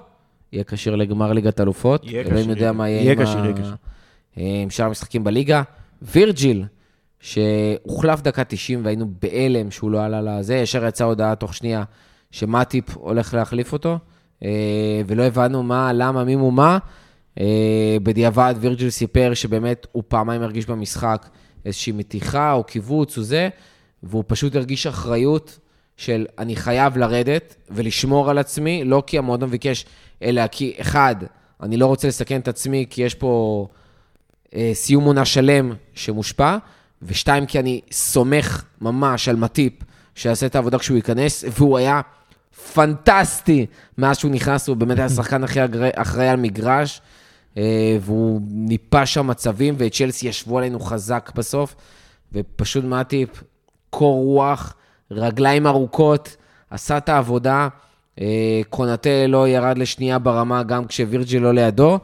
יהיה 0.51 0.63
כשיר 0.63 0.95
לגמר 0.95 1.33
ליגת 1.33 1.61
אלופות. 1.61 2.03
יהיה 2.05 2.21
אלוהים 2.21 2.37
כשיר, 2.37 2.49
יודע 2.49 2.71
מה 2.71 2.89
יהיה 2.89 3.01
יהיה 3.01 3.13
עם 3.13 3.23
כשיר, 3.23 3.37
ה- 3.37 3.43
עם 4.63 4.69
שאר 4.69 4.85
המשחקים 4.85 5.23
בליגה. 5.23 5.61
וירג'יל, 6.01 6.65
שהוחלף 7.19 8.21
דקה 8.21 8.43
90 8.43 8.85
והיינו 8.85 9.05
בהלם 9.21 9.71
שהוא 9.71 9.91
לא 9.91 10.03
עלה 10.03 10.21
לזה, 10.21 10.55
ישר 10.55 10.85
יצאה 10.85 11.07
הודעה 11.07 11.35
תוך 11.35 11.53
שנייה 11.53 11.83
שמטיפ 12.31 12.97
הולך 12.97 13.33
להחליף 13.33 13.73
אותו, 13.73 13.99
אה, 14.43 14.49
ולא 15.07 15.23
הבנו 15.23 15.63
מה, 15.63 15.93
למה, 15.93 16.23
מי 16.23 16.35
ומה. 16.35 16.77
אה, 17.39 17.97
בדיעבד 18.03 18.55
וירג'יל 18.59 18.89
סיפר 18.89 19.33
שבאמת 19.33 19.87
הוא 19.91 20.03
פעמיים 20.07 20.41
הרגיש 20.41 20.65
במשחק 20.65 21.27
איזושהי 21.65 21.93
מתיחה 21.93 22.53
או 22.53 22.63
קיבוץ 22.63 23.17
או 23.17 23.23
זה, 23.23 23.49
והוא 24.03 24.23
פשוט 24.27 24.55
הרגיש 24.55 24.87
אחריות 24.87 25.59
של 25.97 26.25
אני 26.37 26.55
חייב 26.55 26.97
לרדת 26.97 27.55
ולשמור 27.71 28.29
על 28.29 28.37
עצמי, 28.37 28.83
לא 28.83 29.03
כי 29.07 29.17
המועדון 29.17 29.49
ביקש, 29.49 29.85
אלא 30.21 30.47
כי 30.47 30.73
אחד, 30.81 31.15
אני 31.63 31.77
לא 31.77 31.85
רוצה 31.85 32.07
לסכן 32.07 32.39
את 32.39 32.47
עצמי 32.47 32.85
כי 32.89 33.01
יש 33.01 33.15
פה 33.15 33.67
אה, 34.55 34.71
סיום 34.73 35.03
עונה 35.03 35.25
שלם 35.25 35.73
שמושפע, 35.93 36.57
ושתיים, 37.01 37.45
כי 37.45 37.59
אני 37.59 37.81
סומך 37.91 38.63
ממש 38.81 39.29
על 39.29 39.35
מטיפ 39.35 39.73
שיעשה 40.15 40.45
את 40.45 40.55
העבודה 40.55 40.79
כשהוא 40.79 40.95
ייכנס, 40.95 41.43
והוא 41.57 41.77
היה 41.77 42.01
פנטסטי 42.73 43.65
מאז 43.97 44.17
שהוא 44.17 44.31
נכנס, 44.31 44.67
הוא 44.67 44.77
באמת 44.77 44.97
היה 44.97 45.05
השחקן 45.05 45.43
הכי 45.43 45.59
אחראי 45.95 46.27
על 46.27 46.37
מגרש, 46.37 47.01
והוא 48.01 48.41
ניפה 48.49 49.05
שם 49.05 49.27
מצבים, 49.27 49.75
וצ'לסי 49.77 50.27
ישבו 50.27 50.57
עלינו 50.57 50.79
חזק 50.79 51.31
בסוף, 51.35 51.75
ופשוט 52.33 52.85
מטיפ, 52.85 53.43
קור 53.89 54.23
רוח, 54.23 54.75
רגליים 55.11 55.67
ארוכות, 55.67 56.35
עשה 56.69 56.97
את 56.97 57.09
העבודה. 57.09 57.67
אה, 58.21 58.61
קונאטה 58.69 59.27
לא 59.27 59.47
ירד 59.47 59.77
לשנייה 59.77 60.19
ברמה, 60.19 60.63
גם 60.63 60.85
כשווירג'יל 60.85 61.43
לא 61.43 61.53
לידו. 61.53 61.99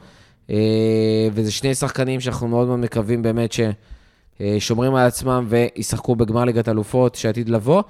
אה, 0.49 1.27
וזה 1.33 1.51
שני 1.51 1.75
שחקנים 1.75 2.19
שאנחנו 2.19 2.47
מאוד 2.47 2.67
מאוד 2.67 2.79
מקווים 2.79 3.21
באמת 3.21 3.53
ששומרים 3.53 4.95
על 4.95 5.07
עצמם 5.07 5.45
וישחקו 5.49 6.15
בגמר 6.15 6.43
ליגת 6.43 6.69
אלופות 6.69 7.15
שעתיד 7.15 7.49
לבוא. 7.49 7.83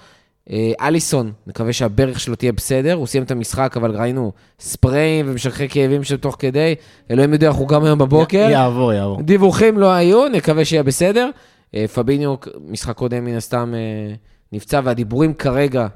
אה, 0.52 0.72
אליסון, 0.82 1.32
נקווה 1.48 1.74
שהברך 1.74 2.20
שלו 2.20 2.36
תהיה 2.36 2.52
בסדר, 2.52 2.94
הוא 2.94 3.08
סיים 3.08 3.24
את 3.24 3.32
המשחק, 3.32 3.78
אבל 3.78 3.96
ראינו 3.98 4.32
ספריים 4.60 5.26
ומשככי 5.30 5.70
כאבים 5.70 6.04
של 6.04 6.18
תוך 6.18 6.36
כדי, 6.40 6.76
אלוהים 7.12 7.34
יודע 7.34 7.50
הוא 7.50 7.68
גם 7.68 7.84
היום 7.84 8.00
בבוקר. 8.00 8.48
יעבור, 8.52 8.94
יעבור. 8.94 9.22
דיווחים 9.22 9.78
לא 9.78 9.92
היו, 9.92 10.28
נקווה 10.28 10.66
שיהיה 10.66 10.84
בסדר. 10.84 11.30
אה, 11.76 11.86
פביניו, 11.88 12.36
משחק 12.68 12.96
קודם 12.96 13.26
מן 13.26 13.36
הסתם 13.36 13.74
אה, 13.76 14.16
נפצע, 14.52 14.82
והדיבורים 14.84 15.34
כרגע 15.34 15.88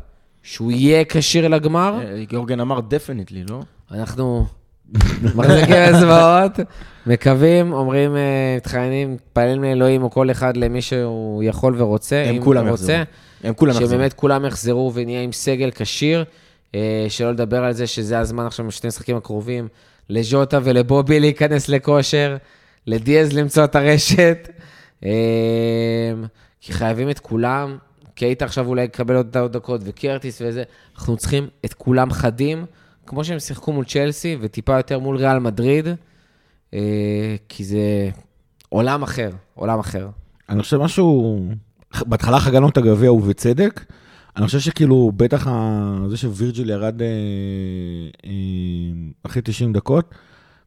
שהוא 0.43 0.71
יהיה 0.71 1.03
כשיר 1.09 1.47
לגמר. 1.47 1.99
גיאורגן 2.27 2.59
אמר 2.59 2.79
דפניטלי, 2.79 3.43
לא? 3.49 3.61
אנחנו 3.91 4.45
מחזיקים 5.35 5.75
אצבעות, 5.75 6.51
מקווים, 7.05 7.73
אומרים, 7.73 8.15
אה, 8.15 8.55
מתחננים, 8.57 9.13
מתפללים 9.13 9.63
לאלוהים 9.63 10.03
או 10.03 10.11
כל 10.11 10.31
אחד 10.31 10.57
למי 10.57 10.81
שהוא 10.81 11.43
יכול 11.43 11.75
ורוצה, 11.77 12.23
הם 12.27 12.43
כולם 12.43 12.67
יחזרו. 12.67 12.95
הם 13.43 13.53
כולם 13.53 13.71
יחזרו. 13.71 13.87
שבאמת 13.87 14.13
כולם 14.13 14.45
יחזרו 14.45 14.91
ונהיה 14.93 15.21
עם 15.21 15.31
סגל 15.31 15.71
כשיר, 15.71 16.23
אה, 16.75 17.05
שלא 17.09 17.31
לדבר 17.31 17.63
על 17.63 17.73
זה 17.73 17.87
שזה 17.87 18.19
הזמן 18.19 18.45
עכשיו 18.45 18.67
בשני 18.67 18.87
המשחקים 18.87 19.17
הקרובים, 19.17 19.67
לז'וטה 20.09 20.59
ולבובי 20.63 21.19
להיכנס 21.19 21.69
לכושר, 21.69 22.37
לדיאז 22.87 23.33
למצוא 23.33 23.63
את 23.63 23.75
הרשת, 23.75 24.49
אה, 25.05 25.11
כי 26.61 26.73
חייבים 26.73 27.09
את 27.09 27.19
כולם. 27.19 27.77
קייטה 28.15 28.45
עכשיו 28.45 28.67
אולי 28.67 28.83
יקבל 28.83 29.15
עוד 29.15 29.37
דקות, 29.37 29.81
וקרטיס 29.83 30.41
וזה, 30.45 30.63
אנחנו 30.95 31.17
צריכים 31.17 31.47
את 31.65 31.73
כולם 31.73 32.11
חדים, 32.11 32.65
כמו 33.07 33.23
שהם 33.23 33.39
שיחקו 33.39 33.73
מול 33.73 33.85
צ'לסי, 33.85 34.37
וטיפה 34.41 34.77
יותר 34.77 34.99
מול 34.99 35.17
ריאל 35.17 35.39
מדריד, 35.39 35.87
אה, 36.73 36.79
כי 37.49 37.63
זה 37.63 38.09
עולם 38.69 39.03
אחר, 39.03 39.29
עולם 39.55 39.79
אחר. 39.79 40.07
אני 40.49 40.61
חושב 40.63 40.77
משהו, 40.77 41.39
בהתחלה 42.05 42.39
חגגנו 42.39 42.69
את 42.69 42.77
הגביע 42.77 43.11
ובצדק. 43.13 43.85
אני 44.37 44.45
חושב 44.45 44.59
שכאילו, 44.59 45.11
בטח 45.17 45.47
ה- 45.47 46.05
זה 46.09 46.17
שווירג'יל 46.17 46.69
ירד 46.69 47.01
אה, 47.01 47.07
אה, 48.25 48.31
אחרי 49.23 49.41
90 49.41 49.73
דקות, 49.73 50.13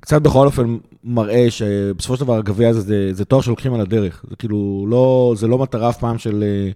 קצת 0.00 0.22
בכל 0.22 0.46
אופן 0.46 0.76
מראה 1.04 1.46
שבסופו 1.50 2.16
של 2.16 2.24
דבר 2.24 2.34
הגביע 2.38 2.68
הזה 2.68 2.80
זה, 2.80 3.08
זה 3.12 3.24
תואר 3.24 3.40
שלוקחים 3.40 3.74
על 3.74 3.80
הדרך. 3.80 4.24
זה 4.30 4.36
כאילו 4.36 4.86
לא, 4.88 5.34
זה 5.36 5.46
לא 5.46 5.58
מטרה 5.58 5.88
אף 5.88 5.98
פעם 5.98 6.18
של, 6.18 6.44
אה, 6.46 6.70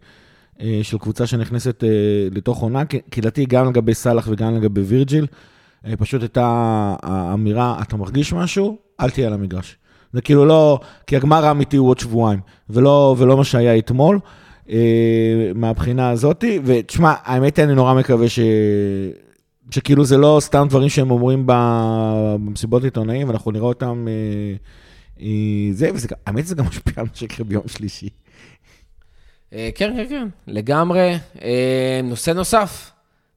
של 0.82 0.98
קבוצה 0.98 1.26
שנכנסת 1.26 1.84
אה, 1.84 1.88
לתוך 2.30 2.62
עונה, 2.62 2.84
כי 2.84 3.20
לדעתי 3.20 3.46
גם 3.46 3.68
לגבי 3.68 3.94
סאלח 3.94 4.28
וגם 4.30 4.56
לגבי 4.56 4.80
וירג'יל, 4.80 5.26
אה, 5.86 5.96
פשוט 5.96 6.22
הייתה 6.22 6.46
האמירה, 7.02 7.78
אתה 7.82 7.96
מרגיש 7.96 8.32
משהו, 8.32 8.78
אל 9.00 9.10
תהיה 9.10 9.26
על 9.26 9.32
המגרש. 9.32 9.76
זה 10.12 10.20
כאילו 10.20 10.44
לא, 10.44 10.80
כי 11.06 11.16
הגמר 11.16 11.44
האמיתי 11.44 11.76
הוא 11.76 11.88
עוד 11.88 11.98
שבועיים, 11.98 12.40
ולא, 12.70 13.14
ולא 13.18 13.36
מה 13.36 13.44
שהיה 13.44 13.78
אתמול, 13.78 14.18
אה, 14.70 15.52
מהבחינה 15.54 16.10
הזאתי. 16.10 16.60
ותשמע, 16.64 17.14
האמת 17.24 17.56
היא, 17.56 17.64
אני 17.64 17.74
נורא 17.74 17.94
מקווה 17.94 18.28
ש... 18.28 18.40
שכאילו 19.70 20.04
זה 20.04 20.16
לא 20.16 20.38
סתם 20.40 20.66
דברים 20.70 20.88
שהם 20.88 21.10
אומרים 21.10 21.42
במסיבות 21.46 22.84
עיתונאים, 22.84 23.28
ואנחנו 23.28 23.50
נראה 23.50 23.66
אותם... 23.66 24.06
אה, 24.08 24.54
אה, 25.20 25.72
זה, 25.72 25.90
וזה, 25.94 26.08
האמת 26.26 26.46
זה 26.46 26.54
גם 26.54 26.64
משפיע 26.64 26.92
על 26.96 27.04
מה 27.04 27.10
שיקרה 27.14 27.46
ביום 27.46 27.62
שלישי. 27.66 28.08
אה, 29.54 29.68
כן, 29.74 29.92
כן, 29.96 30.06
כן, 30.08 30.28
לגמרי. 30.46 31.18
אה, 31.42 32.00
נושא 32.04 32.30
נוסף, 32.30 32.90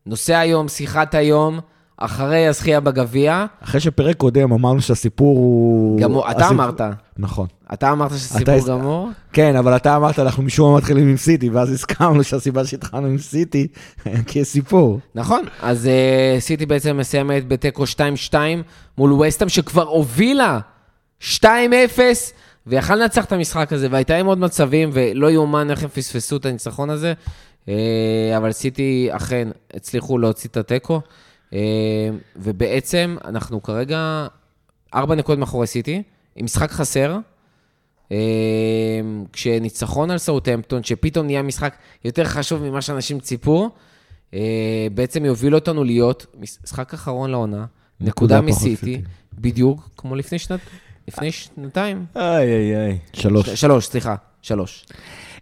נושא 0.05 0.35
היום, 0.35 0.67
שיחת 0.67 1.15
היום, 1.15 1.59
אחרי 1.97 2.47
הזכייה 2.47 2.79
בגביע, 2.79 3.45
אחרי 3.63 3.79
שפרק 3.81 4.17
קודם 4.17 4.51
אמרנו 4.53 4.81
שהסיפור 4.81 5.37
הוא... 5.37 5.99
גמור, 5.99 6.31
אתה 6.31 6.45
הסיפור- 6.45 6.51
אמרת, 6.65 6.81
נכון. 7.17 7.47
אתה 7.73 7.91
אמרת 7.91 8.07
אתה 8.11 8.17
שסיפור 8.19 8.53
הס- 8.53 8.67
גמור. 8.69 9.09
כן, 9.33 9.55
אבל 9.55 9.75
אתה 9.75 9.95
אמרת, 9.95 10.19
אנחנו 10.19 10.43
משום 10.43 10.71
מה 10.71 10.77
מתחילים 10.77 11.07
עם 11.07 11.17
סיטי, 11.17 11.49
ואז 11.49 11.71
הסכמנו 11.71 12.23
שהסיבה 12.23 12.65
שהתחלנו 12.65 13.07
עם 13.07 13.17
סיטי, 13.17 13.67
כי 14.27 14.39
יש 14.39 14.47
סיפור. 14.47 14.99
נכון, 15.15 15.43
אז 15.61 15.85
uh, 16.37 16.41
סיטי 16.41 16.65
בעצם 16.65 16.97
מסיימת 16.97 17.47
בתיקו 17.47 17.83
2-2 18.31 18.33
מול 18.97 19.13
וסטאם, 19.13 19.49
שכבר 19.49 19.83
הובילה 19.83 20.59
2-0, 21.21 21.45
ויכל 22.67 22.95
לנצח 22.95 23.25
את 23.25 23.31
המשחק 23.31 23.73
הזה, 23.73 23.87
והייתה 23.91 24.15
עם 24.15 24.25
עוד 24.25 24.37
מצבים, 24.37 24.89
ולא 24.93 25.31
יאומן 25.31 25.71
איך 25.71 25.83
הם 25.83 25.89
פספסו 25.89 26.37
את 26.37 26.45
הניצחון 26.45 26.89
הזה, 26.89 27.13
uh, 27.65 27.69
אבל 28.37 28.51
סיטי 28.51 29.07
אכן 29.11 29.47
הצליחו 29.73 30.17
להוציא 30.17 30.49
את 30.49 30.57
התיקו, 30.57 31.01
uh, 31.49 31.53
ובעצם 32.35 33.17
אנחנו 33.25 33.63
כרגע 33.63 34.27
ארבע 34.93 35.15
נקודות 35.15 35.39
מאחורי 35.39 35.67
סיטי, 35.67 36.03
עם 36.35 36.45
משחק 36.45 36.71
חסר. 36.71 37.17
אה, 38.11 39.01
כשניצחון 39.33 40.11
על 40.11 40.17
סאוטהמפטון, 40.17 40.83
שפתאום 40.83 41.25
נהיה 41.25 41.41
משחק 41.41 41.75
יותר 42.05 42.23
חשוב 42.23 42.63
ממה 42.63 42.81
שאנשים 42.81 43.19
ציפו, 43.19 43.69
אה, 44.33 44.87
בעצם 44.93 45.25
יוביל 45.25 45.55
אותנו 45.55 45.83
להיות 45.83 46.25
משחק 46.39 46.93
אחרון 46.93 47.29
לעונה, 47.29 47.65
נקודה 48.01 48.35
פחות 48.37 48.49
מסיטי, 48.49 48.75
סיטי. 48.75 49.01
בדיוק 49.33 49.89
כמו 49.97 50.15
לפני 50.15 50.39
שנת... 50.39 50.59
לפני 51.07 51.31
שנתיים? 51.31 52.05
איי, 52.15 52.53
איי, 52.53 52.75
איי. 52.85 52.99
שלוש. 53.13 53.49
שלוש, 53.49 53.85
סליחה, 53.87 54.15
שלוש. 54.41 54.85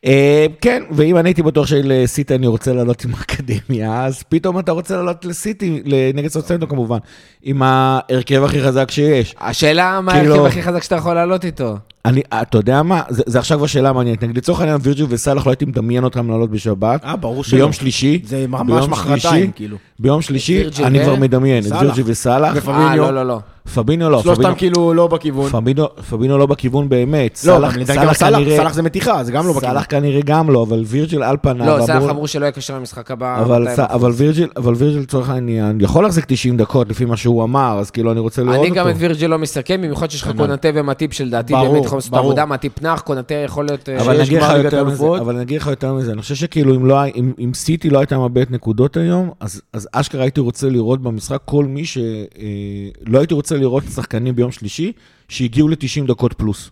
אה, 0.05 0.45
כן, 0.61 0.83
ואם 0.91 1.17
אני 1.17 1.29
הייתי 1.29 1.41
בטוח 1.43 1.67
שלסיטי 1.67 2.35
אני 2.35 2.47
רוצה 2.47 2.73
לעלות 2.73 3.05
עם 3.05 3.11
האקדמיה, 3.17 4.05
אז 4.05 4.23
פתאום 4.29 4.59
אתה 4.59 4.71
רוצה 4.71 4.95
לעלות 4.95 5.25
לסיטי, 5.25 5.81
נגד 6.13 6.27
סוצנטו 6.29 6.67
כמובן, 6.67 6.97
עם 7.43 7.61
ההרכב 7.65 8.43
הכי 8.43 8.61
חזק 8.63 8.91
שיש. 8.91 9.35
השאלה 9.41 9.99
מה 10.01 10.11
כאילו- 10.13 10.35
ההרכב 10.35 10.45
הכי 10.45 10.63
חזק 10.63 10.83
שאתה 10.83 10.95
יכול 10.95 11.13
לעלות 11.13 11.45
איתו. 11.45 11.77
אני, 12.05 12.21
אתה 12.41 12.57
יודע 12.57 12.83
מה, 12.83 13.01
זה, 13.09 13.23
זה 13.25 13.39
עכשיו 13.39 13.65
השאלה 13.65 13.89
המעניינת. 13.89 14.23
נגיד 14.23 14.37
לצורך 14.37 14.59
העניין 14.59 14.77
וירג'יל 14.81 15.05
וסאלח 15.09 15.45
לא 15.47 15.51
הייתי 15.51 15.65
מדמיין 15.65 16.03
אותם 16.03 16.29
לעלות 16.29 16.49
בשבת. 16.51 17.03
אה, 17.05 17.15
ברור 17.15 17.43
שלא. 17.43 17.57
ביום 17.59 17.73
שלישי. 17.73 18.21
זה 18.25 18.45
ממש 18.47 18.61
ביום 18.67 18.91
מחרתיים, 18.91 19.19
שלישי, 19.19 19.47
כאילו. 19.55 19.77
ביום 19.99 20.21
שלישי, 20.21 20.63
אני 20.83 21.03
כבר 21.03 21.15
מדמיין 21.15 21.63
את. 21.67 21.71
וירג'יל 21.71 22.03
וסאלח. 22.07 22.53
ופ- 22.55 22.69
אה. 22.69 22.95
לא, 22.95 23.13
לא, 23.13 23.25
לא. 23.27 23.39
פבינו 23.75 24.09
לא, 24.09 24.21
שלושתם 24.23 24.41
פבינו- 24.43 24.57
כאילו 24.57 24.93
לא 24.93 25.07
בכיוון. 25.07 25.49
פבינו, 25.51 25.87
פבינו 26.09 26.37
לא 26.37 26.45
בכיוון 26.45 26.89
באמת. 26.89 27.39
לא, 27.47 27.59
גם 27.61 27.83
סאלח 27.85 28.13
סאלח, 28.13 28.37
כנראה- 28.39 28.57
סאלח 28.57 28.73
זה 28.73 28.81
מתיחה, 28.81 29.23
זה 29.23 29.31
גם 29.31 29.47
לא 29.47 29.51
בכיוון. 29.53 29.73
סאלח 29.73 29.85
כנראה 29.91 30.21
גם 30.25 30.49
לא, 30.49 30.63
אבל 30.63 30.83
וירג'יל 30.85 31.23
על 31.23 31.37
פניו. 31.41 31.65
לא, 31.77 31.85
סאלח 31.85 32.09
אמרו 32.09 32.27
שלא 32.27 32.45
יהיה 32.45 32.51
קשר 32.51 32.75
למשחק 32.75 33.11
הבא. 33.11 33.41
אבל, 33.41 33.67
200%. 33.67 33.75
סא- 33.75 33.85
אבל 33.93 34.11
וירג'יל, 34.11 34.47
אבל 34.57 34.73
וירג'יל 34.77 35.01
לצורך 35.01 35.29
העניין, 35.29 35.81
יכול 35.81 36.03
להחזיק 36.03 36.25
90 36.27 36.57
דקות 36.57 36.89
לפי 36.89 37.05
מה 37.05 37.17
שהוא 37.17 37.43
אמר, 37.43 37.77
אז 37.79 37.91
כאילו 37.91 38.11
אני 38.11 38.19
רוצה 38.19 38.41
לראות 38.43 38.55
אני 38.59 38.69
אותו. 38.69 38.75
גם 38.75 38.89
את 38.89 38.95
וירג'יל 38.97 39.29
לא 39.31 39.37
מסכם, 39.39 39.81
במיוחד 39.81 40.11
שיש 40.11 40.21
לך 40.21 40.27
כנ"ל. 40.27 40.37
קונטה 40.37 40.67
ומטיפ 40.73 41.13
שלדעתי 41.13 41.53
באמת 41.53 41.83
לעשות 41.83 42.07
את. 42.07 42.13
העבודה, 42.13 42.45
מטיפ 42.45 42.81
נח, 42.81 43.01
קונטה 43.01 43.33
יכול 43.33 43.65
להיות... 43.65 43.89
אה, 43.89 44.01
אבל 44.01 44.15
אני 44.15 44.23
אגיד 44.23 44.41
לך 44.41 44.51
יותר 44.63 44.83
מזה, 44.85 45.05
אני 45.29 45.41
אגיד 45.41 45.61
לך 45.61 45.67
יותר 45.67 45.93
מזה, 45.93 46.11
אני 46.11 46.21
חושב 46.21 46.35
שכאילו 46.35 46.75
אם, 46.75 46.85
לא, 46.85 46.99
היה- 46.99 47.13
אם, 47.15 47.31
אם 47.39 47.51
סיטי 47.53 47.89
לא 47.89 47.99
הייתה 47.99 48.17
מאבדת 48.17 48.51
נקודות 48.51 48.97
היום, 48.97 49.29
אז, 49.39 49.61
אז 49.73 49.87
אשכרה 49.91 50.21
הייתי 50.21 50.39
רוצה 50.39 50.69
לראות 50.69 51.01
במשחק 51.01 51.39
כל 51.45 51.65
מי 51.65 51.85
שלא 51.85 52.01
הייתי 53.19 53.33
רוצה 53.33 53.57
לראות 53.57 53.83
שחקנים 53.95 54.35
ביום 54.35 54.51
שלישי, 54.51 54.91
שהגיעו 55.29 55.67
ל-90 55.67 56.07
דקות 56.07 56.33
פלוס. 56.33 56.71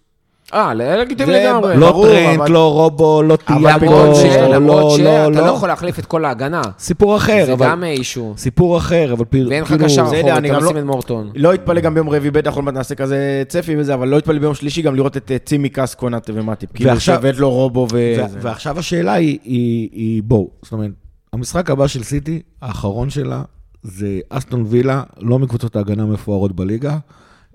אה, 0.54 0.74
לגיטימי 0.74 1.32
זה 1.34 1.44
לגמרי. 1.44 1.78
לא 1.78 2.04
טרנט, 2.06 2.50
לא 2.50 2.74
רובו, 2.74 3.24
לא 3.24 3.36
טיאגו, 3.36 3.86
לא, 3.86 4.48
למרות 4.56 4.80
לא, 4.80 4.96
שאתה 4.98 5.30
לא 5.30 5.46
לא. 5.48 5.52
יכול 5.52 5.70
להחליף 5.70 6.00
את 6.00 6.06
כל 6.06 6.26
ההגנה. 6.26 6.62
סיפור 6.80 7.18
אחר, 7.18 7.44
זה 7.46 7.54
אבל... 7.54 7.66
גם 7.66 7.84
אישו. 7.84 8.34
סיפור 8.38 8.78
אחר, 8.78 9.14
אבל 9.14 9.26
פיר- 9.26 9.48
ואין 9.50 9.64
לך 9.64 9.68
כאילו... 9.70 9.86
קשר 9.86 10.08
זה 10.08 10.20
אני 10.38 10.52
אתה 10.52 10.60
לא- 10.60 10.70
את 10.70 10.84
מורטון. 10.84 11.30
לא 11.36 11.54
יתפלא 11.54 11.82
גם 11.82 11.94
ביום 11.94 12.10
רביעי, 12.10 12.32
בטח 12.32 12.56
עוד 12.56 12.64
מעט 12.64 12.74
נעשה 12.74 12.96
כזה 12.96 13.44
צפי 13.48 13.76
וזה, 13.78 13.94
אבל 13.94 14.08
לא 14.08 14.18
יתפלא 14.18 14.40
ביום 14.40 14.54
שלישי 14.56 14.82
גם 14.82 14.96
לראות 14.96 15.18
את 15.18 15.32
אה, 15.32 15.38
צימקס, 15.40 15.96
קונאטה 15.96 16.32
ומטיפ. 16.36 16.70
כאילו 16.74 16.90
ועכשיו- 16.90 17.16
שעובד 17.16 17.36
לו 17.36 17.50
רובו 17.50 17.88
ו-. 17.92 18.16
ועכשיו 18.42 18.80
השאלה 18.80 19.14
היא 19.14 20.24
בואו, 20.24 20.50
זאת 20.64 20.72
אומרת, 20.74 20.92
המשחק 21.34 21.70
הבא 21.70 21.88
של 21.88 22.04
סיטי, 22.04 22.42
האחרון 22.62 23.10
שלה, 23.10 23.42
זה 23.84 24.20
אסטון 24.30 24.64
וילה, 24.68 25.04
לא 25.20 25.40
מקבוצות 25.40 25.76
ההגנה 25.76 26.04
המפוארות 26.04 26.56
בליגה. 26.56 26.98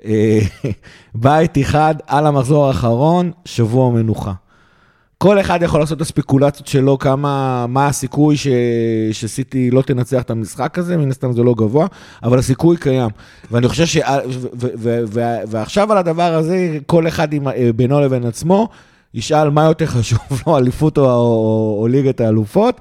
אה, 0.05 0.39
בית 1.15 1.59
אחד 1.59 1.95
על 2.07 2.27
המחזור 2.27 2.67
האחרון, 2.67 3.31
שבוע 3.45 3.91
מנוחה. 3.91 4.33
כל 5.19 5.41
אחד 5.41 5.63
יכול 5.63 5.81
לעשות 5.81 5.97
את 5.97 6.03
הספקולציות 6.03 6.67
שלו, 6.67 6.99
כמה, 6.99 7.67
מה 7.69 7.87
הסיכוי 7.87 8.37
ש, 8.37 8.47
שסיטי 9.13 9.71
לא 9.71 9.83
תנצח 9.83 10.23
את 10.23 10.31
המשחק 10.31 10.79
הזה, 10.79 10.97
מן 10.97 11.11
הסתם 11.11 11.33
זה 11.33 11.43
לא 11.43 11.55
גבוה, 11.55 11.87
אבל 12.23 12.39
הסיכוי 12.39 12.77
קיים. 12.77 13.11
ואני 13.51 13.69
חושב 13.69 13.87
ש... 13.87 13.97
ו, 14.55 14.69
ו, 14.79 15.01
ו, 15.07 15.21
ועכשיו 15.49 15.93
על 15.93 15.99
הדבר 15.99 16.35
הזה, 16.35 16.79
כל 16.87 17.09
אחד 17.09 17.33
עם, 17.33 17.49
אה, 17.49 17.71
בינו 17.77 18.01
לבין 18.01 18.27
עצמו, 18.27 18.69
ישאל 19.15 19.51
מה 19.51 19.65
יותר 19.65 19.87
חשוב 19.87 20.19
לו, 20.47 20.59
אליפות 20.59 20.99
או, 20.99 21.05
או, 21.05 21.79
או 21.81 21.87
ליגת 21.89 22.21
האלופות. 22.21 22.81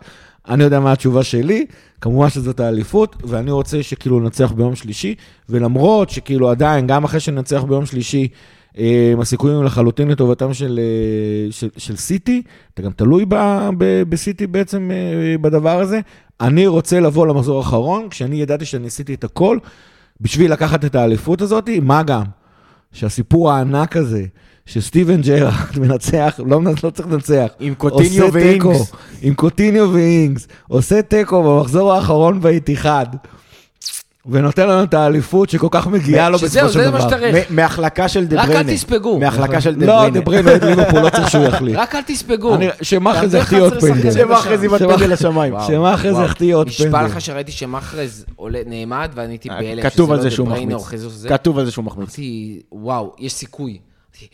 אני 0.49 0.63
יודע 0.63 0.79
מה 0.79 0.91
התשובה 0.91 1.23
שלי, 1.23 1.65
כמובן 2.01 2.29
שזאת 2.29 2.59
האליפות, 2.59 3.15
ואני 3.23 3.51
רוצה 3.51 3.83
שכאילו 3.83 4.19
ננצח 4.19 4.51
ביום 4.51 4.75
שלישי, 4.75 5.15
ולמרות 5.49 6.09
שכאילו 6.09 6.49
עדיין, 6.49 6.87
גם 6.87 7.03
אחרי 7.03 7.19
שננצח 7.19 7.63
ביום 7.63 7.85
שלישי, 7.85 8.27
אה, 8.77 9.13
הסיכויים 9.21 9.63
לחלוטין 9.63 10.07
לטובתם 10.07 10.53
של, 10.53 10.79
אה, 10.79 11.51
של, 11.51 11.67
של 11.77 11.95
סיטי, 11.95 12.41
אתה 12.73 12.81
גם 12.81 12.91
תלוי 12.91 13.25
בסיטי 14.09 14.47
בעצם 14.47 14.91
אה, 14.91 15.37
בדבר 15.37 15.79
הזה. 15.79 15.99
אני 16.41 16.67
רוצה 16.67 16.99
לבוא 16.99 17.27
למחזור 17.27 17.57
האחרון, 17.57 18.09
כשאני 18.09 18.41
ידעתי 18.41 18.65
שאני 18.65 18.87
עשיתי 18.87 19.13
את 19.13 19.23
הכל, 19.23 19.57
בשביל 20.21 20.51
לקחת 20.51 20.85
את 20.85 20.95
האליפות 20.95 21.41
הזאת, 21.41 21.69
מה 21.81 22.03
גם? 22.03 22.23
שהסיפור 22.91 23.51
הענק 23.51 23.97
הזה, 23.97 24.25
שסטיבן 24.65 25.21
ג'רארד 25.21 25.53
מנצח, 25.81 26.39
לא, 26.45 26.59
לא 26.83 26.89
צריך 26.89 27.07
לנצח, 27.07 27.47
עם 27.59 27.73
קוטיניו 27.73 28.25
עושה 28.25 28.39
תיקו, 28.53 28.67
ואינגס. 28.69 28.91
עם 29.21 29.33
קוטיניו 29.33 29.89
ואינגס, 29.93 30.47
עושה 30.67 31.01
תיקו 31.01 31.43
במחזור 31.43 31.93
האחרון 31.93 32.41
באיתיחד, 32.41 33.05
ונותן 34.25 34.67
לנו 34.69 34.83
את 34.83 34.93
האליפות 34.93 35.49
שכל 35.49 35.67
כך 35.71 35.87
מגיעה 35.87 36.29
לו 36.29 36.37
בסופו 36.37 36.69
של 36.69 36.83
זה 36.83 36.91
מה 36.91 36.99
דבר. 37.07 37.27
מהחלקה 37.49 38.07
של 38.07 38.25
דה 38.25 38.41
רק 38.41 38.47
בריינה. 38.47 38.69
אל 38.71 38.75
תספגו. 38.75 39.19
מהחלקה 39.19 39.61
של 39.61 39.75
דה 39.75 39.85
לא, 39.85 39.95
בריינה. 39.95 40.13
דה 40.19 40.21
בריינה 40.21 40.55
את 40.55 40.63
ליברפול, 40.69 40.99
לא 40.99 41.09
צריך 41.09 41.29
שהוא 41.29 41.43
יחליט. 41.45 41.75
רק 41.75 41.95
אל 41.95 42.01
תספגו. 42.01 42.55
אני- 42.55 42.67
שמאחז 42.81 43.33
יחטיא 43.35 43.61
עוד 43.61 43.73
11 43.73 43.93
פנדל. 43.95 44.11
שמאחז 44.11 44.63
עם 44.63 44.69
שמאחז- 44.69 44.83
הפנדל 44.83 45.13
לשמיים. 45.13 45.53
שמאחז. 45.67 46.15
יחטיא 46.25 46.55
עוד 46.55 46.67
נשבע 46.67 46.91
פנדל. 46.91 47.05
לך 47.05 47.21
שראיתי 47.21 47.51
שמאחרז 47.51 48.25
עולה- 48.35 48.59
נעמד, 48.65 49.09
ואני 49.15 49.33
הייתי 49.33 49.49
אה, 49.49 49.59
בהלם. 49.59 49.81
כתוב 49.89 50.05
שזה 50.07 50.13
על 50.13 50.17
לא 50.17 50.23
זה 50.23 50.29
דה 50.29 50.35
שהוא 50.35 50.47
בריינה 50.47 50.65
מחמיץ. 50.65 50.79
או 50.83 50.89
חיזוס 50.89 51.13
זה. 51.13 51.29
כתוב 51.29 51.59
על 51.59 51.65
זה 51.65 51.71
שהוא 51.71 51.85
מחמיץ. 51.85 52.07
אמרתי, 52.09 52.59
וואו, 52.71 53.13
יש 53.19 53.33
סיכוי. 53.33 53.77
אמרתי, 54.13 54.27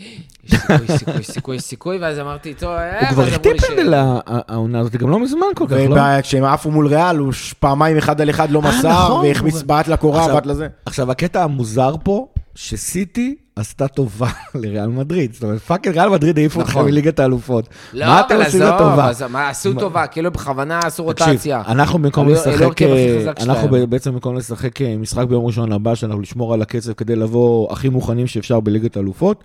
יש 0.44 0.56
סיכוי, 0.56 0.98
סיכוי, 0.98 1.24
סיכוי, 1.24 1.60
סיכוי, 1.60 1.98
ואז 1.98 2.20
אמרתי, 2.20 2.54
טוב, 2.54 2.70
אה, 2.70 3.00
הוא 3.00 3.10
כבר 3.10 3.24
החטיא 3.24 3.52
פנדל 3.58 3.94
העונה 4.26 4.80
הזאת, 4.80 4.96
גם 4.96 5.10
לא 5.10 5.20
מזמן 5.20 5.48
כל 5.56 5.66
כך, 5.68 5.76
לא? 5.90 5.96
וכשהם 6.20 6.44
עפו 6.44 6.72
מול 6.72 6.88
ריאל, 6.88 7.18
הוא 7.18 7.34
פעמיים 7.60 7.98
אחד 7.98 8.22
על 8.22 8.30
אחד 8.30 8.52
לא 8.52 8.62
אה, 8.66 8.70
מסר, 8.70 8.90
נכון, 8.90 9.26
והחמיץ 9.26 9.62
בעט 9.62 9.88
לקורה, 9.88 10.28
בעט 10.28 10.46
לזה. 10.46 10.68
עכשיו, 10.86 11.12
הקטע 11.12 11.44
המוזר 11.44 11.96
פה, 12.04 12.28
שסיטי 12.56 13.36
עשתה 13.56 13.88
טובה 13.88 14.30
לריאל 14.62 14.88
מדריד. 14.88 15.34
זאת 15.34 15.44
אומרת, 15.44 15.60
fucking 15.60 15.98
ריאל 15.98 16.10
מדריד 16.10 16.38
העיפו 16.38 16.62
אתכם 16.62 16.72
נכון. 16.72 16.86
מליגת 16.86 17.20
האלופות. 17.20 17.68
לא, 17.94 18.06
מה 18.06 18.22
אתם 18.22 18.36
עושים 18.46 18.62
לטובה? 18.62 19.12
עשו 19.50 19.74
טובה, 19.74 20.08
כאילו 20.08 20.32
בכוונה 20.32 20.80
עשו 20.80 21.14
תקשיב, 21.14 21.28
רוטציה. 21.28 21.62
אנחנו 21.68 22.00
במקום 22.00 22.30
לשחק, 22.30 22.82
אה, 22.82 23.32
אנחנו. 23.40 23.88
בעצם 23.90 24.12
במקום 24.12 24.38
לשחק 24.38 24.82
אה, 24.82 24.98
משחק 24.98 25.28
ביום 25.28 25.46
ראשון 25.46 25.72
הבא, 25.72 25.96
שאנחנו 25.96 26.22
לשמור 26.22 26.54
על 26.54 26.62
הקצב 26.62 26.94
כדי 26.94 27.16
לבוא 27.16 27.72
הכי 27.72 27.90
מוכנים 27.90 28.28
שאפשר 28.28 28.60
בליגת 28.60 28.98
האלופות. 28.98 29.44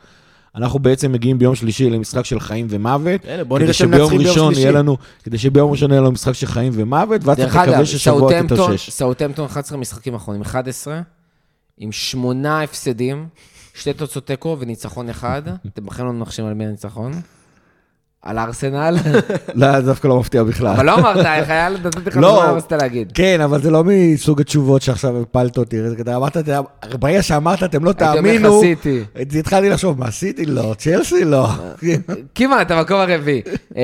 אנחנו 0.56 0.78
בעצם 0.78 1.12
מגיעים 1.12 1.38
ביום 1.38 1.54
שלישי 1.54 1.90
למשחק 1.90 2.24
של 2.24 2.40
חיים 2.40 2.66
ומוות. 2.70 3.20
הנה, 3.24 3.44
בוא 3.44 3.58
נראה 3.58 3.72
שהם 3.72 3.88
שביום 3.88 4.02
מנצחים 4.02 4.18
ביום 4.18 4.30
ראשון 4.30 4.54
שלישי. 4.54 4.72
לנו, 4.72 4.96
כדי 5.22 5.38
שביום 5.38 5.70
ראשון 5.70 5.90
יהיה 5.90 6.00
לנו 6.00 6.12
משחק 6.12 6.32
של 6.32 6.46
חיים 6.46 6.72
ומוות, 6.74 7.24
ואז 7.24 7.38
לקווה 7.38 7.64
אגב, 7.64 7.84
ששבוע 7.84 8.42
תתאושש. 8.42 8.90
סאוטהמפטון 8.90 9.44
11 9.44 9.78
משחקים 9.78 10.14
אחרונים, 10.14 10.42
11, 10.42 11.00
עם 11.78 11.92
שמונה 11.92 12.62
הפסדים, 12.62 13.26
שתי 13.74 13.92
תוצאות 13.92 14.26
תיקו 14.26 14.56
וניצחון 14.60 15.08
אחד. 15.08 15.42
אתם 15.66 15.86
בכלל 15.86 16.06
לא 16.06 16.12
מנחשים 16.12 16.44
על 16.44 16.54
מי 16.54 16.66
הניצחון? 16.66 17.12
על 18.24 18.38
ארסנל? 18.38 18.96
לא, 19.54 19.80
זה 19.80 19.86
דווקא 19.86 20.08
לא 20.08 20.20
מפתיע 20.20 20.42
בכלל. 20.42 20.66
אבל 20.66 20.86
לא 20.86 20.94
אמרת, 20.94 21.26
איך 21.26 21.50
היה 21.50 21.68
לתת 21.68 22.06
לך 22.06 22.16
לא. 22.16 22.42
מה 22.46 22.52
רצית 22.52 22.72
להגיד. 22.72 23.12
כן, 23.14 23.40
אבל 23.40 23.62
זה 23.62 23.70
לא 23.70 23.84
מסוג 23.86 24.40
התשובות 24.40 24.82
שעכשיו 24.82 25.20
הפלת 25.20 25.58
אותי. 25.58 25.76
אמרת, 26.16 26.36
ברגע 27.00 27.22
שאמרת, 27.22 27.62
אתם 27.62 27.84
לא 27.84 27.90
הייתי 27.90 28.04
אומר 28.04 28.14
תאמינו, 28.14 28.48
לך 28.48 28.60
סיטי. 28.60 29.04
התחלתי 29.38 29.68
לחשוב, 29.68 29.98
מה 29.98 30.06
עשיתי? 30.06 30.46
לא, 30.46 30.74
צ'לסי 30.78 31.24
לא. 31.24 31.48
כמעט, 32.34 32.70
המקום 32.70 33.00
הרביעי. 33.00 33.42
אמ, 33.76 33.82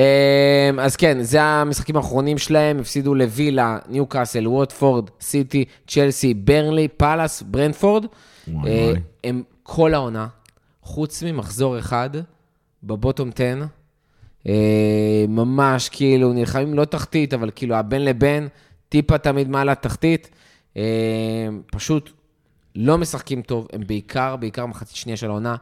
אז 0.79 0.95
כן, 0.95 1.17
זה 1.21 1.41
המשחקים 1.41 1.95
האחרונים 1.95 2.37
שלהם, 2.37 2.79
הפסידו 2.79 3.15
לווילה, 3.15 3.77
ניוקאסל, 3.89 4.47
ווטפורד, 4.47 5.09
סיטי, 5.21 5.65
צ'לסי, 5.87 6.33
ברנלי, 6.33 6.87
פאלאס, 6.87 7.41
ברנפורד. 7.41 8.05
אה. 8.65 8.93
הם 9.23 9.43
כל 9.63 9.93
העונה, 9.93 10.27
חוץ 10.81 11.23
ממחזור 11.23 11.79
אחד, 11.79 12.09
בבוטום 12.83 13.29
10, 13.35 13.43
אה, 13.43 13.65
ממש 15.27 15.89
כאילו 15.89 16.33
נלחמים 16.33 16.73
לא 16.73 16.85
תחתית, 16.85 17.33
אבל 17.33 17.51
כאילו 17.55 17.75
הבין 17.75 18.05
לבין, 18.05 18.47
טיפה 18.89 19.17
תמיד 19.17 19.49
מעל 19.49 19.69
התחתית. 19.69 20.29
אה, 20.77 21.47
פשוט 21.71 22.09
לא 22.75 22.97
משחקים 22.97 23.41
טוב, 23.41 23.67
הם 23.73 23.81
בעיקר, 23.87 24.35
בעיקר 24.35 24.65
מחצית 24.65 24.95
שנייה 24.95 25.17
של 25.17 25.29
העונה, 25.29 25.55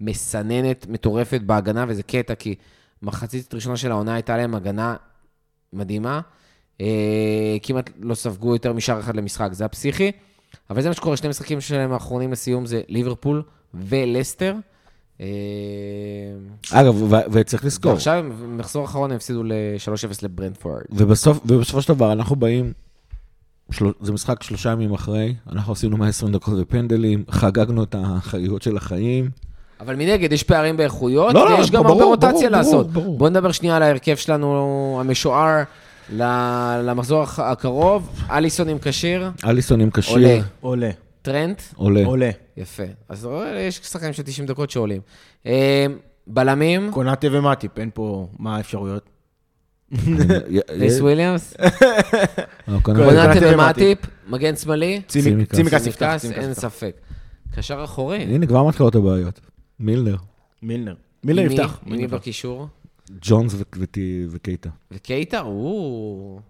מסננת, 0.00 0.86
מטורפת 0.88 1.40
בהגנה, 1.40 1.84
וזה 1.88 2.02
קטע, 2.02 2.34
כי 2.34 2.54
מחצית 3.02 3.54
ראשונה 3.54 3.76
של 3.76 3.90
העונה 3.90 4.14
הייתה 4.14 4.36
להם 4.36 4.54
הגנה 4.54 4.96
מדהימה. 5.72 6.20
אה, 6.80 7.56
כמעט 7.62 7.90
לא 8.00 8.14
ספגו 8.14 8.52
יותר 8.52 8.72
משער 8.72 9.00
אחד 9.00 9.16
למשחק, 9.16 9.48
זה 9.52 9.64
הפסיכי. 9.64 10.12
אבל 10.70 10.82
זה 10.82 10.88
מה 10.88 10.94
שקורה, 10.94 11.16
שני 11.16 11.28
משחקים 11.28 11.60
שלהם 11.60 11.92
האחרונים 11.92 12.32
לסיום 12.32 12.66
זה 12.66 12.82
ליברפול 12.88 13.42
ולסטר. 13.74 14.54
אה, 15.20 15.26
אגב, 16.70 16.94
וצריך 17.32 17.64
לזכור, 17.64 17.92
ועכשיו, 17.92 18.24
במחזור 18.42 18.82
האחרון 18.82 19.10
הם 19.10 19.16
הפסידו 19.16 19.42
ל-3-0 19.42 20.18
לברנדפורד. 20.22 20.82
ובסופו 20.90 21.82
של 21.82 21.94
דבר, 21.94 22.12
אנחנו 22.12 22.36
באים, 22.36 22.72
של... 23.70 23.84
זה 24.00 24.12
משחק 24.12 24.42
שלושה 24.42 24.70
ימים 24.70 24.92
אחרי, 24.92 25.34
אנחנו 25.52 25.72
עשינו 25.72 25.96
120 25.96 26.32
דקות 26.32 26.58
בפנדלים, 26.58 27.24
חגגנו 27.30 27.82
את 27.82 27.94
החגיגות 27.98 28.62
של 28.62 28.76
החיים. 28.76 29.30
אבל 29.80 29.96
מנגד, 29.96 30.32
יש 30.32 30.42
פערים 30.42 30.76
באיכויות, 30.76 31.34
לא, 31.34 31.50
לא, 31.50 31.54
ויש 31.56 31.70
גם 31.70 31.82
ברור, 31.82 31.92
הרבה 31.92 32.04
רוטציה 32.04 32.30
ברור, 32.32 32.48
לעשות. 32.48 32.90
ברור. 32.90 33.18
בואו 33.18 33.30
נדבר 33.30 33.52
שנייה 33.52 33.76
על 33.76 33.82
ההרכב 33.82 34.16
שלנו, 34.16 34.96
המשוער, 35.00 35.62
ל- 36.12 36.80
למחזור 36.84 37.24
הקרוב. 37.38 38.08
אליסון 38.30 38.68
אם 38.68 38.78
כשיר, 38.82 39.30
אליסון 39.44 39.80
אם 39.80 39.90
כשיר, 39.90 40.14
עולה. 40.14 40.40
עולה, 40.60 40.90
טרנט, 41.22 41.62
עולה. 41.76 42.04
עולה. 42.04 42.30
יפה. 42.56 42.82
אז 43.08 43.28
יש 43.56 43.76
שחקנים 43.76 44.12
של 44.12 44.22
90 44.22 44.46
דקות 44.46 44.70
שעולים. 44.70 45.00
אה, 45.46 45.86
בלמים, 46.26 46.90
קונאטה 46.92 47.26
ומטיפ, 47.30 47.78
אין 47.78 47.90
פה 47.94 48.28
מה 48.38 48.56
האפשרויות. 48.56 49.10
ריס 50.70 51.00
וויליאמס, 51.00 51.54
אה, 51.60 52.80
קונאטה 52.82 53.04
קונאטה 53.04 53.54
ומטיפ. 53.54 53.98
מגן 54.28 54.56
שמאלי, 54.56 55.02
צימקס. 55.06 55.54
צימקס 55.54 55.86
יפתח, 55.86 56.16
אין. 56.32 56.54
ספק. 56.54 56.96
קשר 57.54 57.84
אחורי. 57.84 58.18
הנה, 58.18 58.46
כבר 58.46 58.64
מתחילות 58.64 58.94
הבעיות. 58.94 59.40
מילנר, 59.80 60.16
מילנר. 60.62 60.94
מילנר 61.24 61.52
יפתח. 61.52 61.80
מי. 61.86 62.06
בקישור? 62.06 62.68
ג'ונס 63.20 63.54
וקייטה. 64.30 64.70
וקייטה? 64.90 65.40
או... 65.40 66.40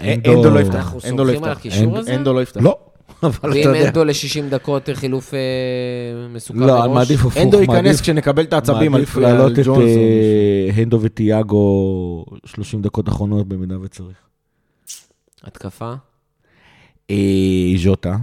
אנדו 0.00 0.50
לא 0.50 0.60
יפתח. 0.60 0.74
אנחנו 0.76 0.96
לא 0.96 1.00
סומכים 1.00 1.44
על. 1.44 1.52
הקישור 1.52 1.98
הזה? 1.98 2.14
אנדו 2.14 2.32
לא 2.32 2.42
יפתח. 2.42 2.60
לא, 2.60 2.78
אבל 3.22 3.30
אתה 3.38 3.48
ואם 3.48 3.56
יודע. 3.74 3.88
אנדו 3.88 4.04
ל-60 4.04 4.50
דקות 4.50 4.88
חילוף 4.94 5.34
אה, 5.34 5.38
מסוכר 6.34 6.58
לא, 6.66 6.84
אני 6.84 6.92
מראש? 6.92 7.08
מעדיף 7.08 7.20
הפוך. 7.20 7.36
אנדו 7.36 7.60
ייכנס 7.60 7.76
מעדיף- 7.76 8.00
כשנקבל 8.00 8.42
את 8.42 8.52
העצבים 8.52 8.82
על 8.82 8.88
מעדיף 8.88 9.16
על 9.16 9.22
להעלות 9.22 9.58
את. 9.58 9.68
אה, 9.68 10.70
הנדו 10.76 10.98
וטיאגו 11.02 12.24
30 12.44 12.82
דקות 12.82 13.08
אחרונות 13.08 13.48
במידה 13.48 13.80
וצריך. 13.80 14.16
התקפה, 15.44 15.94
אה, 17.10 17.16
ז'וטה. 17.76 18.16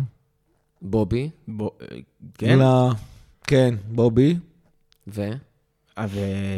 בובי, 0.82 1.30
אה, 1.50 1.66
כן? 2.38 2.60
לא, 2.60 2.92
כן, 3.48 3.76
בובי. 3.92 4.36
ו... 5.08 5.30
אה, 5.98 6.06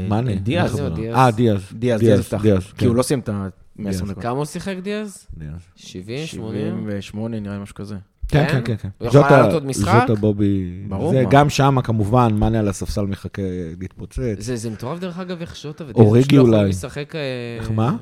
מאנה. 0.10 0.36
דיאז. 0.36 0.76
דיאז. 0.96 1.16
אה, 1.16 1.32
דיאז. 1.32 1.62
דיאז, 1.74 2.02
דיאז 2.02 2.20
יפתח. 2.20 2.42
כי 2.72 2.76
כן. 2.78 2.86
הוא 2.88 2.96
לא 2.96 3.04
סיים 3.04 3.20
את 3.20 3.30
ה-120 3.30 3.84
דיאז. 3.84 4.02
דקות. 4.02 4.24
כמה 4.24 4.32
הוא 4.38 4.46
שיחק 4.46 4.76
דיאז? 4.84 5.28
דיאז. 5.38 5.52
70, 5.76 6.26
80? 6.28 6.76
78 7.02 7.40
נראה 7.40 7.56
לי 7.58 7.64
משהו 7.64 7.76
כזה. 7.76 7.96
כן, 8.28 8.46
כן? 8.48 8.54
כן, 8.54 8.62
כן. 8.66 8.76
כן. 8.78 8.90
הוא 8.98 9.08
יכול 9.08 9.22
לעלות 9.22 9.54
עוד 9.54 9.66
משחק? 9.66 10.06
ז'וטה 10.08 10.20
בובי, 10.22 10.84
ברור, 10.88 11.12
זה 11.12 11.24
מה. 11.24 11.30
גם 11.30 11.50
שם 11.50 11.82
כמובן, 11.84 12.34
מאנה 12.34 12.60
על 12.60 12.68
הספסל 12.68 13.02
מחכה 13.06 13.42
להתפוצץ. 13.82 14.20
זה, 14.40 14.56
זה 14.56 14.70
מטורף 14.70 15.00
דרך 15.00 15.20
אגב 15.20 15.42
איך 15.42 15.56
ז'וטה 15.58 15.84
ודיאז 15.84 16.06
אוריגי 16.08 16.26
פשוט 16.26 16.34
לא 16.34 16.42
יכולים 16.42 16.60
אולי. 16.60 16.70
לשחק... 16.70 17.16
אה, 17.16 17.22
איך, 17.60 17.72
מה? 17.72 17.96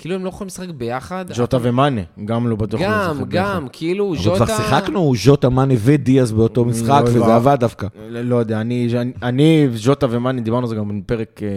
כאילו 0.00 0.14
הם 0.14 0.24
לא 0.24 0.28
יכולים 0.28 0.46
לשחק 0.46 0.68
ביחד. 0.68 1.24
ז'וטה 1.32 1.56
ומאנה, 1.62 2.00
גם 2.24 2.48
לא 2.48 2.56
בטוח. 2.56 2.80
גם, 2.80 3.10
לשחק 3.12 3.26
ביחד. 3.26 3.54
גם, 3.56 3.66
כאילו 3.72 4.08
אבל 4.14 4.18
ז'וטה... 4.22 4.46
כבר 4.46 4.56
שיחקנו 4.56 5.12
ז'וטה, 5.24 5.48
מאנה 5.48 5.74
ודיאז 5.78 6.32
באותו 6.32 6.64
משחק, 6.64 6.88
לא, 6.90 7.08
וזה 7.08 7.18
לא. 7.18 7.34
עבד 7.34 7.56
דווקא. 7.60 7.86
לא 8.08 8.20
לא 8.22 8.36
יודע, 8.36 8.60
אני, 8.60 8.88
אני- 9.00 9.12
אני, 9.22 9.68
ז'וטה 9.74 10.06
ומאנה, 10.10 10.40
דיברנו 10.40 10.62
על 10.62 10.68
זה 10.68 10.74
גם 10.76 11.00
בפרק 11.00 11.40
אה, 11.42 11.48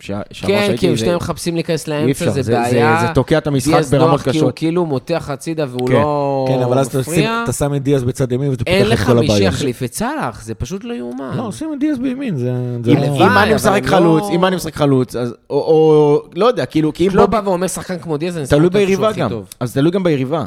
שה- 0.00 0.20
שעבר 0.32 0.52
כן, 0.52 0.58
שהייתי, 0.60 0.78
כי 0.78 0.88
הם 0.88 0.94
זה- 0.94 1.00
שניהם 1.00 1.16
מחפשים 1.16 1.54
להיכנס 1.54 1.88
לאמצע, 1.88 2.30
זה 2.30 2.42
זה- 2.42 2.52
בעיה. 2.52 2.96
זה- 3.00 3.06
זה 3.06 3.14
תוקע 3.14 3.38
את 3.38 3.46
המשחק 3.46 3.72
דיאז 3.72 3.90
ברמות 3.90 4.10
נוח, 4.10 4.22
כי 4.22 4.28
הוא 4.30 4.34
קשות. 4.36 4.56
כאילו 4.56 4.86
מותח 4.86 5.30
הצידה 5.32 5.64
והוא 5.68 5.88
כן. 5.88 5.94
לא 5.94 6.46
כן, 6.48 6.62
אבל 6.62 6.78
אז 6.78 6.86
אתה 6.86 6.98
מפריע. 6.98 7.44
שם 7.52 7.74
את 7.74 7.82
דיאז 7.82 8.04
בצד 8.04 8.32
ימין 8.32 8.50
ואתה 8.50 8.64
אין 8.66 8.84
פותח 8.84 8.94
את 8.94 9.00
לך 9.00 9.06
כל 9.06 9.14
מי 9.14 9.24
הבעיות. 9.24 9.52
שיחליף 9.52 9.82
את 9.82 9.94
סאלח, 9.94 10.42
זה 10.44 10.54
פשוט 10.54 10.84
לא 10.84 10.94
יאומן. 10.94 11.30
לא, 11.36 11.52
שים 11.52 11.72
את 11.74 11.80
דיאז 11.80 11.98
בימין, 11.98 12.36
זה... 12.36 12.50
אם 12.50 12.96
לא- 13.18 13.26
אבל 13.26 13.54
משחק 13.54 13.86
חלוץ, 13.86 14.22
לא- 14.22 14.34
אם 14.34 14.40
מאנה 14.40 14.56
משחק 14.56 14.74
חלוץ, 14.76 15.16
אז, 15.16 15.34
או, 15.50 16.22
לא 16.34 16.46
יודע, 16.46 16.66
כאילו, 16.66 16.92
כי 16.92 17.06
אם 17.08 17.16
לא 17.16 17.26
בא 17.26 17.40
ואומר 17.44 17.66
שחקן 17.90 18.02
כמו 18.02 18.16
דיאז, 18.16 18.36
אני 18.38 18.46
שם 18.46 18.56
תלוי 18.56 18.70
ביריבה 18.70 19.08
הכי 19.08 19.20
גם, 19.20 19.28
טוב. 19.30 19.48
אז 19.60 19.72
תלוי 19.74 19.90
גם 19.90 20.02
ביריבה. 20.02 20.44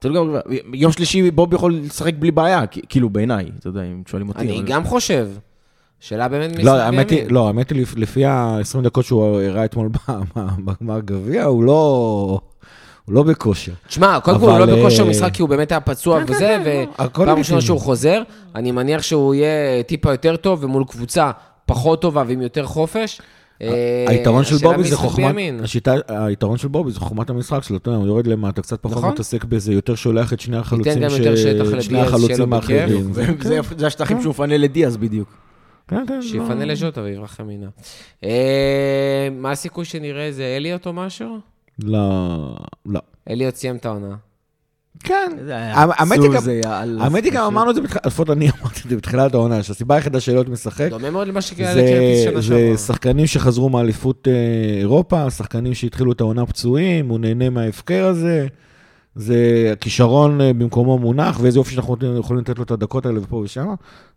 תלוי 0.00 0.16
גם 0.18 0.38
ביריבה. 0.46 0.68
יום 0.76 0.92
שלישי 0.92 1.30
בוב 1.30 1.54
יכול 1.54 1.74
לשחק 1.74 2.14
בלי 2.18 2.30
בעיה, 2.30 2.62
כאילו 2.88 3.10
בעיניי, 3.10 3.44
אתה 3.58 3.68
יודע, 3.68 3.82
אם 3.82 4.02
שואלים 4.08 4.28
אותי. 4.28 4.40
אני 4.40 4.58
אבל- 4.58 4.66
גם 4.68 4.84
חושב. 4.84 5.28
שאלה 6.00 6.28
באמת 6.28 6.64
לא, 6.64 6.70
האמת 6.76 7.10
היא, 7.10 7.18
בימין. 7.18 7.34
לא, 7.34 7.46
האמת 7.46 7.70
היא, 7.70 7.82
לפ- 7.82 7.96
לפי 7.96 8.24
ה-20 8.24 8.80
דקות 8.82 9.04
שהוא 9.04 9.40
הראה 9.40 9.64
אתמול 9.64 9.88
בגמר 10.64 11.00
גביע, 11.00 11.44
הוא 11.44 11.64
לא... 11.64 12.40
הוא 13.04 13.14
לא 13.14 13.22
בכושר. 13.22 13.72
תשמע, 13.88 14.20
קודם 14.20 14.40
כל 14.40 14.50
הוא 14.50 14.58
לא 14.58 14.76
בכושר 14.76 15.02
אה, 15.04 15.08
משחק 15.10 15.34
כי 15.34 15.42
הוא 15.42 15.48
באמת 15.48 15.72
היה 15.72 15.80
פצוע 15.80 16.18
כן, 16.24 16.32
וזה, 16.32 16.38
כן, 16.38 16.62
כן, 16.64 16.84
לא, 17.04 17.04
ופעם 17.22 17.38
ראשונה. 17.38 17.60
שהוא 17.60 17.80
חוזר, 17.80 18.22
אני 18.54 18.72
מניח 18.72 19.02
שהוא 19.02 19.34
יהיה 19.34 19.48
טיפה 19.82 20.10
יותר 20.10 20.36
טוב, 20.36 20.64
ומול 20.64 20.84
קבוצה 20.88 21.30
פחות 21.66 22.02
טובה 22.02 22.22
ועם 22.26 22.42
יותר 22.42 22.66
חופש. 22.66 23.20
אה, 23.62 24.04
היתרון 24.08 24.44
של 24.44 24.56
בובי 24.56 24.84
זה 24.84 24.96
חוכמת. 24.96 25.34
השיטה, 25.62 25.94
היתרון 26.08 26.58
של 26.58 26.68
בובי 26.68 26.90
זה 26.90 27.00
חוכמת 27.00 27.30
המשחק 27.30 27.62
שלו, 27.62 27.76
אתה 27.76 27.88
יודע, 27.88 27.98
הוא 27.98 28.06
יורד 28.06 28.26
למטה, 28.26 28.62
קצת 28.62 28.80
פחות 28.82 28.96
נכון. 28.98 29.10
מתעסק 29.10 29.44
בזה, 29.44 29.72
יותר 29.72 29.94
שולח 29.94 30.32
את 30.32 30.40
שני 30.40 30.56
החלוצים, 30.56 31.00
גם 31.02 31.10
ש- 31.10 31.18
יותר 31.18 31.36
שטח 31.36 31.46
שני 31.46 31.62
לדיאז, 31.64 31.84
שיהיה 31.84 32.02
לו 32.02 32.08
החלוצים 32.08 32.50
בכיף. 32.50 32.70
האחרים. 32.80 33.12
זה- 33.42 33.60
זה 33.78 33.86
השטחים 33.86 34.20
שהוא 34.22 34.30
מפנה 34.30 34.56
לדיאז 34.56 34.96
בדיוק. 34.96 35.28
כן, 35.88 36.04
כן, 36.08 36.22
שיפנה 36.22 36.54
לא. 36.64 36.72
לז'וטה 36.72 37.00
ויברח 37.02 37.38
ימינה. 37.40 37.66
אה, 38.24 39.28
מה 39.32 39.50
הסיכוי 39.50 39.84
שנראה 39.84 40.24
איזה 40.26 40.54
אליוט 40.56 40.86
או 40.86 40.92
משהו? 40.92 41.38
לא, 41.78 42.56
לא. 42.86 43.00
אליוט 43.30 43.54
סיים 43.54 43.76
את 43.76 43.86
העונה. 43.86 44.14
כן, 45.04 45.32
האמת 45.50 46.18
היא 46.22 46.30
גם- 46.30 46.42
האמת 47.00 47.24
היא 47.24 47.32
גם 47.32 47.44
אמרנו 47.44 47.70
את 47.70 47.74
זה 47.74 47.80
בתחילת, 47.80 48.06
לפחות 48.06 48.30
אני 48.30 48.48
זה 48.88 48.96
בתחילת 48.96 49.34
העונה, 49.34 49.62
שהסיבה 49.62 49.94
היחידה 49.94 50.20
שאליוט 50.20 50.48
משחק, 50.48 50.88
דומה 50.90 51.10
מאוד 51.10 51.28
למה 51.28 51.40
שקרה 51.40 51.74
זה, 51.74 51.82
לקרטיס 51.82 52.24
שנה 52.24 52.40
זה 52.40 52.46
שעברה. 52.46 52.76
שחקנים 52.76 53.26
שחזרו 53.26 53.68
מאליפות 53.68 54.28
אה, 54.28 54.32
אירופה, 54.80 55.30
שחקנים 55.30 55.74
שהתחילו 55.74 56.12
את 56.12 56.20
העונה 56.20 56.46
פצועים, 56.46 57.08
הוא 57.08 57.18
נהנה 57.18 57.50
מההפקר 57.50 58.04
הזה. 58.06 58.46
זה 59.18 59.36
הכישרון 59.72 60.40
אה, 60.40 60.52
במקומו 60.52 60.98
מונח, 60.98 61.38
ואיזה 61.40 61.58
יופי 61.58 61.74
שאנחנו 61.74 61.96
יכולים 62.18 62.42
לתת 62.42 62.58
לו 62.58 62.64
את 62.64 62.70
הדקות 62.70 63.06
האלה 63.06 63.20
ופה 63.22 63.36
ושם. 63.36 63.66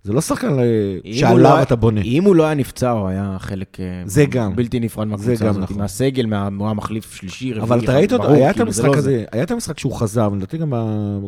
זה 0.03 0.13
לא 0.13 0.21
שחקן 0.21 0.59
אה, 0.59 0.65
שעליו 1.13 1.37
לא- 1.37 1.61
אתה 1.61 1.75
בונה. 1.75 2.01
אם 2.01 2.23
הוא 2.23 2.35
לא 2.35 2.43
היה 2.43 2.53
נפצע, 2.53 2.89
הוא 2.91 3.07
היה 3.07 3.35
חלק 3.39 3.77
זה 4.05 4.25
גם. 4.25 4.55
בלתי 4.55 4.79
נפרד 4.79 5.07
זה 5.07 5.11
מהקבוצה 5.11 5.49
הזאת, 5.49 5.63
נכון. 5.63 5.77
מהסגל, 5.77 6.25
מה- 6.25 6.49
הוא 6.57 6.65
היה 6.65 6.73
מחליף 6.73 7.13
שלישי, 7.15 7.53
רביעי. 7.53 7.63
אבל 7.63 7.83
אתה 7.83 7.93
ראית 7.95 8.13
אותו, 8.13 8.29
היה 8.29 8.49
את 8.49 8.55
כאילו, 8.55 8.71
זה 8.71 8.81
המשחק 8.81 8.95
לא 8.95 8.99
הזה, 8.99 9.23
היה 9.31 9.43
את 9.43 9.51
המשחק 9.51 9.79
שהוא 9.79 9.93
חזר, 9.93 10.29
ולדעתי 10.31 10.57
גם 10.57 10.73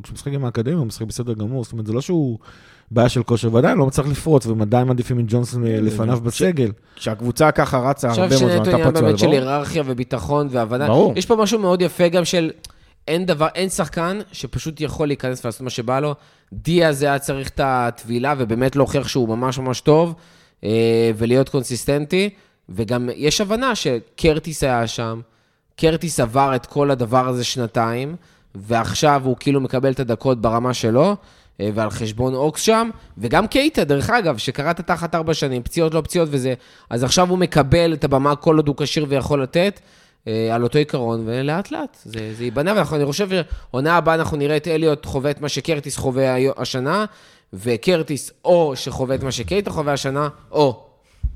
כשהוא 0.04 0.14
משחק 0.14 0.34
עם 0.34 0.46
האקדמיה, 0.46 0.78
הוא 0.78 0.88
משחק 0.88 1.06
בסדר 1.06 1.34
גמור, 1.34 1.64
זאת 1.64 1.74
אומרת, 1.74 1.86
זה 1.88 1.94
לא 1.94 2.02
שהוא 2.02 2.38
בעיה 2.92 3.10
של 3.10 3.24
כושר, 3.24 3.54
ועדיין 3.54 3.78
לא 3.78 3.86
מצליח 3.86 4.08
לפרוץ, 4.08 4.46
והם 4.46 4.62
עדיין 4.62 4.88
מעדיפים 4.88 5.20
את 5.20 5.26
ג'ונסון 5.28 5.68
אה, 5.68 5.82
לפניו 5.82 6.20
בסגל. 6.22 6.72
כשהקבוצה 6.96 7.52
ככה 7.52 7.80
רצה 7.80 8.10
עכשיו 8.10 8.24
הרבה 8.24 8.40
מאוד 8.40 8.52
זמן, 8.52 8.62
אתה 8.62 8.72
עניין 8.72 8.92
פצוע, 8.92 9.02
באמת 9.02 9.20
של 9.20 9.26
ברור? 9.26 9.36
היררכיה 9.36 9.84
וביטחון 9.86 10.48
והבנה. 10.52 10.88
ברור. 10.88 11.14
יש 11.16 11.26
פה 11.26 11.36
משהו 11.36 11.60
מאוד 11.60 11.82
יפה 11.82 12.08
גם 12.08 12.26
של 12.26 12.52
אין 13.08 13.26
דבר, 13.26 13.48
אין 13.56 13.70
שחקן 13.70 14.20
שפשוט 14.32 14.82
יכול 14.82 15.08
להיכנס 15.08 15.46
ולעשות 15.46 15.62
מה 15.62 15.70
שבא 15.70 16.00
לו. 16.00 16.16
דיה 16.54 16.94
זה 16.94 17.06
היה 17.06 17.20
צריך 17.20 17.50
את 17.50 17.60
הטבילה 17.64 18.34
ובאמת 18.38 18.76
להוכיח 18.76 19.08
שהוא 19.08 19.30
ממש 19.30 19.60
ממש 19.60 19.82
טוב 19.82 20.16
אה, 20.64 21.12
ולהיות 21.18 21.50
קונסיסטנטי. 21.50 22.30
וגם 22.76 23.10
יש 23.16 23.42
הבנה 23.42 23.76
שקרטיס 23.76 24.64
היה 24.64 24.88
שם, 24.88 25.22
קרטיס 25.76 26.20
עבר 26.20 26.56
את 26.56 26.66
כל 26.66 26.92
הדבר 26.92 27.28
הזה 27.28 27.44
שנתיים, 27.44 28.16
ועכשיו 28.56 29.22
הוא 29.26 29.36
כאילו 29.40 29.62
מקבל 29.62 29.92
את 29.92 30.00
הדקות 30.00 30.42
ברמה 30.42 30.74
שלו. 30.74 31.16
אה, 31.60 31.70
ועל 31.74 31.90
חשבון 31.90 32.34
אוקס 32.34 32.62
שם, 32.62 32.90
וגם 33.18 33.48
קייטה, 33.48 33.84
דרך 33.84 34.10
אגב, 34.10 34.38
שקראת 34.38 34.82
תחת 34.82 35.16
ארבע 35.16 35.34
שנים, 35.34 35.64
פציעות 35.64 35.94
לא 35.94 36.02
פציעות 36.02 36.30
וזה, 36.32 36.54
אז 36.90 37.04
עכשיו 37.04 37.30
הוא 37.30 37.38
מקבל 37.38 37.94
את 37.94 38.04
הבמה 38.04 38.36
כל 38.36 38.58
עוד 38.58 38.68
הוא 38.68 38.76
כשיר 38.78 39.06
ויכול 39.10 39.44
לתת, 39.44 39.80
אה, 40.28 40.56
על 40.56 40.64
אותו 40.64 40.78
עיקרון, 40.78 41.24
ולאט 41.26 41.72
לאט 41.72 41.98
זה, 42.04 42.34
זה 42.38 42.44
ייבנה, 42.44 42.74
ואני 42.92 43.06
חושב 43.06 43.30
שעונה 43.30 43.98
הבאה 43.98 44.16
אנחנו 44.16 44.38
נראה 44.38 44.58
את 44.58 44.68
אליוט 44.68 45.06
חווה 45.06 45.32
את 45.32 45.42
מה 45.42 45.50
שקרטיס 45.50 45.98
חווה 45.98 46.36
השנה, 46.58 47.06
וקרטיס 47.54 48.32
או 48.46 48.76
שחווה 48.76 49.16
את 49.16 49.24
מה 49.24 49.32
שקייטה 49.32 49.72
חווה 49.72 49.94
השנה, 49.94 50.30
או 50.52 50.91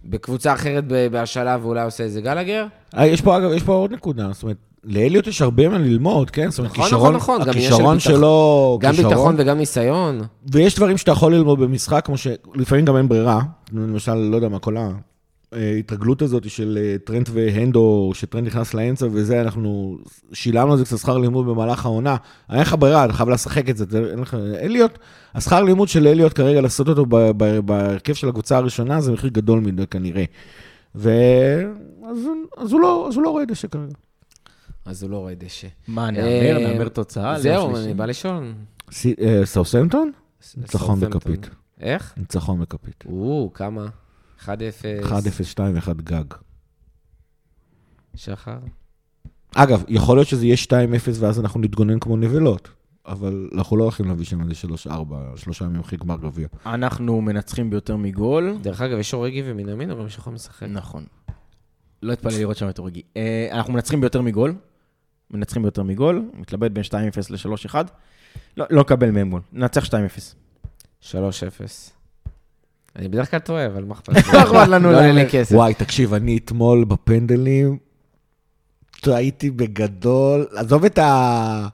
בקבוצה 0.06 0.54
אחרת 0.54 0.84
בהשאלה 1.12 1.58
ואולי 1.62 1.84
עושה 1.84 2.04
איזה 2.04 2.22
גלגר. 2.22 2.66
אה, 2.98 3.06
יש 3.08 3.22
פה, 3.22 3.38
אגב, 3.38 3.52
יש 3.52 3.64
פה 3.64 3.74
עוד 3.74 3.94
נקודה, 3.94 4.28
זאת 4.32 4.44
אומרת, 4.44 4.58
לאליוט 4.84 5.28
יש 5.28 5.42
הרבה 5.42 5.70
מה 5.70 5.78
ללמוד, 5.78 6.30
כן? 6.30 6.50
זאת 6.50 6.60
אומרת, 6.60 6.72
נכון, 6.72 6.84
כישרון, 6.84 7.16
נכון, 7.16 7.36
נכון, 7.42 7.50
הכישרון 7.50 7.98
ביטחון. 7.98 8.00
שלו, 8.00 8.78
גם 8.82 8.92
כישרון, 8.92 9.10
ביטחון 9.10 9.36
וגם 9.38 9.58
ניסיון. 9.58 10.22
ויש 10.52 10.76
דברים 10.76 10.98
שאתה 10.98 11.12
יכול 11.12 11.36
ללמוד 11.36 11.60
במשחק, 11.60 12.06
כמו 12.06 12.16
שלפעמים 12.18 12.86
גם 12.86 12.98
אין 12.98 13.08
ברירה. 13.08 13.42
למשל, 13.74 14.14
לא 14.14 14.36
יודע 14.36 14.50
מה, 14.50 14.60
כל 14.60 14.76
ההתרגלות 15.52 16.22
הזאת 16.22 16.50
של 16.50 16.78
אה, 16.82 16.96
טרנט 17.04 17.30
והנדו, 17.34 18.12
שטרנט 18.14 18.48
נכנס 18.48 18.74
לאמצע 18.74 19.08
וזה, 19.12 19.42
אנחנו 19.42 19.98
שילמנו 20.34 20.72
על 20.72 20.78
זה 20.78 20.86
קצת 20.86 20.98
שכר 20.98 21.18
לימוד 21.18 21.46
במהלך 21.46 21.86
העונה. 21.86 22.16
אין 22.50 22.60
לך 22.60 22.76
ברירה, 22.80 23.06
אתה 23.06 23.14
חייב 23.14 23.30
לשחק 23.30 23.70
את 23.70 23.78
זה, 23.78 23.86
אין 24.12 24.20
לך... 24.20 24.34
אליוט, 24.62 25.00
השכר 25.36 25.64
לימוד 25.64 25.88
של 25.88 26.08
אליוט 26.08 26.34
כרגע, 26.36 26.62
לעשות 26.62 26.88
אותו 26.88 27.06
בהרכב 27.66 28.14
של 28.14 28.30
הקבוצה 28.30 28.58
הראשונה, 28.58 29.02
זה 29.02 29.12
מחיר 29.12 29.30
גדול 29.30 29.60
מדי 29.60 29.88
כנראה. 29.88 30.24
ו... 30.96 31.12
אז, 32.10 32.18
אז, 32.58 32.72
הוא 32.72 32.82
לא, 32.82 33.10
לא 33.24 33.30
רואה 33.30 33.46
דשא 33.46 33.68
כרגע. 33.68 33.94
אז 34.86 35.04
הוא 35.04 35.12
לא 35.12 35.18
רואה 35.18 35.34
דשא. 35.36 35.68
מה, 35.88 36.06
אה, 36.06 36.12
נאמר, 36.12 36.68
נאמר 36.74 36.90
תוצאה? 36.90 37.40
זהו, 37.40 37.76
אני? 37.78 37.94
בא. 37.94 38.06
סי- 38.92 39.16
אה, 39.22 39.42
סאוסמפטון? 39.46 40.12
ניצחון. 40.58 41.00
בכפית. 41.00 41.50
איך? 41.82 42.14
ניצחון 42.18 42.60
בכפית. 42.60 43.04
או, 43.10 43.52
כמה? 43.54 43.86
1-0. 44.44 44.48
1-0, 45.04 45.10
2-1 45.88 45.94
גג. 46.04 46.24
שחר? 48.16 48.58
אגב, 49.56 49.84
יכול 49.88 50.18
להיות 50.18 50.28
שזה 50.28 50.46
יהיה 50.46 50.56
2-0 50.56 50.72
ואז 51.20 51.40
אנחנו 51.40 51.60
נתגונן 51.60 52.00
כמו 52.00 52.18
נבלות, 52.18 52.70
אבל 53.06 53.50
אנחנו 53.54 53.78
לא 53.78 53.84
הולכים 53.84 54.08
להביא 54.08 54.26
שם 54.26 54.42
איזה 54.42 54.54
3-4, 54.88 54.90
שלושה 55.36 55.66
ימים 55.66 55.80
אחרי 55.80 55.98
גמר 55.98 56.18
גביע. 56.18 56.48
אנחנו 56.66 57.22
מנצחים 57.22 57.70
ביותר 57.70 57.98
מגול. 57.98 58.58
דרך 58.62 58.82
אגב, 58.82 59.00
יש 59.00 59.14
אורגי 59.14 59.44
ומנמין, 59.46 59.92
אומרים 59.92 60.10
שיכולים 60.10 60.36
לשחק. 60.36 60.64
נכון. 60.64 61.06
לא 62.04 62.14
אתפלא 62.14 62.38
לראות 62.38 62.58
שם 62.58 62.70
את 62.70 62.80
אורגי. 62.80 63.02
אה, 63.18 63.48
אנחנו 63.52 63.74
מנצחים 63.74 64.02
ביותר 64.02 64.22
מגול. 64.22 64.56
מנצחים 65.32 65.62
ביותר 65.62 65.84
מגול, 65.84 66.30
מתלבט 66.34 66.72
בין 66.72 66.84
2-0 66.84 66.94
ל-3-1. 67.30 67.76
לא 68.58 68.66
לא 68.70 68.82
נקבל 68.82 69.12
מהם 69.12 69.30
גול, 69.30 69.42
ננצח 69.54 69.86
2-0. 69.86 69.92
3-0. 71.02 71.14
אני 72.96 73.08
בדרך 73.08 73.32
כלל 73.32 73.40
טועה, 73.40 73.66
אבל 73.66 73.84
מה 73.84 73.94
אכפת 73.94 74.10
לא 74.34 74.44
אכפת 74.44 74.68
לנו 74.68 74.92
לא 74.92 74.98
עולה 74.98 75.08
לי 75.08 75.14
להמר. 75.14 75.30
כסף. 75.30 75.56
וואי, 75.56 75.74
תקשיב, 75.74 76.14
אני 76.14 76.38
אתמול 76.38 76.84
בפנדלים, 76.84 77.78
טעיתי 79.02 79.52
בגדול, 79.52 80.46
עזוב 80.56 80.86
את 80.86 80.98
ה... 80.98 81.68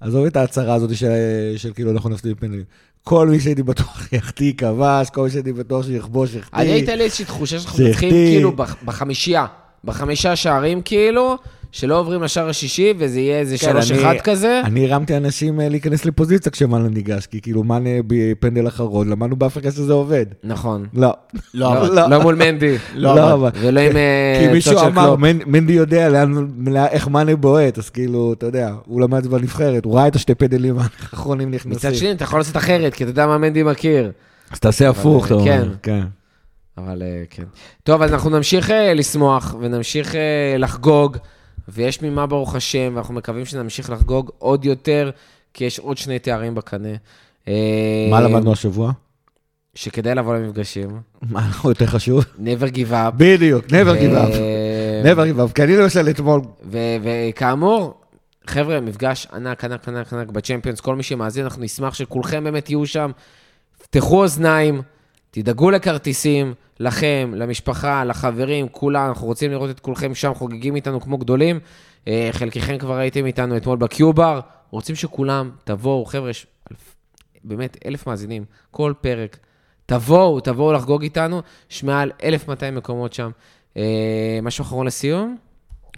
עזוב 0.00 0.26
את 0.26 0.36
ההצהרה 0.36 0.74
הזאת 0.74 0.96
של, 0.96 1.08
של 1.56 1.72
כאילו 1.74 1.90
אנחנו 1.90 2.10
נפסיד 2.10 2.32
בפנדלים. 2.36 2.64
כל 3.04 3.28
מי 3.28 3.40
שהייתי 3.40 3.62
בטוח 3.62 4.08
יחטיא 4.12 4.52
כבש, 4.56 5.10
כל 5.10 5.22
מי 5.24 5.30
שהייתי 5.30 5.52
בטוח 5.52 5.86
שיכבוש 5.86 6.34
יחטיא. 6.34 6.58
אני 6.58 6.70
הייתה 6.70 6.94
לי 6.96 7.04
איזושהי 7.04 7.24
תחושה 7.24 7.58
שאנחנו. 7.58 7.84
מנצחים 7.84 8.10
כאילו 8.10 8.52
בח- 8.56 8.76
בחמישייה, 8.84 9.46
בחמישה 9.84 10.36
שערים 10.36 10.82
כאילו, 10.82 11.36
שלא 11.72 11.98
עוברים 11.98 12.22
לשער 12.22 12.48
השישי, 12.48 12.94
וזה 12.98 13.20
יהיה 13.20 13.38
איזה 13.38 13.58
כן, 13.58 13.72
3-1 13.76 14.04
אני- 14.10 14.20
כזה. 14.24 14.60
אני 14.64 14.92
הרמתי 14.92 15.16
אנשים 15.16 15.60
אה, 15.60 15.68
להיכנס 15.68 16.04
לפוזיציה 16.04 16.52
כשמאנה 16.52 16.88
ניגש, 16.88 17.26
כי 17.26 17.40
כאילו 17.40 17.64
מאנה 17.64 17.90
בפנדל 18.06 18.68
אחרון, 18.68 19.08
למדנו 19.08 19.36
באפריקה 19.36 19.70
שזה 19.70 19.92
עובד. 19.92 20.26
נכון. 20.44 20.86
לא. 20.94 21.12
לא 21.54 21.94
לא. 21.94 22.10
לא 22.10 22.22
מול 22.22 22.34
מנדי. 22.34 22.76
לא, 22.94 23.32
אבל... 23.32 23.50
ולא 23.60 23.80
עם 23.80 23.96
אה, 23.96 24.36
כי 24.40 24.46
צד 24.46 24.52
מישהו 24.52 24.78
אמר, 24.86 25.14
מנדי 25.46 25.72
יודע 25.72 26.24
איך 26.90 27.08
מאנה 27.08 27.36
בועט, 27.36 27.78
אז 27.78 27.90
כאילו, 27.90 28.32
אתה 28.32 28.46
יודע, 28.46 28.74
הוא 28.86 29.00
למד 29.00 29.18
את 29.18 29.24
זה 29.24 29.30
בנבחרת, 29.30 29.84
הוא 29.84 29.96
ראה 29.96 30.08
את 30.08 30.16
השתי 30.16 30.34
פנדלים 30.34 30.76
האחרונים 30.78 31.50
נכנסים. 31.50 31.72
מצד 31.72 31.94
שני, 31.94 32.12
אתה 32.12 32.24
יכול 32.24 32.40
לעשות 32.40 32.56
אחרת, 32.56 32.94
כי 32.94 33.04
אתה 33.04 33.10
יודע 33.10 33.26
מה 33.26 33.38
מנדי 33.38 33.62
מכיר. 33.62 34.12
אז 34.50 34.60
תעשה 34.60 34.88
הפוך, 34.88 35.26
אתה 35.26 35.34
אומר. 35.34 35.44
כן. 35.44 35.68
כן. 35.82 36.00
אבל 36.78 37.02
אה, 37.02 37.22
כן. 37.30 37.42
טוב, 37.84 38.02
אז 38.02 38.12
אנחנו 38.12 38.30
נמשיך 38.30 38.70
אה, 38.70 38.94
לשמוח 38.94 39.54
ונמשיך 39.60 40.14
אה, 40.14 40.20
לחגוג, 40.58 41.16
ויש 41.68 42.02
ממה 42.02 42.26
ברוך 42.26 42.54
השם, 42.54 42.92
ואנחנו 42.94 43.14
מקווים 43.14 43.44
שנמשיך 43.44 43.90
לחגוג 43.90 44.30
עוד 44.38 44.64
יותר, 44.64 45.10
כי 45.54 45.64
יש 45.64 45.78
עוד 45.78 45.96
שני 45.96 46.18
תארים 46.18 46.54
בקנה. 46.54 46.94
אה, 47.48 48.08
מה 48.10 48.20
למדנו 48.20 48.52
השבוע? 48.52 48.92
שכדאי 49.74 50.14
לבוא 50.14 50.36
למפגשים. 50.36 51.00
מה 51.22 51.50
יותר 51.64 51.86
חשוב? 51.86 52.24
never 52.38 52.74
give 52.74 52.90
up. 52.90 53.10
בדיוק, 53.16 53.66
never 53.66 53.96
give 54.00 54.14
up. 54.14 54.32
אה, 54.32 55.02
never 55.04 55.16
give 55.34 55.50
up, 55.50 55.52
כי 55.54 55.62
אני 55.62 55.76
למשל 55.76 56.10
אתמול, 56.10 56.40
ו- 56.64 56.96
וכאמור, 57.02 57.94
חבר'ה, 58.46 58.80
מפגש 58.80 59.26
ענק, 59.32 59.64
ענק, 59.64 59.88
ענק, 59.88 60.12
ענק 60.12 60.28
בצ'מפיונס, 60.28 60.80
כל 60.80 60.96
מי 60.96 61.02
שמאזין, 61.02 61.44
אנחנו 61.44 61.62
נשמח 61.62 61.94
שכולכם 61.94 62.44
באמת 62.44 62.70
יהיו 62.70 62.86
שם. 62.86 63.10
פתחו 63.82 64.22
אוזניים, 64.22 64.82
תדאגו 65.30 65.70
לכרטיסים, 65.70 66.54
לכם, 66.80 67.32
למשפחה, 67.34 68.04
לחברים, 68.04 68.68
כולם, 68.68 69.08
אנחנו 69.08 69.26
רוצים 69.26 69.50
לראות 69.50 69.70
את 69.70 69.80
כולכם 69.80 70.14
שם 70.14 70.34
חוגגים 70.34 70.76
איתנו 70.76 71.00
כמו 71.00 71.18
גדולים. 71.18 71.60
אה, 72.08 72.28
חלקכם 72.32 72.78
כבר 72.78 72.96
הייתם 72.96 73.26
איתנו 73.26 73.56
אתמול 73.56 73.78
בקיובר, 73.78 74.40
רוצים 74.70 74.94
שכולם 74.94 75.50
תבואו, 75.64 76.04
חבר'ה, 76.04 76.30
יש 76.30 76.46
באמת 77.44 77.76
אלף 77.86 78.06
מאזינים, 78.06 78.44
כל 78.70 78.92
פרק. 79.00 79.38
תבואו, 79.86 80.40
תבואו 80.40 80.72
לחגוג 80.72 81.02
איתנו, 81.02 81.42
יש 81.70 81.84
מעל 81.84 82.12
1,200 82.24 82.74
מקומות 82.74 83.12
שם. 83.12 83.30
אה, 83.76 84.38
משהו 84.42 84.62
אחרון 84.62 84.86
לסיום? 84.86 85.36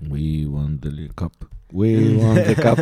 We 0.03 0.47
want 0.47 0.87
the 0.87 1.21
cup. 1.23 1.58
We 1.73 2.17
want 2.17 2.47
the 2.47 2.63
cup. 2.63 2.79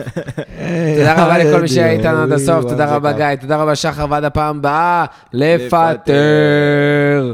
תודה 0.97 1.24
רבה 1.24 1.39
לכל 1.39 1.61
מי 1.61 1.68
שהיה 1.68 1.91
איתנו 1.91 2.22
עד 2.22 2.32
הסוף, 2.32 2.62
תודה 2.62 2.97
רבה 2.97 3.12
גיא, 3.12 3.34
תודה 3.34 3.57
רבה 3.57 3.76
שחר, 3.76 4.07
ועד 4.11 4.24
הפעם 4.24 4.59
הבאה, 4.59 5.05
לפטר. 5.32 7.32